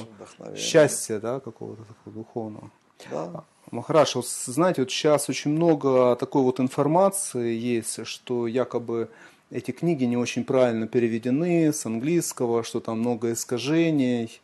счастья, 0.56 1.20
да, 1.20 1.40
какого-то 1.40 1.84
такого 1.84 2.16
духовного. 2.16 2.70
Да. 3.10 3.44
Махараш, 3.70 4.16
вот 4.16 4.28
знаете, 4.28 4.82
вот 4.82 4.90
сейчас 4.90 5.28
очень 5.28 5.50
много 5.50 6.16
такой 6.16 6.42
вот 6.42 6.60
информации 6.60 7.54
есть, 7.54 8.06
что 8.06 8.46
якобы 8.46 9.10
эти 9.54 9.70
книги 9.70 10.02
не 10.02 10.16
очень 10.16 10.44
правильно 10.44 10.88
переведены 10.88 11.72
с 11.72 11.86
английского, 11.86 12.64
что 12.64 12.80
там 12.80 12.98
много 12.98 13.32
искажений, 13.32 14.40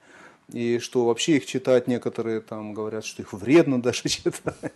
и 0.52 0.78
что 0.78 1.04
вообще 1.04 1.38
их 1.38 1.46
читать 1.46 1.88
некоторые 1.88 2.40
там 2.40 2.74
говорят, 2.74 3.04
что 3.04 3.22
их 3.22 3.32
вредно 3.32 3.82
даже 3.82 4.02
читать. 4.08 4.72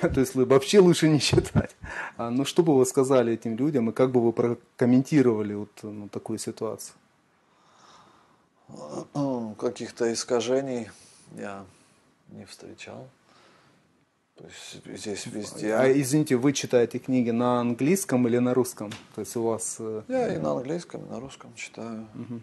То 0.00 0.20
есть 0.20 0.34
вообще 0.34 0.80
лучше 0.80 1.08
не 1.08 1.20
читать. 1.20 1.74
А, 2.18 2.28
ну 2.28 2.44
что 2.44 2.62
бы 2.62 2.76
вы 2.76 2.84
сказали 2.84 3.32
этим 3.32 3.56
людям 3.56 3.88
и 3.88 3.92
как 3.94 4.10
бы 4.10 4.20
вы 4.20 4.32
прокомментировали 4.32 5.54
вот 5.54 5.70
ну, 5.82 6.08
такую 6.08 6.38
ситуацию? 6.38 6.94
Каких-то 9.58 10.12
искажений 10.12 10.90
я 11.34 11.64
не 12.28 12.44
встречал. 12.44 13.08
Здесь 14.84 15.26
везде. 15.26 15.74
А 15.74 15.90
извините, 15.90 16.36
вы 16.36 16.52
читаете 16.52 16.98
книги 16.98 17.30
на 17.30 17.60
английском 17.60 18.28
или 18.28 18.38
на 18.38 18.52
русском? 18.52 18.90
То 19.14 19.22
есть 19.22 19.34
у 19.36 19.42
вас. 19.42 19.76
Э, 19.78 20.02
я 20.08 20.34
и 20.34 20.38
на 20.38 20.52
английском, 20.52 21.04
и 21.06 21.08
на 21.08 21.20
русском 21.20 21.54
читаю. 21.54 22.06
Угу. 22.14 22.40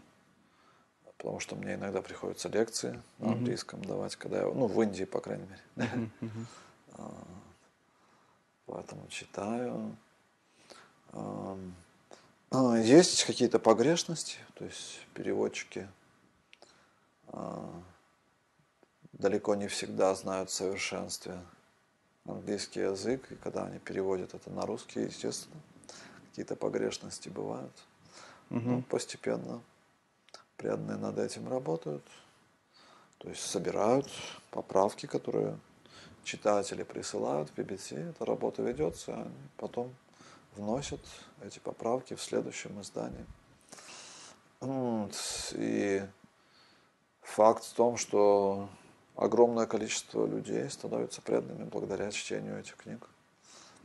Потому 1.17 1.39
что 1.39 1.55
мне 1.55 1.75
иногда 1.75 2.01
приходится 2.01 2.49
лекции 2.49 2.99
на 3.19 3.27
угу. 3.27 3.33
английском 3.35 3.85
давать, 3.85 4.15
когда 4.15 4.39
я, 4.39 4.45
ну, 4.45 4.65
в 4.67 4.81
Индии, 4.81 5.03
по 5.03 5.19
крайней 5.21 5.45
мере. 5.45 6.09
Угу. 6.21 6.31
Поэтому 8.65 9.07
читаю. 9.09 9.95
А, 11.11 11.55
есть 12.77 13.23
какие-то 13.25 13.59
погрешности, 13.59 14.37
то 14.55 14.65
есть 14.65 14.99
переводчики 15.13 15.87
а, 17.27 17.69
далеко 19.11 19.55
не 19.55 19.67
всегда 19.67 20.13
знают 20.15 20.49
в 20.49 20.53
совершенстве 20.53 21.39
английский 22.25 22.81
язык, 22.81 23.31
и 23.31 23.35
когда 23.35 23.65
они 23.65 23.79
переводят 23.79 24.33
это 24.33 24.49
на 24.49 24.65
русский, 24.65 25.01
естественно, 25.01 25.61
какие-то 26.29 26.55
погрешности 26.55 27.29
бывают. 27.29 27.73
Угу. 28.49 28.59
Ну, 28.59 28.81
постепенно 28.83 29.61
преданные 30.57 30.97
над 30.97 31.17
этим 31.17 31.49
работают, 31.49 32.03
то 33.17 33.29
есть 33.29 33.41
собирают 33.41 34.07
поправки, 34.51 35.05
которые 35.05 35.57
читатели 36.23 36.83
присылают 36.83 37.49
в 37.49 37.57
BBC, 37.57 38.09
эта 38.09 38.25
работа 38.25 38.61
ведется, 38.61 39.13
они 39.13 39.49
потом 39.57 39.93
вносят 40.55 41.01
эти 41.41 41.59
поправки 41.59 42.15
в 42.15 42.21
следующем 42.21 42.79
издании. 42.81 43.25
И 45.53 46.01
факт 47.21 47.65
в 47.65 47.73
том, 47.73 47.97
что 47.97 48.69
огромное 49.15 49.65
количество 49.65 50.25
людей 50.25 50.69
становятся 50.69 51.21
преданными 51.21 51.65
благодаря 51.65 52.11
чтению 52.11 52.59
этих 52.59 52.75
книг. 52.77 53.07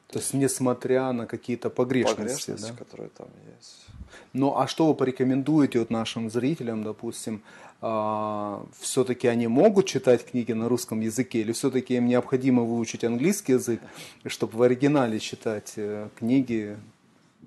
То 0.08 0.18
есть, 0.18 0.32
несмотря 0.32 1.12
на 1.12 1.26
какие-то 1.26 1.68
погрешности, 1.68 2.16
погрешности 2.16 2.72
да? 2.72 2.78
которые 2.78 3.10
там 3.10 3.28
есть. 3.56 3.86
Ну, 4.32 4.56
а 4.56 4.66
что 4.66 4.86
вы 4.86 4.94
порекомендуете 4.94 5.80
вот 5.80 5.90
нашим 5.90 6.30
зрителям, 6.30 6.82
допустим, 6.82 7.42
а, 7.82 8.64
все-таки 8.80 9.28
они 9.28 9.48
могут 9.48 9.84
читать 9.84 10.24
книги 10.24 10.52
на 10.52 10.66
русском 10.68 11.00
языке, 11.00 11.40
или 11.40 11.52
все-таки 11.52 11.96
им 11.96 12.06
необходимо 12.06 12.62
выучить 12.62 13.04
английский 13.04 13.52
язык, 13.52 13.82
чтобы 14.24 14.56
в 14.56 14.62
оригинале 14.62 15.20
читать 15.20 15.74
э, 15.76 16.08
книги 16.16 16.78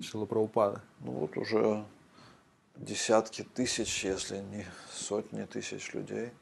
Шилапраупада? 0.00 0.82
Ну, 1.00 1.10
вот 1.12 1.36
уже 1.36 1.84
десятки 2.76 3.42
тысяч, 3.42 4.04
если 4.04 4.36
не 4.36 4.66
сотни 4.94 5.42
тысяч 5.46 5.92
людей– 5.94 6.30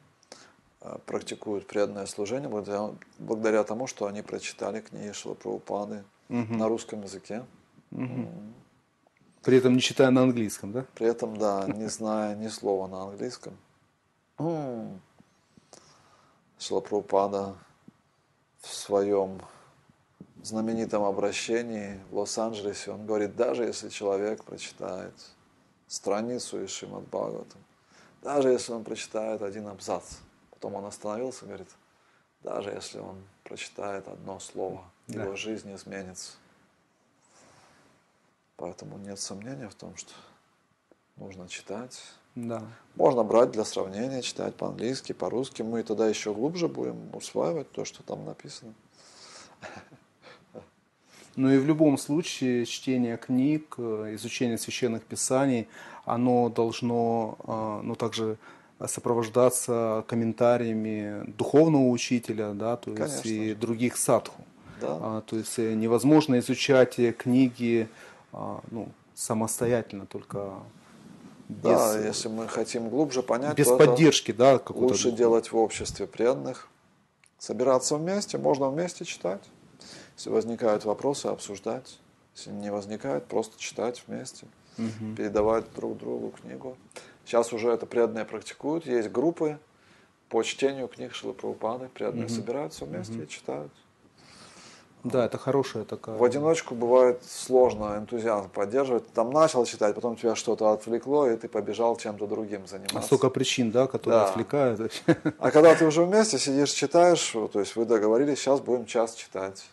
практикуют 1.05 1.67
преданное 1.67 2.05
служение 2.05 2.49
благодаря, 2.49 2.91
благодаря 3.19 3.63
тому, 3.63 3.87
что 3.87 4.07
они 4.07 4.21
прочитали 4.21 4.81
книги 4.81 5.11
Шилапрабхупады 5.11 6.03
угу. 6.29 6.53
на 6.53 6.67
русском 6.67 7.03
языке. 7.03 7.45
Угу. 7.91 8.27
При 9.43 9.57
этом 9.57 9.73
не 9.73 9.81
читая 9.81 10.11
на 10.11 10.21
английском, 10.21 10.71
да? 10.71 10.85
При 10.95 11.07
этом, 11.07 11.37
да, 11.37 11.65
не 11.67 11.87
зная 11.87 12.35
ни 12.35 12.47
слова 12.47 12.87
на 12.87 13.03
английском. 13.03 13.57
Шилапрабхупада 16.57 17.55
в 18.59 18.67
своем 18.67 19.41
знаменитом 20.43 21.03
обращении 21.03 21.99
в 22.09 22.17
Лос-Анджелесе, 22.17 22.91
он 22.91 23.05
говорит, 23.05 23.35
даже 23.35 23.63
если 23.63 23.89
человек 23.89 24.43
прочитает 24.43 25.13
страницу 25.87 26.63
из 26.63 26.71
Шримад 26.71 27.03
Бхагаватам, 27.07 27.61
даже 28.21 28.49
если 28.49 28.73
он 28.73 28.83
прочитает 28.83 29.41
один 29.41 29.67
абзац, 29.67 30.17
потом 30.61 30.75
он 30.75 30.85
остановился 30.85 31.45
и 31.45 31.47
говорит, 31.47 31.69
даже 32.43 32.69
если 32.69 32.99
он 32.99 33.23
прочитает 33.43 34.07
одно 34.07 34.39
слово, 34.39 34.83
Да. 35.07 35.23
его 35.23 35.35
жизнь 35.35 35.73
изменится. 35.73 36.33
Поэтому 38.57 38.99
нет 38.99 39.19
сомнения 39.19 39.67
в 39.67 39.73
том, 39.73 39.95
что 39.97 40.13
нужно 41.15 41.49
читать. 41.49 41.99
Да. 42.35 42.61
Можно 42.95 43.23
брать 43.23 43.49
для 43.49 43.65
сравнения, 43.65 44.21
читать 44.21 44.55
по-английски, 44.55 45.13
по-русски. 45.13 45.63
Мы 45.63 45.81
тогда 45.81 46.07
еще 46.07 46.31
глубже 46.31 46.67
будем 46.67 47.09
усваивать 47.15 47.71
то, 47.71 47.83
что 47.83 48.03
там 48.03 48.23
написано. 48.23 48.73
Ну 51.37 51.49
и 51.49 51.57
в 51.57 51.65
любом 51.65 51.97
случае 51.97 52.65
чтение 52.65 53.17
книг, 53.17 53.75
э, 53.77 54.15
изучение 54.15 54.57
священных 54.57 55.03
писаний, 55.03 55.67
оно 56.03 56.49
должно 56.49 57.37
э, 57.47 57.81
ну, 57.83 57.95
также 57.95 58.37
сопровождаться 58.87 60.03
комментариями 60.07 61.23
духовного 61.37 61.89
учителя, 61.89 62.53
да, 62.53 62.77
то 62.77 62.91
есть 62.91 63.01
Конечно 63.01 63.29
и 63.29 63.49
же. 63.49 63.55
других 63.55 63.97
садху. 63.97 64.41
Да? 64.79 64.97
А, 64.99 65.21
то 65.21 65.37
есть 65.37 65.59
э, 65.59 65.73
невозможно 65.73 66.39
изучать 66.39 66.97
э, 66.99 67.11
книги 67.11 67.87
а, 68.33 68.61
ну, 68.71 68.89
самостоятельно, 69.13 70.05
только 70.05 70.53
без, 71.49 71.63
да, 71.63 71.99
если 71.99 72.29
мы 72.29 72.47
хотим 72.47 72.89
глубже 72.89 73.21
понять, 73.21 73.55
без 73.55 73.67
поддержки, 73.67 74.31
да, 74.31 74.57
какой-то 74.57 74.93
лучше 74.93 75.11
делать 75.11 75.51
в 75.51 75.57
обществе 75.57 76.07
преданных. 76.07 76.69
Собираться 77.37 77.97
вместе, 77.97 78.37
можно 78.37 78.69
вместе 78.69 79.03
читать. 79.03 79.41
Если 80.15 80.29
возникают 80.29 80.85
вопросы, 80.85 81.27
обсуждать. 81.27 81.99
Если 82.35 82.51
не 82.51 82.71
возникает, 82.71 83.25
просто 83.25 83.59
читать 83.59 84.03
вместе. 84.07 84.47
Мгм. 84.77 85.15
передавать 85.15 85.65
друг 85.75 85.97
другу 85.97 86.31
книгу. 86.31 86.77
Сейчас 87.25 87.53
уже 87.53 87.69
это 87.69 87.85
преданные 87.85 88.25
практикуют. 88.25 88.85
Есть 88.85 89.09
группы 89.09 89.59
по 90.29 90.43
чтению 90.43 90.87
книг 90.87 91.13
Шилы 91.13 91.33
Прабхупады. 91.33 91.89
Преданные 91.93 92.25
Мгм. 92.25 92.35
собираются 92.35 92.85
вместе 92.85 93.23
и 93.23 93.27
читают. 93.27 93.71
Да, 95.03 95.25
это 95.25 95.39
хорошая 95.39 95.83
такая. 95.83 96.15
В 96.15 96.23
одиночку 96.23 96.75
бывает 96.75 97.23
сложно 97.27 97.97
энтузиазм 97.97 98.49
поддерживать. 98.49 99.11
Там 99.13 99.31
начал 99.31 99.65
читать, 99.65 99.95
потом 99.95 100.15
тебя 100.15 100.35
что-то 100.35 100.71
отвлекло, 100.71 101.27
и 101.27 101.35
ты 101.35 101.47
побежал 101.47 101.95
чем-то 101.95 102.27
другим 102.27 102.67
заниматься. 102.67 102.99
А 102.99 103.01
столько 103.01 103.31
причин, 103.31 103.71
да, 103.71 103.87
которые 103.87 104.19
Да. 104.21 104.29
отвлекают. 104.29 104.91
А 105.39 105.49
когда 105.49 105.73
ты 105.73 105.85
уже 105.87 106.03
вместе 106.03 106.37
сидишь, 106.37 106.69
читаешь, 106.71 107.31
то 107.51 107.59
есть 107.59 107.75
вы 107.75 107.85
договорились, 107.85 108.37
сейчас 108.39 108.59
будем 108.59 108.85
час 108.85 109.15
читать. 109.15 109.65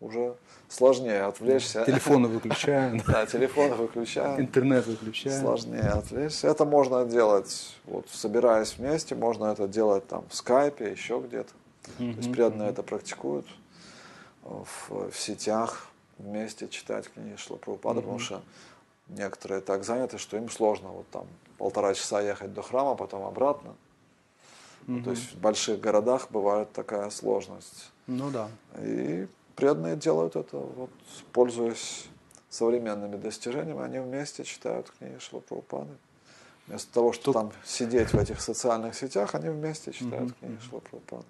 Уже 0.00 0.34
сложнее 0.74 1.22
отвлечься. 1.22 1.84
Телефоны 1.84 2.28
выключаем, 2.28 3.02
Да, 3.06 3.26
телефон 3.26 3.74
выключаем. 3.74 4.40
интернет 4.40 4.86
выключаем. 4.86 5.40
Сложнее 5.40 5.88
отвлечься. 5.88 6.48
Это 6.48 6.64
можно 6.64 7.04
делать, 7.04 7.76
вот 7.84 8.08
собираясь 8.10 8.76
вместе, 8.76 9.14
можно 9.14 9.46
это 9.46 9.68
делать 9.68 10.06
там 10.06 10.24
в 10.28 10.34
скайпе, 10.34 10.90
еще 10.90 11.22
где-то. 11.26 11.52
То 11.98 12.02
есть 12.02 12.32
преданные 12.32 12.70
это 12.70 12.82
практикуют 12.82 13.46
в, 14.42 15.10
в 15.10 15.16
сетях 15.18 15.86
вместе 16.18 16.68
читать 16.68 17.10
книги 17.12 17.36
Шила 17.36 17.56
Прабхупады, 17.56 18.00
потому 18.00 18.18
что 18.18 18.42
некоторые 19.08 19.60
так 19.60 19.84
заняты, 19.84 20.18
что 20.18 20.36
им 20.36 20.48
сложно 20.48 20.88
вот 20.88 21.08
там 21.10 21.26
полтора 21.58 21.94
часа 21.94 22.20
ехать 22.20 22.52
до 22.52 22.62
храма, 22.62 22.94
потом 22.94 23.24
обратно. 23.24 23.74
Ну, 24.86 25.02
То 25.02 25.10
есть 25.10 25.32
в 25.34 25.38
больших 25.38 25.80
городах 25.80 26.28
бывает 26.30 26.72
такая 26.72 27.08
сложность. 27.10 27.90
Ну 28.06 28.30
да. 28.30 28.48
И 28.80 29.26
преданные 29.56 29.96
делают 29.96 30.36
это, 30.36 30.56
вот, 30.58 30.90
пользуясь 31.32 32.06
современными 32.50 33.16
достижениями, 33.16 33.82
они 33.82 33.98
вместе 33.98 34.44
читают 34.44 34.90
книги 34.98 35.18
Шила 35.18 35.40
Прабхупады. 35.40 35.90
Вместо 36.66 36.92
того, 36.92 37.12
чтобы 37.12 37.24
Тут- 37.24 37.34
там 37.34 37.52
сидеть 37.64 38.12
в 38.12 38.18
этих 38.18 38.40
социальных 38.40 38.94
сетях, 38.94 39.34
они 39.34 39.48
вместе 39.50 39.92
читают 39.92 40.30
Мгм, 40.30 40.34
книги 40.40 40.58
Шила 40.60 40.80
Прабхупады. 40.80 41.24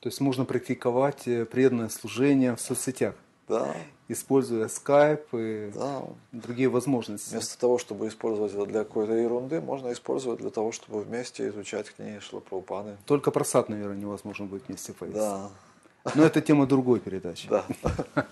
То 0.00 0.08
есть 0.08 0.20
можно 0.20 0.44
практиковать 0.44 1.28
э, 1.28 1.44
преданное 1.44 1.88
служение 1.88 2.56
в 2.56 2.60
соцсетях, 2.60 3.14
Да, 3.46 3.72
используя 4.08 4.66
скайп 4.68 5.26
и 5.32 5.70
да. 5.74 6.02
другие 6.32 6.68
возможности. 6.68 7.30
Вместо 7.30 7.56
того, 7.58 7.78
чтобы 7.78 8.08
использовать 8.08 8.52
это 8.52 8.66
для 8.66 8.80
какой-то 8.84 9.12
ерунды, 9.12 9.60
можно 9.60 9.92
использовать 9.92 10.40
для 10.40 10.50
того, 10.50 10.72
чтобы 10.72 11.02
вместе 11.02 11.46
изучать 11.48 11.94
книги 11.94 12.18
Шила 12.18 12.40
Прабхупады. 12.40 12.96
Только 13.06 13.30
про 13.30 13.44
сад, 13.44 13.68
наверное, 13.68 13.96
невозможно 13.96 14.46
будет 14.46 14.66
вместе 14.66 14.92
поесть. 14.92 15.16
Да, 15.18 15.50
Но 16.14 16.24
это 16.24 16.40
тема 16.40 16.66
другой 16.66 17.00
передачи. 17.00 17.48
да. 17.48 17.64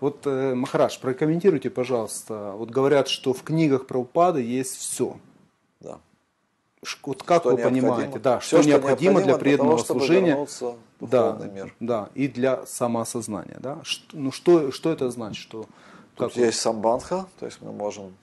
Вот, 0.00 0.20
э, 0.26 0.54
Махарадж, 0.54 0.98
прокомментируйте, 1.00 1.70
пожалуйста. 1.70 2.52
Вот 2.56 2.70
говорят, 2.70 3.08
что 3.08 3.32
в 3.34 3.42
книгах 3.42 3.86
про 3.86 3.98
упады 3.98 4.40
есть 4.42 4.76
все. 4.76 5.16
да. 5.80 5.98
Вот 7.02 7.24
как 7.24 7.42
Что 7.42 7.50
вы 7.50 7.56
понимаете, 7.58 8.20
да, 8.20 8.38
Всё, 8.38 8.60
что, 8.60 8.68
необходимо 8.70 9.20
для 9.20 9.36
преданного 9.36 9.82
того, 9.82 9.98
служения, 9.98 10.46
да, 11.00 11.36
мир. 11.52 11.74
да, 11.80 12.08
и 12.14 12.28
для 12.28 12.64
самоосознания, 12.66 13.56
да. 13.58 13.78
Что, 13.82 14.16
ну 14.16 14.30
что, 14.30 14.70
что 14.70 14.92
это 14.92 15.10
значит, 15.10 15.42
что 15.42 15.62
Тут 16.14 16.28
как 16.28 16.36
вы- 16.36 16.42
есть 16.42 16.60
самбанха, 16.60 17.26
то 17.40 17.46
есть 17.46 17.60
мы 17.60 17.72
можем 17.72 18.14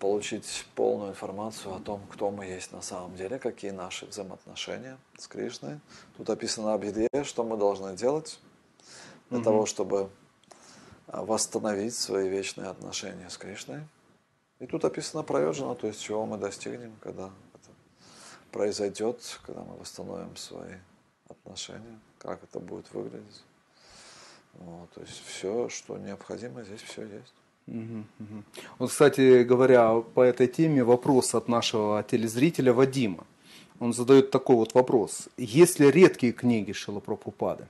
получить 0.00 0.66
полную 0.74 1.10
информацию 1.10 1.74
о 1.74 1.80
том, 1.80 2.00
кто 2.10 2.30
мы 2.30 2.44
есть 2.46 2.72
на 2.72 2.82
самом 2.82 3.16
деле, 3.16 3.38
какие 3.38 3.70
наши 3.70 4.06
взаимоотношения 4.06 4.98
с 5.18 5.26
Кришной. 5.26 5.80
Тут 6.16 6.30
описано 6.30 6.74
Абхидье, 6.74 7.08
что 7.24 7.44
мы 7.44 7.56
должны 7.56 7.96
делать 7.96 8.38
для 9.30 9.42
того, 9.42 9.66
чтобы 9.66 10.10
а, 11.08 11.24
восстановить 11.24 11.94
свои 11.94 12.28
вечные 12.28 12.68
отношения 12.68 13.28
с 13.28 13.36
Кришной. 13.36 13.80
И 14.60 14.66
тут 14.66 14.84
описано 14.84 15.22
проёджина, 15.22 15.74
то 15.74 15.86
есть 15.86 16.00
чего 16.00 16.24
мы 16.24 16.38
достигнем, 16.38 16.96
когда 17.00 17.30
это 17.54 17.70
произойдет, 18.52 19.40
когда 19.44 19.62
мы 19.62 19.76
восстановим 19.76 20.36
свои 20.36 20.76
отношения, 21.28 21.98
как 22.18 22.42
это 22.44 22.60
будет 22.60 22.92
выглядеть. 22.92 23.42
Вот, 24.54 24.90
то 24.92 25.00
есть 25.00 25.20
все, 25.26 25.68
что 25.68 25.98
необходимо, 25.98 26.62
здесь 26.62 26.82
все 26.82 27.04
есть. 27.04 27.34
Вот, 28.78 28.90
кстати 28.90 29.42
говоря, 29.42 30.00
по 30.14 30.20
этой 30.20 30.46
теме 30.46 30.84
вопрос 30.84 31.34
от 31.34 31.48
нашего 31.48 32.02
телезрителя 32.02 32.72
Вадима. 32.72 33.24
Он 33.80 33.92
задает 33.92 34.30
такой 34.30 34.56
вот 34.56 34.74
вопрос. 34.74 35.28
Есть 35.36 35.80
ли 35.80 35.90
редкие 35.90 36.32
книги 36.32 36.72
Шилапрабхупады, 36.72 37.66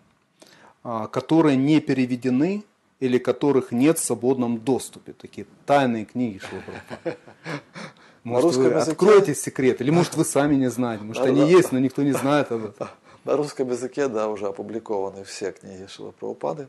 а, 0.82 1.06
которые 1.06 1.56
не 1.56 1.80
переведены 1.80 2.62
или 3.00 3.18
которых 3.18 3.72
нет 3.72 3.98
в 3.98 4.04
свободном 4.04 4.58
доступе? 4.58 5.12
Такие 5.12 5.46
тайные 5.64 6.04
книги 6.04 6.38
Шилапрабхупады. 6.38 7.16
Может, 8.24 8.44
русском 8.44 8.64
вы 8.64 8.70
языке- 8.70 8.90
откроете 8.92 9.34
секрет, 9.34 9.80
или 9.82 9.90
может 9.90 10.14
вы 10.16 10.24
сами 10.24 10.54
не 10.54 10.70
знаете, 10.70 11.04
может 11.08 11.22
Да, 11.22 11.28
они 11.28 11.40
да. 11.42 11.46
есть, 11.46 11.72
но 11.72 11.78
никто 11.78 12.02
не 12.02 12.12
знает 12.12 12.50
об 12.52 12.64
этом. 12.64 12.88
На 13.24 13.36
русском 13.36 13.68
языке, 13.70 14.08
да, 14.08 14.28
уже 14.28 14.46
опубликованы 14.46 15.24
все 15.24 15.52
книги 15.52 15.86
Шила 15.86 16.10
Прабхупады. 16.10 16.68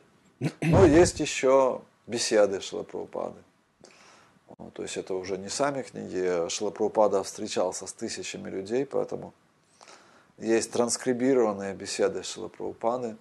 Но 0.62 0.86
есть 0.86 1.20
еще 1.22 1.82
беседы 2.08 2.62
Шила 2.62 2.84
Прабхупады. 2.84 3.42
Вот, 4.58 4.74
То 4.74 4.84
есть 4.84 4.98
это 4.98 5.14
уже 5.16 5.38
не 5.38 5.50
сами 5.50 5.82
книги. 5.82 6.48
Шила 6.50 6.70
Прабхупада 6.70 7.24
встречался 7.24 7.88
с 7.88 7.94
тысячами 7.94 8.50
людей, 8.50 8.86
поэтому 8.86 9.34
есть 10.38 10.72
транскрибированные 10.72 11.74
беседы 11.74 12.24
Шила 12.24 12.48
Прабхупады. 12.48 13.16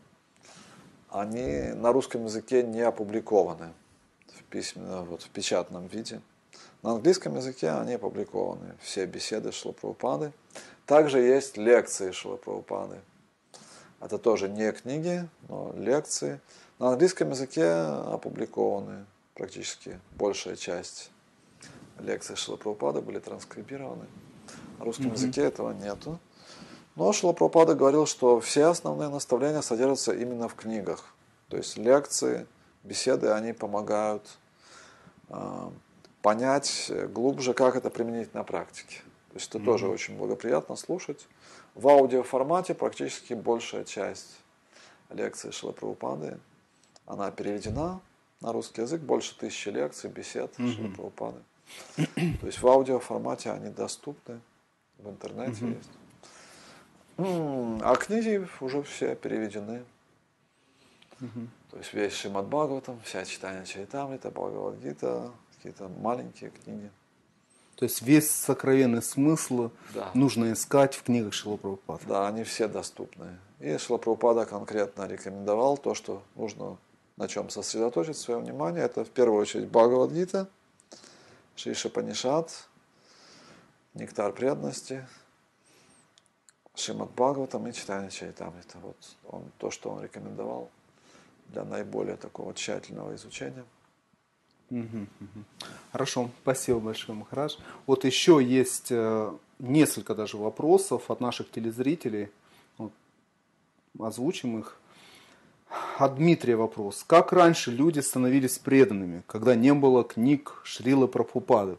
Они 1.09 1.73
на 1.75 1.93
русском 1.93 2.25
языке 2.25 2.63
не 2.63 2.81
опубликованы 2.81 3.73
в, 4.35 4.43
письменном, 4.45 5.05
вот, 5.07 5.23
в 5.23 5.31
печатном 5.31 5.87
виде. 5.87 6.21
На 6.83 6.93
английском 6.93 7.37
языке 7.37 7.71
они 7.71 7.95
опубликованы, 7.95 8.75
все 8.83 9.07
беседы 9.07 9.53
Шила 9.53 9.73
Прабхупады. 9.73 10.33
Также 10.87 11.21
есть 11.21 11.57
лекции 11.57 12.11
Шила 12.11 12.37
Прабхупады. 12.37 13.01
Это 14.01 14.19
тоже 14.19 14.51
не 14.51 14.71
книги, 14.73 15.27
но 15.49 15.73
лекции. 15.75 16.41
На 16.81 16.89
английском 16.91 17.31
языке 17.31 17.71
опубликованы 17.71 19.07
практически 19.35 20.01
большая 20.17 20.57
часть 20.57 21.13
лекций 22.01 22.35
Шила 22.35 22.57
Прабхупады 22.57 23.01
были 23.01 23.21
транскрибированы. 23.21 24.07
На 24.79 24.85
русском 24.85 25.13
языке 25.13 25.43
этого 25.43 25.71
нету. 25.71 26.19
Но 26.97 27.13
Шила 27.13 27.33
Прабхупада 27.33 27.77
говорил, 27.77 28.07
что 28.07 28.41
все 28.41 28.67
основные 28.67 29.09
наставления 29.09 29.61
содержатся 29.61 30.13
именно 30.13 30.49
в 30.49 30.57
книгах. 30.57 31.15
То 31.49 31.57
есть 31.57 31.79
лекции, 31.79 32.45
беседы, 32.83 33.31
они 33.31 33.53
помогают 33.53 34.29
э, 35.29 35.71
понять 36.23 36.91
глубже, 37.13 37.55
как 37.55 37.77
это 37.77 37.89
применить 37.89 38.35
на 38.35 38.43
практике. 38.43 38.99
То 39.29 39.35
есть 39.35 39.49
это 39.55 39.65
тоже 39.65 39.87
очень 39.87 40.17
благоприятно 40.17 40.75
слушать. 40.75 41.29
В 41.77 41.87
аудиоформате 41.87 42.75
практически 42.75 43.35
большая 43.35 43.85
часть 43.85 44.41
лекций 45.11 45.53
Шила 45.53 45.71
Прабхупады, 45.71 46.39
она 47.07 47.31
переведена 47.31 48.01
на 48.41 48.53
русский 48.53 48.83
язык, 48.83 49.01
больше 49.01 49.37
тысячи 49.37 49.69
лекций, 49.69 50.11
бесед 50.11 50.53
Прабхупады. 50.53 51.41
То 51.97 52.47
есть 52.47 52.61
в 52.61 52.67
аудиоформате 52.69 53.51
они 53.51 53.71
доступны, 53.71 54.41
в 54.99 55.09
интернете 55.09 55.69
есть. 55.69 55.91
А 57.17 57.97
книги 57.97 58.47
уже 58.61 58.83
все 58.83 59.15
переведены. 59.15 59.85
То 61.71 61.79
есть 61.79 61.95
весь 61.95 62.13
Шримад 62.13 62.47
Бхагаватам, 62.47 63.01
вся 63.05 63.25
читание 63.25 63.65
Чайтамрита, 63.65 64.31
Бхагавадгита, 64.31 65.31
какие-то 65.57 65.89
маленькие 65.89 66.51
книги. 66.51 66.91
То 67.77 67.87
есть 67.87 68.03
весь 68.03 68.31
сокровенный 68.31 69.03
смысл 69.03 69.71
Да. 69.95 70.11
нужно 70.15 70.53
искать 70.53 70.95
в 70.95 71.03
книгах 71.03 71.33
Шила 71.33 71.57
Прабхупады. 71.57 72.07
Да, 72.07 72.29
они 72.29 72.45
все 72.45 72.69
доступны. 72.69 73.39
И 73.59 73.77
Шилапрапада 73.79 74.45
конкретно 74.47 75.07
рекомендовал 75.07 75.77
то, 75.77 75.95
что 75.95 76.23
нужно 76.37 76.77
на 77.17 77.29
чем 77.29 77.51
сосредоточить 77.51 78.17
свое 78.17 78.41
внимание. 78.41 78.85
Это 78.85 79.05
в 79.05 79.11
первую 79.11 79.41
очередь 79.41 79.69
Бхагавадгита, 79.69 80.49
Шиша 81.57 81.89
Панишат, 81.89 82.69
Нектар 83.95 84.33
преданности, 84.33 85.07
Шимат 86.75 87.11
Бхагаватам 87.13 87.67
и 87.69 87.73
читание 87.73 88.11
Чайтамрита. 88.11 88.79
Вот 88.79 88.97
он, 89.29 89.45
то, 89.59 89.71
что 89.71 89.91
он 89.91 90.03
рекомендовал 90.03 90.71
для 91.49 91.65
наиболее 91.65 92.17
такого 92.17 92.53
тщательного 92.55 93.15
изучения. 93.15 93.65
Хорошо, 95.93 96.31
спасибо 96.43 96.81
большое, 96.81 97.17
Махарадж. 97.17 97.59
Вот 97.87 98.05
еще 98.05 98.43
есть 98.43 98.91
э, 98.91 99.33
несколько 99.61 100.15
даже 100.17 100.37
вопросов 100.37 101.11
от 101.11 101.21
наших 101.21 101.51
телезрителей. 101.51 102.31
Озвучим 103.97 104.59
их. 104.59 104.77
От 105.99 106.17
Дмитрия 106.17 106.57
вопрос. 106.57 107.05
Как 107.07 107.33
раньше 107.33 107.71
люди 107.71 108.01
становились 108.01 108.59
преданными, 108.59 109.23
когда 109.27 109.55
не 109.55 109.73
было 109.73 110.03
книг 110.03 110.61
Шрила 110.65 111.07
Прабхупады? 111.07 111.77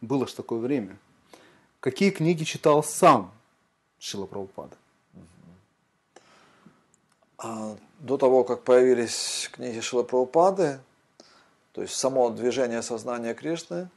Было 0.00 0.26
ж 0.26 0.32
такое 0.32 0.58
время. 0.58 0.96
Какие 1.80 2.10
книги 2.10 2.44
читал 2.44 2.82
сам 2.82 3.32
Шрила 3.98 4.26
Прабхупада? 4.26 4.76
А 7.38 7.76
до 8.00 8.16
того, 8.18 8.44
как 8.44 8.64
появились 8.64 9.48
книги 9.52 9.80
Шила 9.80 10.02
Прабхупады, 10.02 10.80
то 11.72 11.82
есть 11.82 11.94
само 11.94 12.30
движение 12.30 12.82
сознания 12.82 13.34
Кришны 13.34 13.88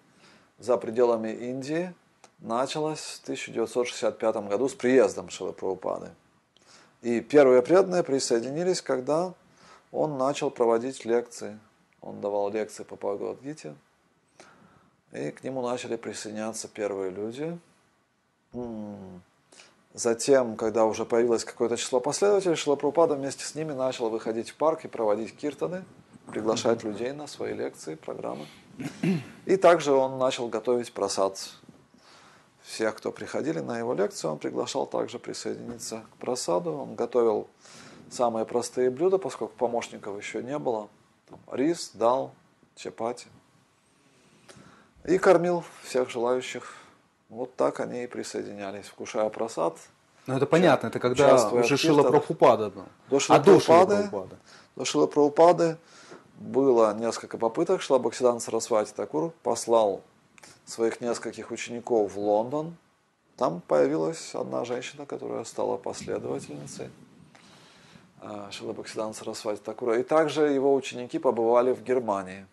за 0.59 0.77
пределами 0.77 1.29
Индии 1.29 1.93
началось 2.39 2.99
в 2.99 3.23
1965 3.23 4.35
году 4.47 4.69
с 4.69 4.73
приездом 4.73 5.29
Шилы 5.29 5.53
Прабхупады. 5.53 6.11
И 7.03 7.19
первые 7.19 7.61
преданные 7.61 8.01
присоединились, 8.01 8.81
когда 8.81 9.33
он 9.91 10.17
начал 10.17 10.49
проводить 10.49 11.03
лекции. 11.03 11.59
Он 12.01 12.21
давал 12.21 12.49
лекции 12.49 12.83
по 12.83 12.95
Бхагавадгите, 12.95 13.75
и 15.11 15.31
к 15.31 15.43
нему 15.43 15.61
начали 15.61 15.97
присоединяться 15.97 16.67
первые 16.67 17.11
люди. 17.11 17.57
Затем, 19.93 20.55
когда 20.55 20.85
уже 20.85 21.05
появилось 21.05 21.45
какое-то 21.45 21.77
число 21.77 21.99
последователей, 21.99 22.55
Шила 22.55 22.75
Прабхупада 22.75 23.15
вместе 23.15 23.43
с 23.45 23.53
ними 23.53 23.73
начал 23.73 24.09
выходить 24.09 24.49
в 24.49 24.55
парк 24.55 24.85
и 24.85 24.87
проводить 24.87 25.35
киртаны, 25.35 25.83
приглашать 26.27 26.83
людей 26.83 27.11
на 27.11 27.27
свои 27.27 27.53
лекции, 27.53 27.95
программы. 27.95 28.47
И 29.45 29.57
также 29.57 29.91
он 29.91 30.17
начал 30.17 30.47
готовить 30.47 30.93
просад. 30.93 31.37
Всех, 32.63 32.95
кто 32.95 33.11
приходили 33.11 33.59
на 33.59 33.77
его 33.77 33.93
лекцию, 33.93 34.31
он 34.31 34.37
приглашал 34.39 34.85
также 34.87 35.19
присоединиться 35.19 36.03
к 36.13 36.17
просаду. 36.17 36.71
Он 36.73 36.95
готовил 36.95 37.47
самые 38.09 38.45
простые 38.45 38.89
блюда, 38.89 39.17
поскольку 39.17 39.53
помощников 39.55 40.17
еще 40.17 40.41
не 40.41 40.57
было. 40.57 40.87
Там 41.29 41.39
рис, 41.51 41.91
дал, 41.93 42.31
чапати. 42.75 43.27
И 45.05 45.17
кормил 45.17 45.63
всех 45.83 46.09
желающих. 46.09 46.75
Вот 47.29 47.55
так 47.55 47.79
они 47.79 48.03
и 48.03 48.07
присоединялись, 48.07 48.85
вкушая 48.85 49.29
просад. 49.29 49.77
Ну 50.27 50.37
это 50.37 50.45
понятно, 50.45 50.87
это 50.87 50.99
когда 50.99 51.49
уже 51.51 51.75
Шила. 51.75 52.03
Прабхупада 52.03 52.69
был. 52.69 52.85
До 53.09 53.19
Шилы 53.19 53.37
А 53.39 53.41
до 53.41 53.59
Шила 53.59 53.75
Прабхупады- 53.85 53.95
Прабхупады? 54.09 54.35
До 54.77 54.85
Шилы 54.85 55.07
Прабхупады 55.07 55.77
было 56.37 56.93
несколько 56.93 57.37
попыток. 57.37 57.81
Шила 57.81 57.99
Бхактисиданта 57.99 58.39
Сарасвати 58.39 58.93
Такур 58.93 59.33
послал 59.43 60.01
своих 60.65 61.01
нескольких 61.01 61.51
учеников 61.51 62.13
в 62.13 62.19
Лондон. 62.19 62.75
Там 63.37 63.61
появилась 63.67 64.35
одна 64.35 64.63
женщина, 64.65 65.05
которая 65.05 65.43
стала 65.43 65.77
последовательницей 65.77 66.89
э, 68.21 68.47
Шила 68.51 68.73
Бхактисиданта 68.73 69.17
Сарасвати 69.19 69.61
Такура. 69.61 69.99
И 69.99 70.03
также 70.03 70.43
его 70.49 70.73
ученики 70.75 71.19
побывали 71.19 71.73
в 71.73 71.83
Германии. 71.83 72.45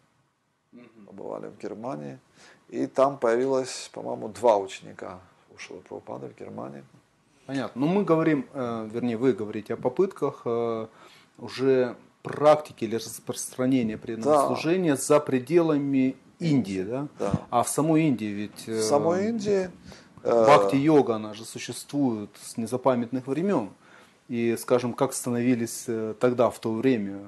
Побывали 1.06 1.48
в 1.48 1.58
Германии. 1.58 2.18
И 2.68 2.86
там 2.86 3.18
появилось, 3.18 3.90
по-моему, 3.92 4.28
два 4.28 4.56
ученика 4.56 5.18
у 5.54 5.58
Шилы 5.58 5.80
Прабхупады 5.80 6.28
в 6.28 6.38
Германии. 6.38 6.84
Понятно. 7.46 7.80
Но 7.80 7.86
мы 7.92 8.04
говорим, 8.04 8.46
э, 8.52 8.88
вернее, 8.92 9.16
вы 9.16 9.32
говорите 9.32 9.74
о 9.74 9.76
попытках 9.76 10.42
э, 10.44 10.86
уже 11.38 11.96
практики 12.22 12.84
или 12.84 12.96
распространения 12.96 13.98
преданного 13.98 14.36
Да. 14.36 14.46
служения 14.46 14.96
за 14.96 15.20
пределами 15.20 16.16
Индии, 16.40 16.82
да? 16.82 17.08
Да. 17.18 17.32
А 17.50 17.62
в 17.62 17.68
самой 17.68 18.02
Индии 18.08 18.24
ведь 18.26 18.68
э, 18.68 18.78
В 18.80 18.82
самой 18.82 19.28
Индии 19.28 19.70
э, 20.22 20.42
бхакти-йога, 20.44 21.16
она 21.16 21.34
же 21.34 21.44
существует 21.44 22.30
с 22.42 22.56
незапамятных 22.56 23.26
времен. 23.26 23.70
И, 24.28 24.56
скажем, 24.56 24.92
как 24.94 25.12
становились 25.12 25.84
э, 25.86 26.14
тогда, 26.18 26.50
в 26.50 26.58
то 26.58 26.72
время, 26.72 27.20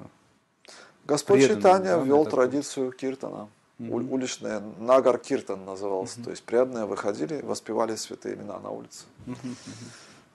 Господь 1.05 1.39
преданным, 1.39 1.59
Читания 1.61 1.97
да, 1.97 2.03
ввел 2.03 2.25
традицию 2.25 2.91
киртана. 2.91 3.49
У- 3.79 3.97
Уличная, 3.97 4.61
Нагар 4.79 5.17
Киртан 5.17 5.65
назывался. 5.65 6.23
То 6.23 6.29
есть 6.29 6.43
преданные 6.43 6.85
выходили, 6.85 7.41
воспевали 7.41 7.95
святые 7.95 8.35
имена 8.35 8.59
на 8.59 8.69
улице. 8.69 9.05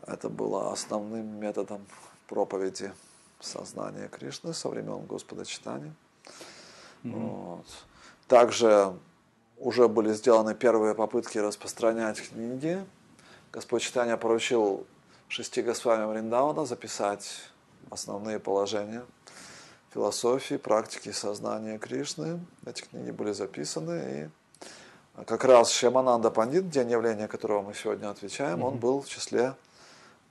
Это 0.07 0.29
было 0.29 0.73
основным 0.73 1.41
методом 1.41 1.81
проповеди 2.29 2.93
сознания 3.41 4.09
Кришны 4.09 4.53
со 4.53 4.69
времен 4.69 5.07
Господа 5.07 5.45
Читания. 5.47 5.93
Вот. 7.05 7.65
Также 8.29 8.95
уже 9.57 9.89
были 9.89 10.13
сделаны 10.13 10.55
первые 10.55 10.95
попытки 10.95 11.39
распространять 11.39 12.21
книги. 12.21 12.85
Господь 13.53 13.83
Читания 13.83 14.17
поручил 14.17 14.87
шести 15.29 15.63
Госвами 15.63 16.05
Вриндавана 16.05 16.67
записать 16.67 17.41
основные 17.91 18.39
положения 18.39 19.05
философии, 19.95 20.57
практики 20.57 21.11
сознания 21.11 21.79
Кришны. 21.79 22.41
Эти 22.67 22.83
книги 22.83 23.11
были 23.11 23.33
записаны. 23.33 24.31
И 25.19 25.25
как 25.25 25.45
раз 25.45 25.73
Шьямананда 25.73 26.31
Пандит, 26.31 26.69
день 26.69 26.91
явления 26.91 27.29
которого 27.29 27.63
мы 27.63 27.75
сегодня 27.75 28.11
отвечаем, 28.11 28.63
он 28.63 28.77
был 28.77 29.01
в 29.01 29.09
числе 29.09 29.55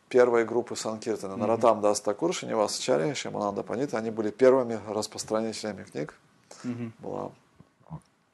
первой 0.08 0.46
группы 0.46 0.76
Санкиртана. 0.76 1.36
Наратам 1.36 1.82
Дас 1.82 2.00
Такур, 2.00 2.34
Шинивас 2.34 2.78
Чарья, 2.78 3.16
Шьямананда 3.16 3.64
Пандит, 3.64 3.96
они 3.96 4.12
были 4.12 4.30
первыми 4.30 4.80
распространителями 4.88 5.84
книг. 5.84 6.14
Была 7.00 7.32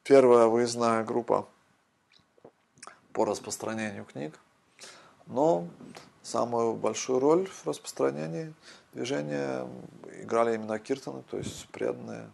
первая 0.04 0.48
выездная 0.48 1.04
группа 1.04 1.48
по 3.14 3.26
распространению 3.26 4.06
книг. 4.06 4.38
Но 5.28 5.68
самую 6.22 6.76
большую 6.76 7.20
роль 7.20 7.48
в 7.48 7.66
распространении 7.66 8.54
движения 8.94 9.68
играли 10.22 10.56
именно 10.56 10.80
киртаны, 10.80 11.24
то 11.30 11.38
есть 11.38 11.68
преданные 11.70 12.30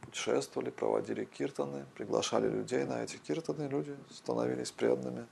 путешествовали, 0.00 0.70
проводили 0.70 1.24
киртаны, 1.24 1.86
приглашали 1.94 2.48
людей 2.48 2.84
на 2.84 3.02
эти 3.02 3.16
киртаны, 3.16 3.68
люди 3.68 3.96
становились 4.10 4.70
преданными. 4.72 5.26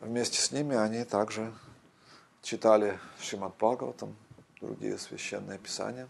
Вместе 0.00 0.40
с 0.40 0.52
ними 0.52 0.76
они 0.76 1.04
также 1.04 1.52
читали 2.42 2.98
Шримад 3.20 3.54
Бхагаватам, 3.56 4.14
другие 4.60 4.98
священные 4.98 5.58
писания, 5.58 6.08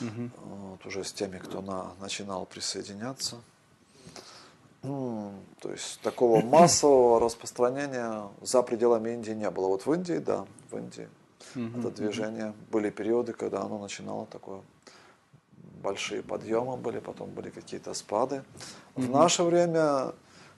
вот, 0.00 0.84
уже 0.86 1.04
с 1.04 1.12
теми, 1.12 1.38
кто 1.38 1.60
на, 1.60 1.94
начинал 2.00 2.46
присоединяться. 2.46 3.36
То 4.82 5.70
есть 5.70 6.00
такого 6.00 6.40
массового 6.44 7.20
распространения 7.20 8.28
за 8.40 8.62
пределами 8.62 9.10
Индии 9.10 9.32
не 9.32 9.50
было. 9.50 9.68
Вот 9.68 9.86
в 9.86 9.92
Индии, 9.92 10.18
да, 10.18 10.46
в 10.70 10.76
Индии 10.76 11.08
это 11.54 11.90
движение. 11.90 12.54
Были 12.70 12.90
периоды, 12.90 13.32
когда 13.32 13.62
оно 13.62 13.78
начинало 13.78 14.26
такое 14.26 14.60
большие 15.82 16.22
подъемы 16.22 16.76
были, 16.76 16.98
потом 16.98 17.30
были 17.30 17.50
какие-то 17.50 17.94
спады. 17.94 18.42
В 18.94 19.10
наше 19.10 19.42
время 19.42 20.12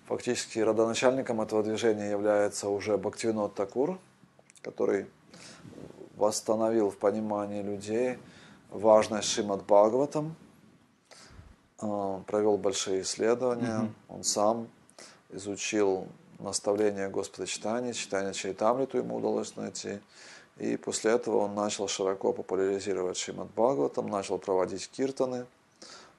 фактически 0.07 0.59
родоначальником 0.59 1.41
этого 1.41 1.63
движения 1.63 2.11
является 2.11 2.69
уже 2.69 2.97
Бхактивинод 2.99 3.55
Такур, 3.55 3.99
который 4.63 5.07
восстановил 6.17 6.91
в 6.91 6.97
понимании 6.97 7.63
людей 7.63 8.19
важность 8.71 9.29
Шримад 9.29 9.65
Бхагаватам, 9.65 10.35
провел 12.27 12.57
большие 12.57 13.03
исследования, 13.03 13.93
он 14.09 14.25
сам 14.25 14.69
изучил 15.31 16.07
наставления 16.39 17.09
Господа 17.09 17.47
читания, 17.47 17.93
читание 17.93 18.35
Чайтамриту 18.35 18.99
ему 18.99 19.17
удалось 19.17 19.57
найти. 19.57 20.01
И 20.59 20.77
после 20.77 21.13
этого 21.13 21.39
он 21.39 21.55
начал 21.55 21.89
широко 21.89 22.33
популяризировать 22.33 23.17
Шримад 23.17 23.49
Бхагаватам, 23.55 24.09
начал 24.09 24.39
проводить 24.39 24.91
киртаны, 24.91 25.47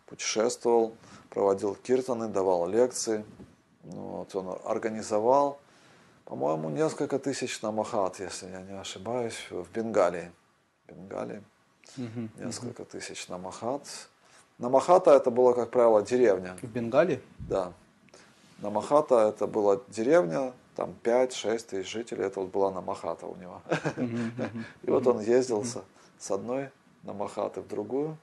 путешествовал, 0.07 0.95
проводил 1.29 1.75
киртаны, 1.75 2.27
давал 2.27 2.67
лекции. 2.67 3.23
Ну 3.83 4.01
Вот, 4.01 4.35
он 4.35 4.57
организовал, 4.65 5.59
по-моему, 6.25 6.69
несколько 6.69 7.19
тысяч 7.19 7.61
намахат, 7.61 8.19
если 8.19 8.49
я 8.49 8.61
не 8.61 8.79
ошибаюсь, 8.79 9.47
в 9.49 9.69
Бенгалии. 9.71 10.31
Бенгалии. 10.87 11.43
Мгм. 11.97 12.31
несколько 12.37 12.85
тысяч 12.85 13.27
намахат. 13.27 13.83
Намахата 14.59 15.11
это 15.11 15.31
было, 15.31 15.53
как 15.53 15.71
правило, 15.71 16.01
деревня. 16.01 16.55
В 16.61 16.67
Бенгалии? 16.67 17.21
Да. 17.39 17.73
Намахата 18.59 19.15
это 19.29 19.47
была 19.47 19.79
деревня, 19.89 20.53
там 20.75 20.95
5-6 21.03 21.57
тысяч 21.69 21.91
жителей, 21.91 22.25
это 22.25 22.39
вот 22.39 22.49
была 22.49 22.71
Намахата 22.71 23.25
у 23.25 23.35
него. 23.35 23.61
И 24.83 24.89
вот 24.89 25.05
он 25.07 25.19
ездил 25.21 25.65
со- 25.65 25.83
с 26.19 26.31
одной 26.31 26.69
Намахаты 27.03 27.61
в 27.61 27.67
другую, 27.67 28.17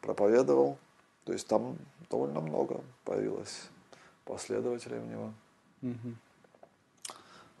проповедовал. 0.00 0.78
То 1.24 1.32
есть 1.32 1.46
там 1.46 1.76
довольно 2.10 2.40
много 2.40 2.80
появилось 3.04 3.68
последователей 4.24 4.98
у 4.98 5.04
него. 5.04 5.32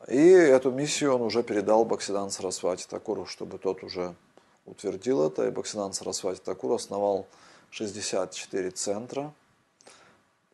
И 0.08 0.18
эту 0.28 0.70
миссию 0.70 1.14
он 1.14 1.22
уже 1.22 1.42
передал 1.42 1.84
Баксидан 1.84 2.30
Сарасвати 2.30 2.86
Такуру, 2.86 3.24
чтобы 3.26 3.58
тот 3.58 3.82
уже 3.82 4.14
утвердил 4.66 5.26
это. 5.26 5.46
И 5.46 5.50
Баксидан 5.50 5.92
Сарасвати 5.92 6.40
Такур 6.40 6.72
основал 6.72 7.26
64 7.74 8.70
центра 8.70 9.34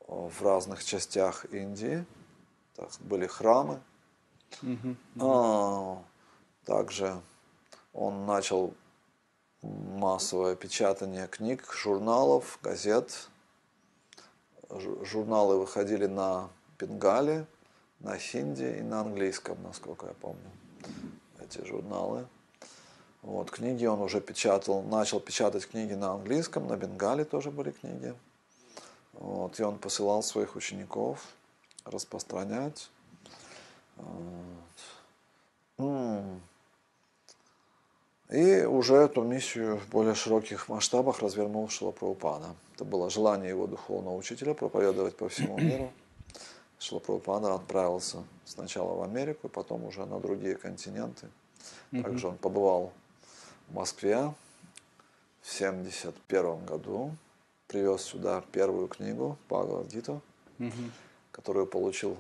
э, 0.01 0.05
в 0.09 0.43
разных 0.43 0.83
частях 0.83 1.45
Индии. 1.53 2.07
Так, 2.77 2.89
были 3.01 3.27
храмы. 3.27 3.83
Мгм. 4.63 4.97
А, 5.21 6.03
Также 6.65 7.21
он 7.93 8.25
начал 8.25 8.73
массовое 9.61 10.57
печатание 10.57 11.27
книг, 11.29 11.71
журналов, 11.75 12.59
газет. 12.63 13.29
Жу- 14.71 15.05
Журналы 15.05 15.59
выходили 15.59 16.07
на 16.07 16.49
бенгале, 16.79 17.47
на 17.99 18.17
хинди 18.17 18.79
и 18.79 18.81
на 18.81 19.01
английском, 19.03 19.63
насколько 19.63 20.07
я 20.07 20.15
помню, 20.15 20.51
эти 21.39 21.63
журналы. 21.67 22.27
Вот, 23.23 23.51
книги 23.51 23.85
он 23.85 24.01
уже 24.01 24.21
печатал, 24.21 24.83
начал 24.83 25.21
печатать 25.21 25.69
книги 25.69 25.93
на 25.93 26.13
английском, 26.13 26.67
на 26.67 26.77
бенгале 26.77 27.25
тоже 27.25 27.51
были 27.51 27.71
книги. 27.71 28.15
Вот, 29.13 29.61
и 29.61 29.63
он 29.63 29.79
посылал 29.79 30.23
своих 30.23 30.57
учеников 30.57 31.27
распространять. 31.85 32.91
Вот. 33.97 34.41
И 38.31 38.63
уже 38.63 38.95
эту 38.95 39.23
миссию 39.23 39.79
в 39.79 39.89
более 39.89 40.15
широких 40.15 40.69
масштабах 40.69 41.19
развернул 41.19 41.69
Шила 41.69 41.91
Прабхупада. 41.91 42.55
Это 42.75 42.85
было 42.85 43.11
желание 43.11 43.51
его 43.51 43.67
духовного 43.67 44.17
учителя 44.17 44.55
проповедовать 44.55 45.17
по 45.17 45.29
всему 45.29 45.59
миру. 45.59 45.91
Шила 46.79 47.01
Прабхупада 47.01 47.55
отправился 47.55 48.23
сначала 48.45 48.95
в 48.95 49.03
Америку, 49.03 49.49
потом 49.49 49.85
уже 49.85 50.07
на 50.07 50.21
другие 50.21 50.55
континенты. 50.55 51.29
Также 51.91 52.29
он 52.29 52.37
побывал 52.37 52.93
в 53.71 53.75
Москве 53.75 54.17
в 55.43 55.61
1971 55.61 56.65
году, 56.67 57.13
привез 57.67 58.03
сюда 58.03 58.43
первую 58.53 58.89
книгу 58.89 59.39
Бхагавадгиту, 59.49 60.21
Мгм. 60.59 60.93
которую 61.33 61.67
получил 61.67 62.17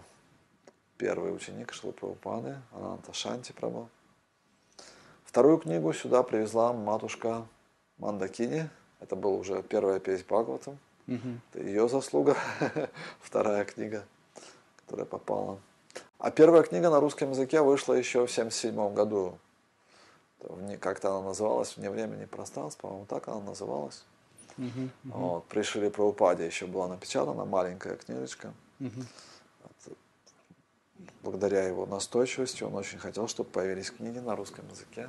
первый 0.96 1.34
ученик 1.34 1.72
Шилы 1.72 1.92
Прабхупады, 1.92 2.56
Ананта 2.72 3.12
Шанти 3.12 3.52
Прабhu. 3.52 3.88
Вторую 5.24 5.58
книгу 5.58 5.92
сюда 5.92 6.22
привезла 6.22 6.72
матушка 6.72 7.46
Мандакини. 7.98 8.68
Это 9.00 9.16
была 9.16 9.34
уже 9.34 9.62
первая 9.62 9.98
песня 10.00 10.24
Бхагаватам. 10.28 10.78
Мгм. 11.06 11.40
Это 11.52 11.62
ее 11.64 11.88
заслуга. 11.88 12.36
Вторая 13.20 13.64
книга, 13.64 14.04
которая 14.76 15.06
попала. 15.06 15.58
А 16.18 16.30
первая 16.30 16.62
книга 16.62 16.90
на 16.90 17.00
русском 17.00 17.30
языке 17.30 17.60
вышла 17.62 17.94
еще 17.94 18.26
в 18.26 18.30
1977 18.30 18.94
году. 18.94 19.38
Как-то 20.80 21.16
она 21.16 21.28
называлась 21.28 21.76
«Вне 21.76 21.90
времени 21.90 22.22
и 22.22 22.26
пространства», 22.26 22.88
по-моему, 22.88 23.06
так 23.06 23.28
она 23.28 23.40
называлась. 23.40 24.04
Мгм. 24.56 24.90
Вот, 25.04 25.44
при 25.46 25.62
Шиле 25.62 25.90
Прабхупаде 25.90 26.46
еще 26.46 26.66
была 26.66 26.88
напечатана 26.88 27.44
маленькая 27.44 27.96
книжечка. 27.96 28.52
Мгм. 28.78 29.06
Благодаря 31.22 31.64
его 31.64 31.86
настойчивости 31.86 32.62
он 32.62 32.74
очень 32.74 32.98
хотел, 32.98 33.28
чтобы 33.28 33.50
появились 33.50 33.90
книги 33.90 34.18
на 34.18 34.36
русском 34.36 34.66
языке. 34.70 35.08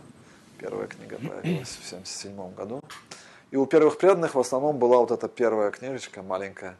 Первая 0.58 0.88
книга 0.88 1.18
появилась 1.18 1.70
в 1.70 1.86
1977 1.88 2.54
году. 2.54 2.82
И 3.52 3.58
у 3.58 3.66
первых 3.66 3.98
преданных 3.98 4.36
в 4.36 4.40
основном 4.40 4.78
была 4.78 4.98
вот 4.98 5.12
эта 5.12 5.28
первая 5.28 5.72
книжечка 5.72 6.22
маленькая 6.22 6.78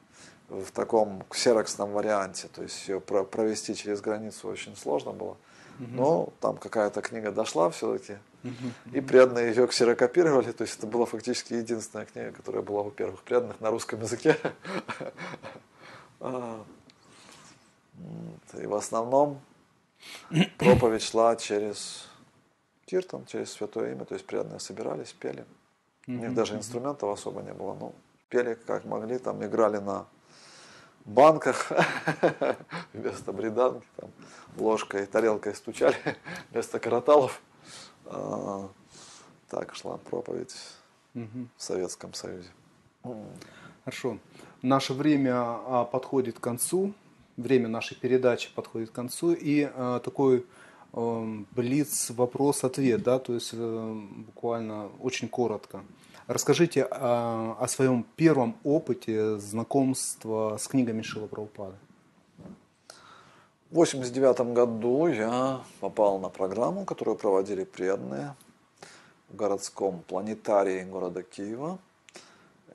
в 0.50 0.72
таком 0.72 1.24
ксероксном 1.30 1.92
варианте. 1.92 2.48
То 2.54 2.64
есть 2.64 2.88
ее 2.88 3.00
про- 3.02 3.24
провести 3.24 3.76
через 3.76 4.02
границу 4.02 4.48
очень 4.48 4.76
сложно 4.76 5.12
было. 5.12 5.38
Но 5.88 6.32
там 6.40 6.58
какая-то 6.58 7.02
книга 7.02 7.32
дошла 7.32 7.70
все-таки. 7.72 8.18
И 8.92 9.02
преданные 9.02 9.50
ее 9.50 9.68
ксерокопировали. 9.68 10.52
То 10.52 10.64
есть 10.64 10.78
это 10.78 10.88
была 10.88 11.06
фактически 11.06 11.54
единственная 11.54 12.06
книга, 12.06 12.32
которая 12.32 12.62
была 12.62 12.82
у 12.82 12.92
первых 12.92 13.24
преданных 13.24 13.60
на 13.62 13.72
русском 13.72 14.02
языке. 14.02 14.38
А. 16.24 16.64
И 18.60 18.68
в 18.68 18.76
основном 18.76 19.42
проповедь 20.60 21.02
шла 21.02 21.36
через 21.36 22.08
киртан, 22.86 23.26
через 23.26 23.54
святое 23.54 23.94
имя, 23.94 24.06
то 24.06 24.14
есть 24.14 24.28
преданные 24.28 24.60
собирались, 24.60 25.14
пели. 25.14 25.46
У 26.06 26.12
них 26.12 26.36
даже 26.36 26.54
инструментов 26.54 27.10
особо 27.10 27.42
не 27.42 27.54
было, 27.54 27.74
ну, 27.74 27.96
пели 28.30 28.54
как 28.54 28.86
могли, 28.86 29.18
там 29.18 29.44
играли 29.44 29.78
на 29.78 30.06
банках 31.06 31.72
вместо 32.94 33.32
бриданки, 33.34 33.86
там 33.98 34.10
ложкой, 34.58 35.06
тарелкой 35.06 35.56
стучали 35.56 35.96
вместо 36.52 36.80
караталов. 36.80 37.42
А, 38.06 38.68
Так 39.50 39.76
шла 39.76 39.98
проповедь 39.98 40.56
Мгм. 41.14 41.50
в 41.58 41.64
Советском 41.64 42.14
Союзе. 42.14 42.50
Хорошо. 43.84 44.18
Наше 44.62 44.94
время 44.94 45.34
а, 45.36 45.86
подходит 45.86 46.38
к 46.38 46.42
концу. 46.42 46.94
Время 47.38 47.68
нашей 47.68 47.96
передачи 47.98 48.50
подходит 48.54 48.92
к 48.92 48.94
концу. 48.94 49.34
И 49.34 49.70
а, 49.74 50.00
такой 50.00 50.46
эм, 50.94 51.48
блиц 51.52 52.12
вопрос-ответ, 52.12 53.02
да, 53.04 53.20
то 53.20 53.34
есть 53.34 53.52
э, 53.54 54.02
буквально 54.28 54.90
очень 55.00 55.28
коротко. 55.30 55.84
Расскажите 56.32 56.88
а, 56.90 57.58
о 57.60 57.68
своем 57.68 58.04
первом 58.16 58.56
опыте 58.64 59.38
знакомства 59.38 60.56
с 60.58 60.66
книгами 60.66 61.02
Шила 61.02 61.28
Прабхупады. 61.28 61.76
В 63.70 63.76
89 63.76 64.54
году 64.54 65.08
я 65.08 65.62
попал 65.82 66.20
на 66.20 66.30
программу, 66.30 66.86
которую 66.86 67.18
проводили 67.18 67.66
преданные 67.66 68.34
в 69.28 69.36
городском 69.36 70.04
планетарии 70.08 70.84
города 70.84 71.22
Киева. 71.22 71.80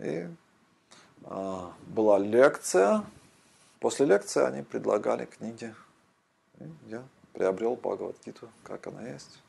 И 0.00 0.28
а, 1.24 1.72
была 1.86 2.18
лекция. 2.18 3.06
После 3.80 4.04
лекции 4.04 4.44
они 4.44 4.64
предлагали 4.64 5.24
книги. 5.24 5.74
И 6.60 6.64
я 6.88 7.02
приобрел 7.32 7.76
Бхагавадгиту, 7.76 8.50
как 8.64 8.86
она 8.86 9.08
есть. 9.08 9.40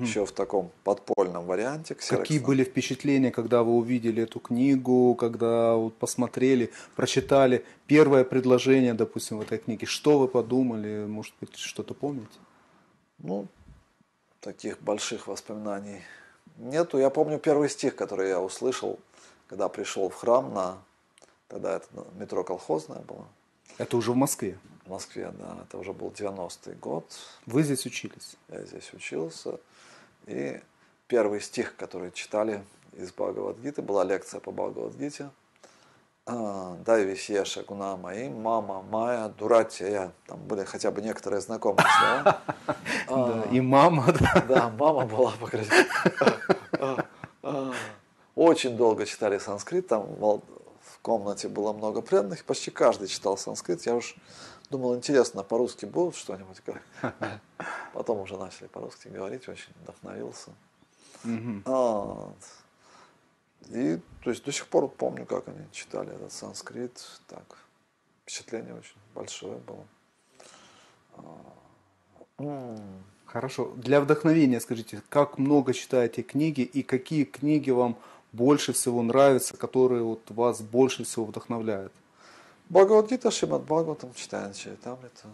Еще 0.00 0.24
в 0.24 0.32
таком 0.32 0.70
подпольном 0.84 1.46
варианте. 1.46 1.94
Какие 1.94 2.20
ксероксном. 2.20 2.42
были 2.44 2.64
впечатления, 2.64 3.30
когда 3.30 3.62
вы 3.62 3.72
увидели 3.72 4.22
эту 4.22 4.40
книгу, 4.40 5.14
когда 5.14 5.74
вот 5.74 5.96
посмотрели, 5.96 6.72
прочитали 6.96 7.64
первое 7.86 8.24
предложение, 8.24 8.94
допустим, 8.94 9.38
в 9.38 9.42
этой 9.42 9.58
книге? 9.58 9.86
Что 9.86 10.18
вы 10.18 10.28
подумали? 10.28 11.06
Может 11.06 11.34
быть, 11.40 11.56
что-то 11.56 11.94
помните? 11.94 12.38
Ну, 13.18 13.46
таких 14.40 14.80
больших 14.80 15.26
воспоминаний 15.26 16.02
нету. 16.56 16.98
Я 16.98 17.10
помню 17.10 17.38
первый 17.38 17.68
стих, 17.68 17.96
который 17.96 18.28
я 18.28 18.40
услышал, 18.40 18.98
когда 19.48 19.68
пришел 19.68 20.08
в 20.08 20.14
храм 20.14 20.52
на... 20.52 20.78
Тогда 21.48 21.76
это 21.76 21.86
метро 22.18 22.44
колхозное 22.44 23.00
было 23.00 23.26
Это 23.76 23.96
уже 23.96 24.12
в 24.12 24.16
Москве. 24.16 24.58
в 24.86 24.90
Москве, 24.90 25.30
да. 25.38 25.58
Это 25.62 25.78
уже 25.78 25.92
был 25.92 26.08
90-й 26.08 26.74
год. 26.74 27.04
Вы 27.46 27.62
здесь 27.62 27.84
учились. 27.86 28.36
Я 28.48 28.62
здесь 28.64 28.92
учился. 28.94 29.60
И 30.26 30.60
первый 31.06 31.40
стих, 31.40 31.76
который 31.76 32.10
читали 32.12 32.62
из 32.94 33.12
Бхагавадгиты, 33.12 33.82
была 33.82 34.04
лекция 34.04 34.40
по 34.40 34.50
Бхагавадгите. 34.50 35.30
А, 36.26 36.76
Дай 36.84 37.04
висеша 37.04 37.62
гуна 37.62 37.96
мои, 37.96 38.28
мама 38.28 38.82
моя, 38.82 39.28
дуратия. 39.28 40.12
Там 40.26 40.38
были 40.40 40.64
хотя 40.64 40.90
бы 40.90 41.00
некоторые 41.02 41.40
знакомые 41.40 41.86
слова. 41.98 42.40
Да, 43.08 43.44
и 43.50 43.60
мама, 43.60 44.12
да. 44.48 44.70
Мама 44.78 45.06
была 45.06 45.32
покрыта. 45.40 45.74
Очень 48.34 48.76
долго 48.76 49.06
читали 49.06 49.38
санскрит, 49.38 49.88
там 49.88 50.06
комнате 51.08 51.48
было 51.48 51.72
много 51.72 52.02
преданных, 52.02 52.44
почти 52.44 52.70
каждый 52.70 53.08
читал 53.08 53.38
санскрит. 53.38 53.86
Я 53.86 53.94
уж 53.94 54.14
думал, 54.68 54.94
интересно, 54.94 55.42
по-русски 55.42 55.86
будут 55.86 56.16
что-нибудь 56.16 56.60
говорить. 56.66 56.84
Потом 57.94 58.18
уже 58.20 58.36
начали 58.36 58.66
по-русски 58.66 59.08
говорить, 59.08 59.48
очень 59.48 59.72
вдохновился. 59.82 60.50
Вот. 61.24 62.36
И 63.70 63.98
то 64.22 64.30
есть 64.30 64.44
до 64.44 64.52
сих 64.52 64.66
пор 64.66 64.86
помню, 64.88 65.24
как 65.24 65.48
они 65.48 65.64
читали 65.72 66.14
этот 66.14 66.30
санскрит. 66.30 67.02
Так, 67.26 67.56
впечатление 68.24 68.74
очень 68.74 68.98
большое 69.14 69.56
было. 69.56 69.86
А, 72.38 72.76
Хорошо. 73.24 73.72
Для 73.76 74.02
вдохновения 74.02 74.60
скажите, 74.60 75.02
как 75.08 75.38
много 75.38 75.72
читаете 75.72 76.22
книги 76.22 76.60
и 76.60 76.82
какие 76.82 77.24
книги 77.24 77.70
вам 77.70 77.96
больше 78.38 78.72
всего 78.72 79.02
нравятся, 79.02 79.56
которые 79.56 80.02
вот 80.02 80.20
вас 80.30 80.60
больше 80.60 81.04
всего 81.04 81.24
вдохновляют? 81.26 81.92
Бхагавадгита, 82.68 83.30
Шримад 83.30 83.62
Бхагаватам 83.62 84.14
читаем, 84.14 84.52
там 84.82 84.98
это. 85.02 85.28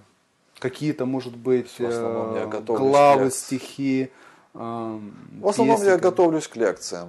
Какие-то, 0.59 1.05
может 1.05 1.37
быть, 1.37 1.71
э, 1.79 2.63
главы, 2.65 3.31
стихи? 3.31 4.11
эм, 4.55 5.15
В 5.41 5.49
основном 5.49 5.77
песни, 5.77 5.89
я 5.89 5.95
как- 5.95 6.03
готовлюсь 6.03 6.49
к 6.49 6.57
лекциям. 6.57 7.09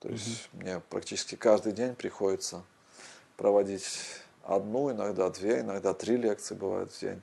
То 0.00 0.08
есть 0.08 0.48
мне 0.52 0.80
практически 0.90 1.34
каждый 1.36 1.72
день 1.72 1.94
приходится 1.94 2.62
проводить 3.36 3.86
одну, 4.44 4.90
иногда 4.90 5.30
две, 5.30 5.60
иногда 5.60 5.92
три 5.94 6.16
лекции 6.16 6.54
бывают 6.54 6.92
в 6.92 7.00
день. 7.00 7.20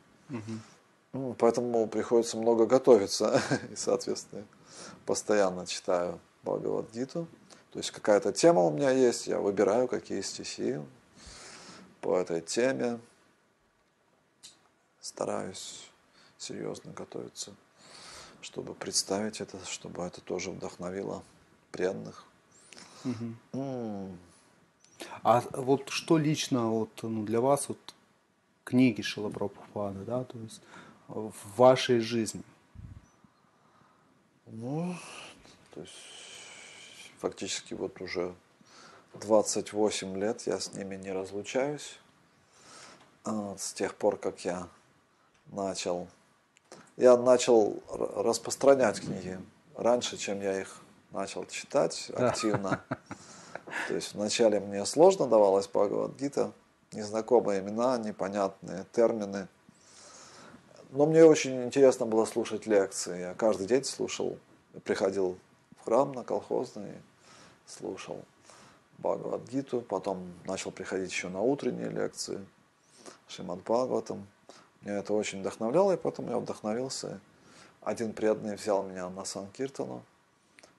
Ну, 1.13 1.35
Поэтому 1.37 1.87
приходится 1.87 2.37
много 2.37 2.65
готовиться. 2.65 3.41
И, 3.71 3.75
соответственно, 3.75 4.43
постоянно 5.05 5.65
читаю 5.67 6.19
Бхагавадгиту. 6.43 7.27
То 7.73 7.79
есть 7.79 7.89
какая-то 7.89 8.31
тема 8.31 8.61
у 8.61 8.69
меня 8.69 8.91
есть, 8.91 9.25
я 9.25 9.39
выбираю, 9.39 9.87
какие 9.87 10.21
стихи 10.21 10.79
по 12.01 12.19
этой 12.19 12.39
теме. 12.39 12.99
Стараюсь 15.01 15.89
серьезно 16.37 16.91
готовиться, 16.91 17.51
чтобы 18.41 18.75
представить 18.75 19.41
это, 19.41 19.57
чтобы 19.65 20.03
это 20.03 20.21
тоже 20.21 20.51
вдохновило 20.51 21.23
преданных. 21.71 22.25
Мгм. 23.03 23.39
М, 23.53 24.19
А 25.23 25.41
вот 25.53 25.89
что 25.89 26.19
лично 26.19 26.69
вот, 26.69 26.91
ну, 27.01 27.23
для 27.23 27.41
вас 27.41 27.69
вот 27.69 27.79
книги 28.65 29.01
Шилапрабхупады, 29.01 30.05
да, 30.05 30.25
то 30.25 30.37
есть 30.37 30.61
в 31.07 31.33
вашей 31.57 32.01
жизни? 32.01 32.43
Ну, 34.45 34.95
то 35.73 35.81
есть 35.81 35.91
фактически 37.23 37.73
вот 37.73 38.01
уже 38.01 38.35
28 39.13 40.17
лет 40.17 40.41
я 40.41 40.59
с 40.59 40.73
ними 40.73 40.97
не 40.97 41.13
разлучаюсь. 41.13 41.97
А, 43.23 43.55
С 43.57 43.71
тех 43.71 43.95
пор, 43.95 44.17
как 44.17 44.43
я 44.43 44.67
начал, 45.47 46.09
я 46.97 47.15
начал 47.15 47.81
распространять 47.89 48.99
книги 48.99 49.39
раньше, 49.77 50.17
чем 50.17 50.41
я 50.41 50.59
их 50.59 50.81
начал 51.11 51.45
читать 51.45 52.11
активно. 52.13 52.83
То 53.87 53.95
есть 53.95 54.15
вначале 54.15 54.59
мне 54.59 54.85
сложно 54.85 55.25
давалась 55.25 55.67
Бхагавадгита, 55.67 56.51
незнакомые 56.91 57.61
имена, 57.61 57.97
непонятные 57.97 58.85
термины. 58.91 59.47
Но 60.89 61.05
мне 61.05 61.23
очень 61.23 61.63
интересно 61.63 62.05
было 62.05 62.25
слушать 62.25 62.67
лекции. 62.67 63.21
Я 63.21 63.33
каждый 63.33 63.65
день 63.65 63.85
слушал, 63.85 64.37
приходил 64.83 65.37
в 65.79 65.85
храм 65.85 66.11
на 66.11 66.25
колхозный, 66.25 66.91
слушал 67.65 68.23
Бхагавадгиту, 68.97 69.81
потом 69.81 70.33
начал 70.45 70.71
приходить 70.71 71.11
еще 71.11 71.29
на 71.29 71.41
утренние 71.41 71.89
лекции 71.89 72.45
Шримад 73.27 73.59
Бхагаватам. 73.59 74.27
Меня 74.81 74.99
это 74.99 75.13
очень 75.13 75.41
вдохновляло, 75.41 75.93
и 75.93 75.97
потом 75.97 76.29
я 76.29 76.37
вдохновился. 76.37 77.19
Один 77.81 78.13
преданный 78.13 78.55
взял 78.55 78.83
меня 78.83 79.09
на 79.09 79.25
Санкиртану, 79.25 80.03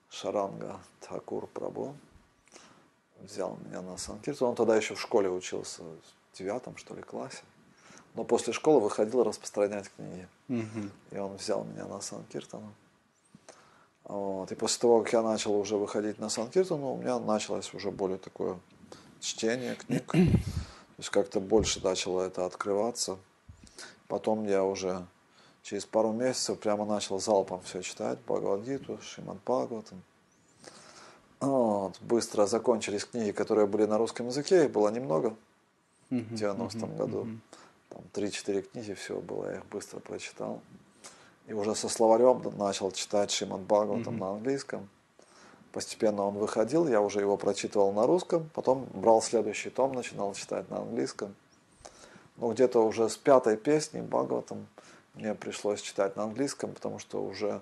Шаранга 0.09 0.79
Такур 1.01 1.47
Прабу, 1.47 1.95
взял 3.19 3.57
меня 3.65 3.81
на 3.81 3.97
Санкиртану. 3.97 4.51
Он 4.51 4.55
тогда 4.55 4.75
еще 4.75 4.95
в 4.95 5.01
школе 5.01 5.29
учился, 5.29 5.83
в 5.83 6.37
девятом, 6.37 6.77
что 6.77 6.95
ли, 6.95 7.01
классе. 7.01 7.43
Но 8.15 8.23
после 8.23 8.53
школы 8.53 8.79
выходил 8.79 9.23
распространять 9.23 9.91
книги. 9.95 10.27
Мгм. 10.47 10.91
И 11.11 11.17
он 11.17 11.35
взял 11.35 11.63
меня 11.63 11.85
на 11.85 11.99
Санкиртану. 11.99 12.73
Вот. 14.05 14.51
И 14.51 14.55
после 14.55 14.81
того, 14.81 15.01
как 15.01 15.13
я 15.13 15.21
начал 15.21 15.55
уже 15.55 15.77
выходить 15.77 16.19
на 16.19 16.29
Санкиртану, 16.29 16.93
у 16.93 16.97
меня 16.97 17.19
началось 17.19 17.73
уже 17.73 17.91
более 17.91 18.17
такое 18.17 18.59
чтение 19.19 19.75
книг. 19.75 20.05
То 20.11 20.99
есть 20.99 21.09
как-то 21.09 21.39
больше 21.39 21.83
начало 21.83 22.21
это 22.21 22.45
открываться. 22.45 23.17
Потом 24.07 24.45
я 24.45 24.63
уже 24.63 25.05
через 25.63 25.85
пару 25.85 26.11
месяцев 26.11 26.59
прямо 26.59 26.85
начал 26.85 27.19
залпом 27.19 27.61
все 27.61 27.81
читать. 27.81 28.19
Бхагавадгиту, 28.27 28.99
Шримад 29.01 29.37
Бхагаватам. 29.43 30.01
Вот. 31.39 31.99
Быстро 32.01 32.45
закончились 32.45 33.05
книги, 33.05 33.31
которые 33.31 33.67
были 33.67 33.85
на 33.85 33.97
русском 33.97 34.27
языке. 34.27 34.65
Их 34.65 34.71
было 34.71 34.89
немного 34.89 35.35
в 36.09 36.13
90-м 36.13 36.89
Мгм. 36.89 36.97
году. 36.97 37.27
Там 37.89 38.01
3-4 38.13 38.61
книги 38.61 38.93
всего 38.93 39.21
было, 39.21 39.49
я 39.49 39.57
их 39.57 39.65
быстро 39.65 39.99
прочитал. 39.99 40.61
И 41.47 41.53
уже 41.53 41.75
со 41.75 41.89
словарем 41.89 42.41
начал 42.57 42.91
читать 42.91 43.31
Шримад 43.31 43.61
Бхагаватам 43.61 44.15
Мгм. 44.15 44.19
на 44.19 44.29
английском. 44.31 44.89
Постепенно 45.71 46.23
он 46.23 46.35
выходил, 46.35 46.87
я 46.87 47.01
уже 47.01 47.19
его 47.19 47.37
прочитывал 47.37 47.91
на 47.91 48.07
русском, 48.07 48.49
потом 48.53 48.87
брал 48.93 49.21
следующий 49.21 49.69
том, 49.69 49.91
начинал 49.93 50.33
читать 50.33 50.69
на 50.69 50.77
английском. 50.77 51.35
Но 52.37 52.51
где-то 52.51 52.85
уже 52.85 53.09
с 53.09 53.17
пятой 53.17 53.57
песни 53.57 54.01
Бхагаватам 54.01 54.67
мне 55.13 55.35
пришлось 55.35 55.81
читать 55.81 56.15
на 56.15 56.23
английском, 56.23 56.71
потому 56.71 56.99
что 56.99 57.23
уже 57.23 57.61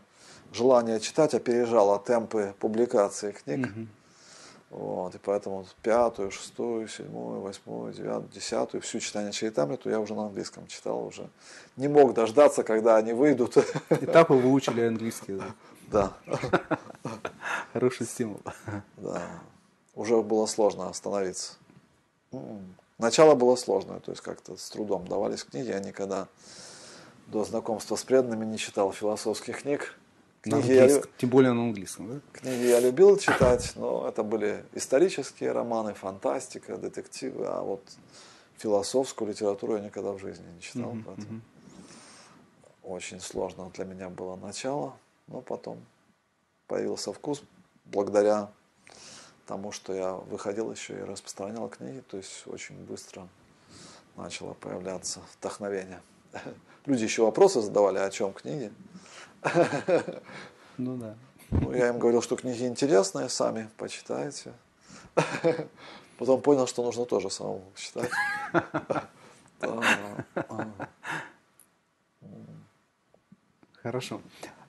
желание 0.52 1.00
читать 1.00 1.34
опережало 1.34 2.00
темпы 2.00 2.54
публикации 2.60 3.32
книг. 3.32 3.68
Мгм. 3.68 3.90
Вот, 4.74 5.14
и 5.14 5.20
поэтому 5.20 5.68
пятую, 5.84 6.32
шестую, 6.32 6.88
седьмую, 6.88 7.42
восьмую, 7.42 7.94
девятую, 7.94 8.30
десятую, 8.34 8.82
всю 8.82 9.00
читание 9.00 9.32
Чайтамриту 9.32 9.88
я 9.88 10.00
уже 10.00 10.16
на 10.16 10.26
английском 10.26 10.66
читал 10.66 11.06
уже. 11.06 11.30
Не 11.78 11.88
мог 11.88 12.16
дождаться, 12.16 12.64
когда 12.64 12.96
они 12.98 13.14
выйдут. 13.14 13.56
И 13.92 14.06
так 14.08 14.32
вы 14.32 14.40
выучили 14.40 14.82
английский. 14.82 15.40
Да, 15.92 16.14
Хороший 17.72 18.08
стимул. 18.08 18.42
да. 18.98 19.22
Уже 19.94 20.20
было 20.24 20.48
сложно 20.48 20.90
остановиться. 20.90 21.54
М. 22.32 22.76
Начало 22.98 23.36
было 23.36 23.56
сложное, 23.56 24.00
то 24.00 24.10
есть 24.10 24.24
как-то 24.24 24.58
с 24.58 24.72
трудом 24.72 25.08
давались 25.08 25.44
книги. 25.44 25.68
Я 25.68 25.82
никогда 25.82 26.28
до 27.28 27.44
знакомства 27.44 27.96
с 27.96 28.04
преданными 28.04 28.44
не 28.46 28.58
читал 28.58 28.92
философских 28.92 29.62
книг. 29.62 29.96
На 30.46 30.58
я, 30.58 30.84
английском, 30.84 31.12
тем 31.18 31.30
более 31.30 31.54
на 31.54 31.62
английском, 31.62 32.10
да? 32.10 32.20
Книги 32.34 32.66
я 32.66 32.82
любил 32.82 33.18
читать, 33.18 33.72
но 33.76 34.08
это 34.08 34.24
были 34.24 34.66
исторические 34.74 35.54
романы, 35.54 35.94
фантастика, 35.94 36.76
детективы, 36.78 37.46
а 37.46 37.62
вот 37.62 37.82
философскую 38.58 39.30
литературу 39.30 39.76
я 39.76 39.80
никогда 39.82 40.12
в 40.12 40.20
жизни 40.20 40.46
не 40.54 40.62
читал, 40.62 40.92
Мгм, 40.92 41.04
поэтому 41.04 41.28
мгм. 41.28 41.42
очень 42.84 43.22
сложно 43.22 43.72
для 43.74 43.86
меня 43.86 44.10
было 44.10 44.36
начало, 44.36 44.98
но 45.28 45.40
потом 45.40 45.80
появился 46.68 47.14
вкус 47.14 47.42
благодаря 47.86 48.50
тому, 49.48 49.72
что 49.72 49.94
я 49.94 50.14
выходил 50.14 50.72
еще 50.72 51.00
и 51.00 51.04
распространял 51.04 51.70
книги, 51.70 52.02
то 52.02 52.18
есть 52.18 52.44
очень 52.48 52.76
быстро 52.76 53.30
начало 54.18 54.54
появляться 54.56 55.22
вдохновение. 55.38 56.02
Люди 56.86 57.04
еще 57.04 57.24
вопросы 57.24 57.62
задавали, 57.62 58.00
о 58.00 58.10
чем 58.10 58.34
книги. 58.34 58.74
Ну 60.78 60.98
да. 60.98 61.16
Ну, 61.52 61.72
я 61.72 61.90
им 61.90 62.00
говорил, 62.00 62.22
что 62.24 62.36
книги 62.36 62.64
интересные, 62.66 63.30
сами 63.30 63.70
почитайте. 63.78 64.54
Потом 66.18 66.42
понял, 66.42 66.66
что 66.66 66.84
нужно 66.84 67.06
тоже 67.06 67.30
самому 67.30 67.72
читать. 67.76 68.10
Хорошо. 73.84 74.22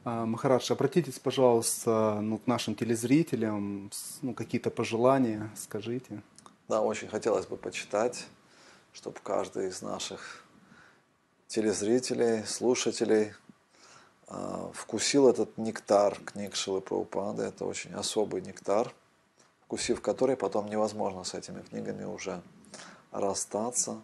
А, 0.04 0.26
Махарадж, 0.26 0.70
обратитесь, 0.70 1.18
пожалуйста, 1.18 2.18
ну, 2.20 2.38
к 2.38 2.46
нашим 2.46 2.74
телезрителям, 2.74 3.90
ну, 4.20 4.34
какие-то 4.34 4.70
пожелания 4.70 5.50
скажите. 5.56 6.22
Да, 6.68 6.82
очень 6.82 7.08
хотелось 7.08 7.46
бы 7.46 7.56
почитать, 7.56 8.26
чтобы 8.92 9.18
каждый 9.22 9.68
из 9.68 9.80
наших 9.80 10.44
телезрителей, 11.46 12.44
слушателей 12.44 13.32
вкусил 14.72 15.28
этот 15.28 15.56
нектар 15.58 16.18
книг 16.24 16.54
Шилы 16.54 16.80
Прабхупады. 16.80 17.42
Это 17.42 17.64
очень 17.64 17.92
особый 17.94 18.40
нектар, 18.42 18.92
вкусив 19.66 20.00
который 20.00 20.36
потом 20.36 20.68
невозможно 20.68 21.24
с 21.24 21.34
этими 21.34 21.62
книгами 21.62 22.04
уже 22.04 22.40
расстаться. 23.12 24.00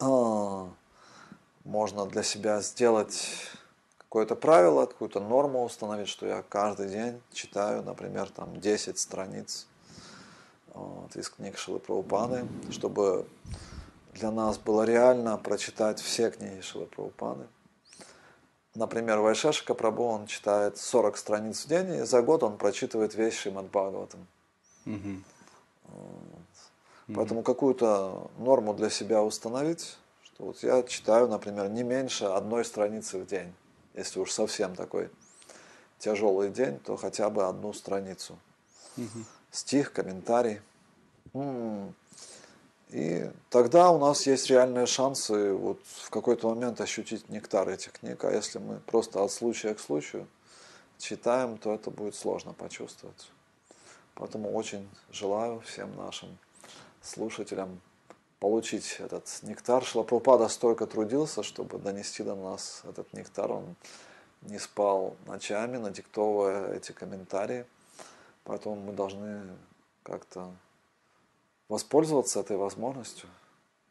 А, 0.00 0.68
Можно 1.64 2.06
для 2.06 2.22
себя 2.22 2.60
сделать 2.60 3.30
какое-то 3.98 4.36
правило, 4.36 4.86
какую-то 4.86 5.20
норму 5.20 5.64
установить, 5.64 6.08
что 6.08 6.26
я 6.26 6.42
каждый 6.42 6.88
день 6.88 7.20
читаю, 7.32 7.82
например, 7.82 8.28
там 8.30 8.60
10 8.60 8.98
страниц 8.98 9.66
вот, 10.72 11.16
из 11.16 11.28
книг 11.30 11.58
Шилы 11.58 11.78
Прабхупады, 11.78 12.46
чтобы 12.70 13.26
для 14.12 14.30
нас 14.30 14.58
было 14.58 14.82
реально 14.82 15.36
прочитать 15.36 16.00
все 16.00 16.30
книги 16.30 16.60
Шилы 16.60 16.86
Прабхупады. 16.86 17.46
Например, 18.74 19.20
Вайшешика 19.20 19.72
Прабhu, 19.72 20.08
он 20.08 20.26
читает 20.26 20.78
40 20.78 21.16
страниц 21.16 21.64
в 21.64 21.68
день, 21.68 21.94
и 21.94 22.00
за 22.02 22.22
год 22.22 22.42
он 22.42 22.56
прочитывает 22.56 23.14
весь 23.14 23.34
Шримад 23.34 23.66
Бхагаватам. 23.66 24.26
Мгм. 24.84 25.24
Поэтому 27.14 27.42
какую-то 27.42 28.30
норму 28.38 28.74
для 28.74 28.90
себя 28.90 29.22
установить, 29.22 29.96
что 30.24 30.44
вот 30.46 30.62
я 30.62 30.82
читаю, 30.82 31.28
например, 31.28 31.68
не 31.68 31.82
меньше 31.82 32.24
одной 32.24 32.64
страницы 32.64 33.18
в 33.18 33.26
день. 33.26 33.52
Если 33.94 34.18
уж 34.18 34.32
совсем 34.32 34.74
такой 34.74 35.10
тяжелый 35.98 36.50
день, 36.50 36.78
то 36.80 36.96
хотя 36.96 37.30
бы 37.30 37.46
одну 37.46 37.72
страницу. 37.72 38.38
Мгм. 38.96 39.26
Стих, 39.50 39.92
комментарий. 39.92 40.60
М. 41.34 41.94
И 42.90 43.30
тогда 43.50 43.90
у 43.90 43.98
нас 43.98 44.26
есть 44.26 44.48
реальные 44.50 44.86
шансы 44.86 45.52
вот 45.52 45.80
в 45.84 46.10
какой-то 46.10 46.48
момент 46.48 46.80
ощутить 46.80 47.28
нектар 47.28 47.68
этих 47.68 47.92
книг. 47.92 48.24
А 48.24 48.30
если 48.30 48.58
мы 48.58 48.78
просто 48.80 49.22
от 49.22 49.32
случая 49.32 49.74
к 49.74 49.80
случаю 49.80 50.28
читаем, 50.98 51.58
то 51.58 51.74
это 51.74 51.90
будет 51.90 52.14
сложно 52.14 52.52
почувствовать. 52.52 53.30
Поэтому 54.14 54.52
очень 54.52 54.88
желаю 55.10 55.60
всем 55.60 55.96
нашим 55.96 56.38
слушателям 57.02 57.80
получить 58.38 58.96
этот 59.00 59.26
нектар. 59.42 59.84
Шлапрупада 59.84 60.48
столько 60.48 60.86
трудился, 60.86 61.42
чтобы 61.42 61.78
донести 61.78 62.22
до 62.22 62.34
нас 62.34 62.82
этот 62.88 63.12
нектар. 63.12 63.50
Он 63.50 63.74
не 64.42 64.58
спал 64.58 65.16
ночами, 65.26 65.78
надиктовывая 65.78 66.74
эти 66.74 66.92
комментарии. 66.92 67.64
Поэтому 68.44 68.76
мы 68.76 68.92
должны 68.92 69.42
как-то 70.02 70.52
воспользоваться 71.68 72.40
этой 72.40 72.56
возможностью. 72.56 73.28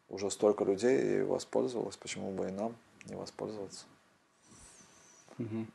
Уже 0.09 0.29
столько 0.29 0.63
людей 0.63 0.97
ей 0.97 1.23
воспользовалось, 1.23 1.95
почему 1.95 2.31
бы 2.31 2.47
и 2.47 2.51
нам 2.51 2.75
не 3.05 3.15
воспользоваться. 3.15 3.85
Мгм. 5.37 5.67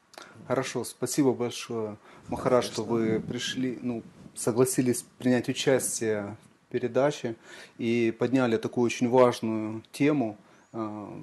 Хорошо, 0.47 0.85
спасибо 0.85 1.33
большое, 1.33 1.97
Махарадж, 2.29 2.65
что 2.67 2.85
вы 2.85 3.21
пришли, 3.21 3.79
ну, 3.83 4.03
согласились 4.35 5.05
принять 5.19 5.49
участие 5.49 6.37
в 6.67 6.73
передаче 6.73 7.35
и 7.77 8.15
подняли 8.17 8.57
такую 8.57 8.87
очень 8.87 9.09
важную 9.09 9.83
тему, 9.93 10.37
э, 10.73 11.21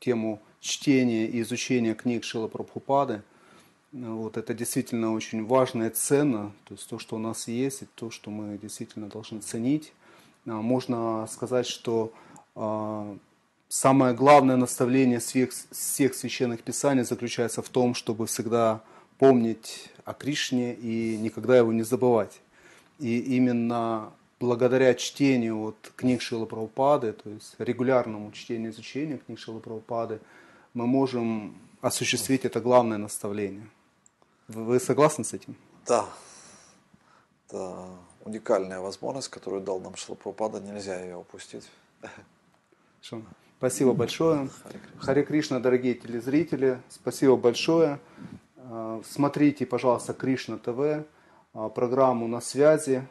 тему 0.00 0.40
чтения 0.60 1.26
и 1.26 1.40
изучения 1.42 1.94
книг 1.94 2.24
Шила 2.24 2.48
Прабхупады. 2.48 3.22
Вот 3.92 4.36
это 4.36 4.52
действительно 4.52 5.12
очень 5.12 5.46
важно 5.46 5.84
и 5.84 5.90
ценно, 5.90 6.52
то 6.64 6.74
есть 6.74 6.88
то, 6.88 6.98
что 6.98 7.16
у 7.16 7.18
нас 7.18 7.48
есть, 7.48 7.82
и 7.82 7.86
то, 7.94 8.10
что 8.10 8.30
мы 8.30 8.58
действительно 8.58 9.08
должны 9.08 9.40
ценить. 9.40 9.92
А, 10.46 10.50
Можно 10.50 11.26
сказать, 11.30 11.66
что 11.66 12.12
а, 12.54 13.16
самое 13.68 14.14
главное 14.14 14.56
наставление 14.56 15.18
всех, 15.18 15.50
всех 15.70 16.14
священных 16.14 16.62
писаний 16.62 17.04
заключается 17.04 17.62
в 17.62 17.68
том, 17.68 17.94
чтобы 17.94 18.26
всегда 18.26 18.82
помнить 19.18 19.90
о 20.04 20.14
Кришне 20.14 20.74
и 20.74 21.16
никогда 21.18 21.56
его 21.56 21.72
не 21.72 21.82
забывать. 21.82 22.40
И 22.98 23.18
именно 23.18 24.12
благодаря 24.38 24.94
чтению 24.94 25.58
вот 25.58 25.92
книг 25.96 26.22
Шилы 26.22 26.46
Прабхупады, 26.46 27.12
то 27.12 27.30
есть 27.30 27.54
регулярному 27.58 28.30
чтению 28.32 28.70
и 28.70 28.74
изучению 28.74 29.18
книг 29.18 29.38
Шилы 29.38 29.60
Прабхупады, 29.60 30.20
мы 30.74 30.86
можем 30.86 31.56
осуществить 31.80 32.44
это 32.44 32.60
главное 32.60 32.98
наставление. 32.98 33.68
Вы 34.48 34.78
согласны 34.78 35.24
с 35.24 35.32
этим? 35.32 35.56
Да, 35.86 36.06
это 37.48 37.88
уникальная 38.26 38.80
возможность, 38.80 39.28
которую 39.28 39.62
дал 39.62 39.80
нам 39.80 39.96
Шлапрапада, 39.96 40.60
нельзя 40.60 41.00
ее 41.00 41.16
упустить. 41.16 41.70
Спасибо 43.58 43.94
большое. 43.94 44.48
Харе 44.62 44.78
Кришна. 44.80 45.00
Харе 45.00 45.22
Кришна, 45.22 45.60
дорогие 45.60 45.94
телезрители. 45.94 46.78
Спасибо 46.90 47.36
большое. 47.36 48.00
А, 48.56 49.00
Смотрите, 49.04 49.64
пожалуйста, 49.64 50.12
Кришна 50.12 50.58
ТВ, 50.58 51.06
а, 51.54 51.68
программу 51.68 52.26
«На 52.26 52.40
связи». 52.40 53.06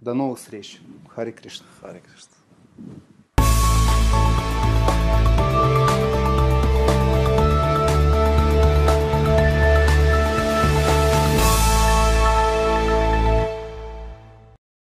До 0.00 0.14
новых 0.14 0.38
встреч. 0.38 0.80
Харе 1.14 1.32
Кришна. 1.32 1.66
Харе 1.80 2.00
Кришна. 2.00 2.32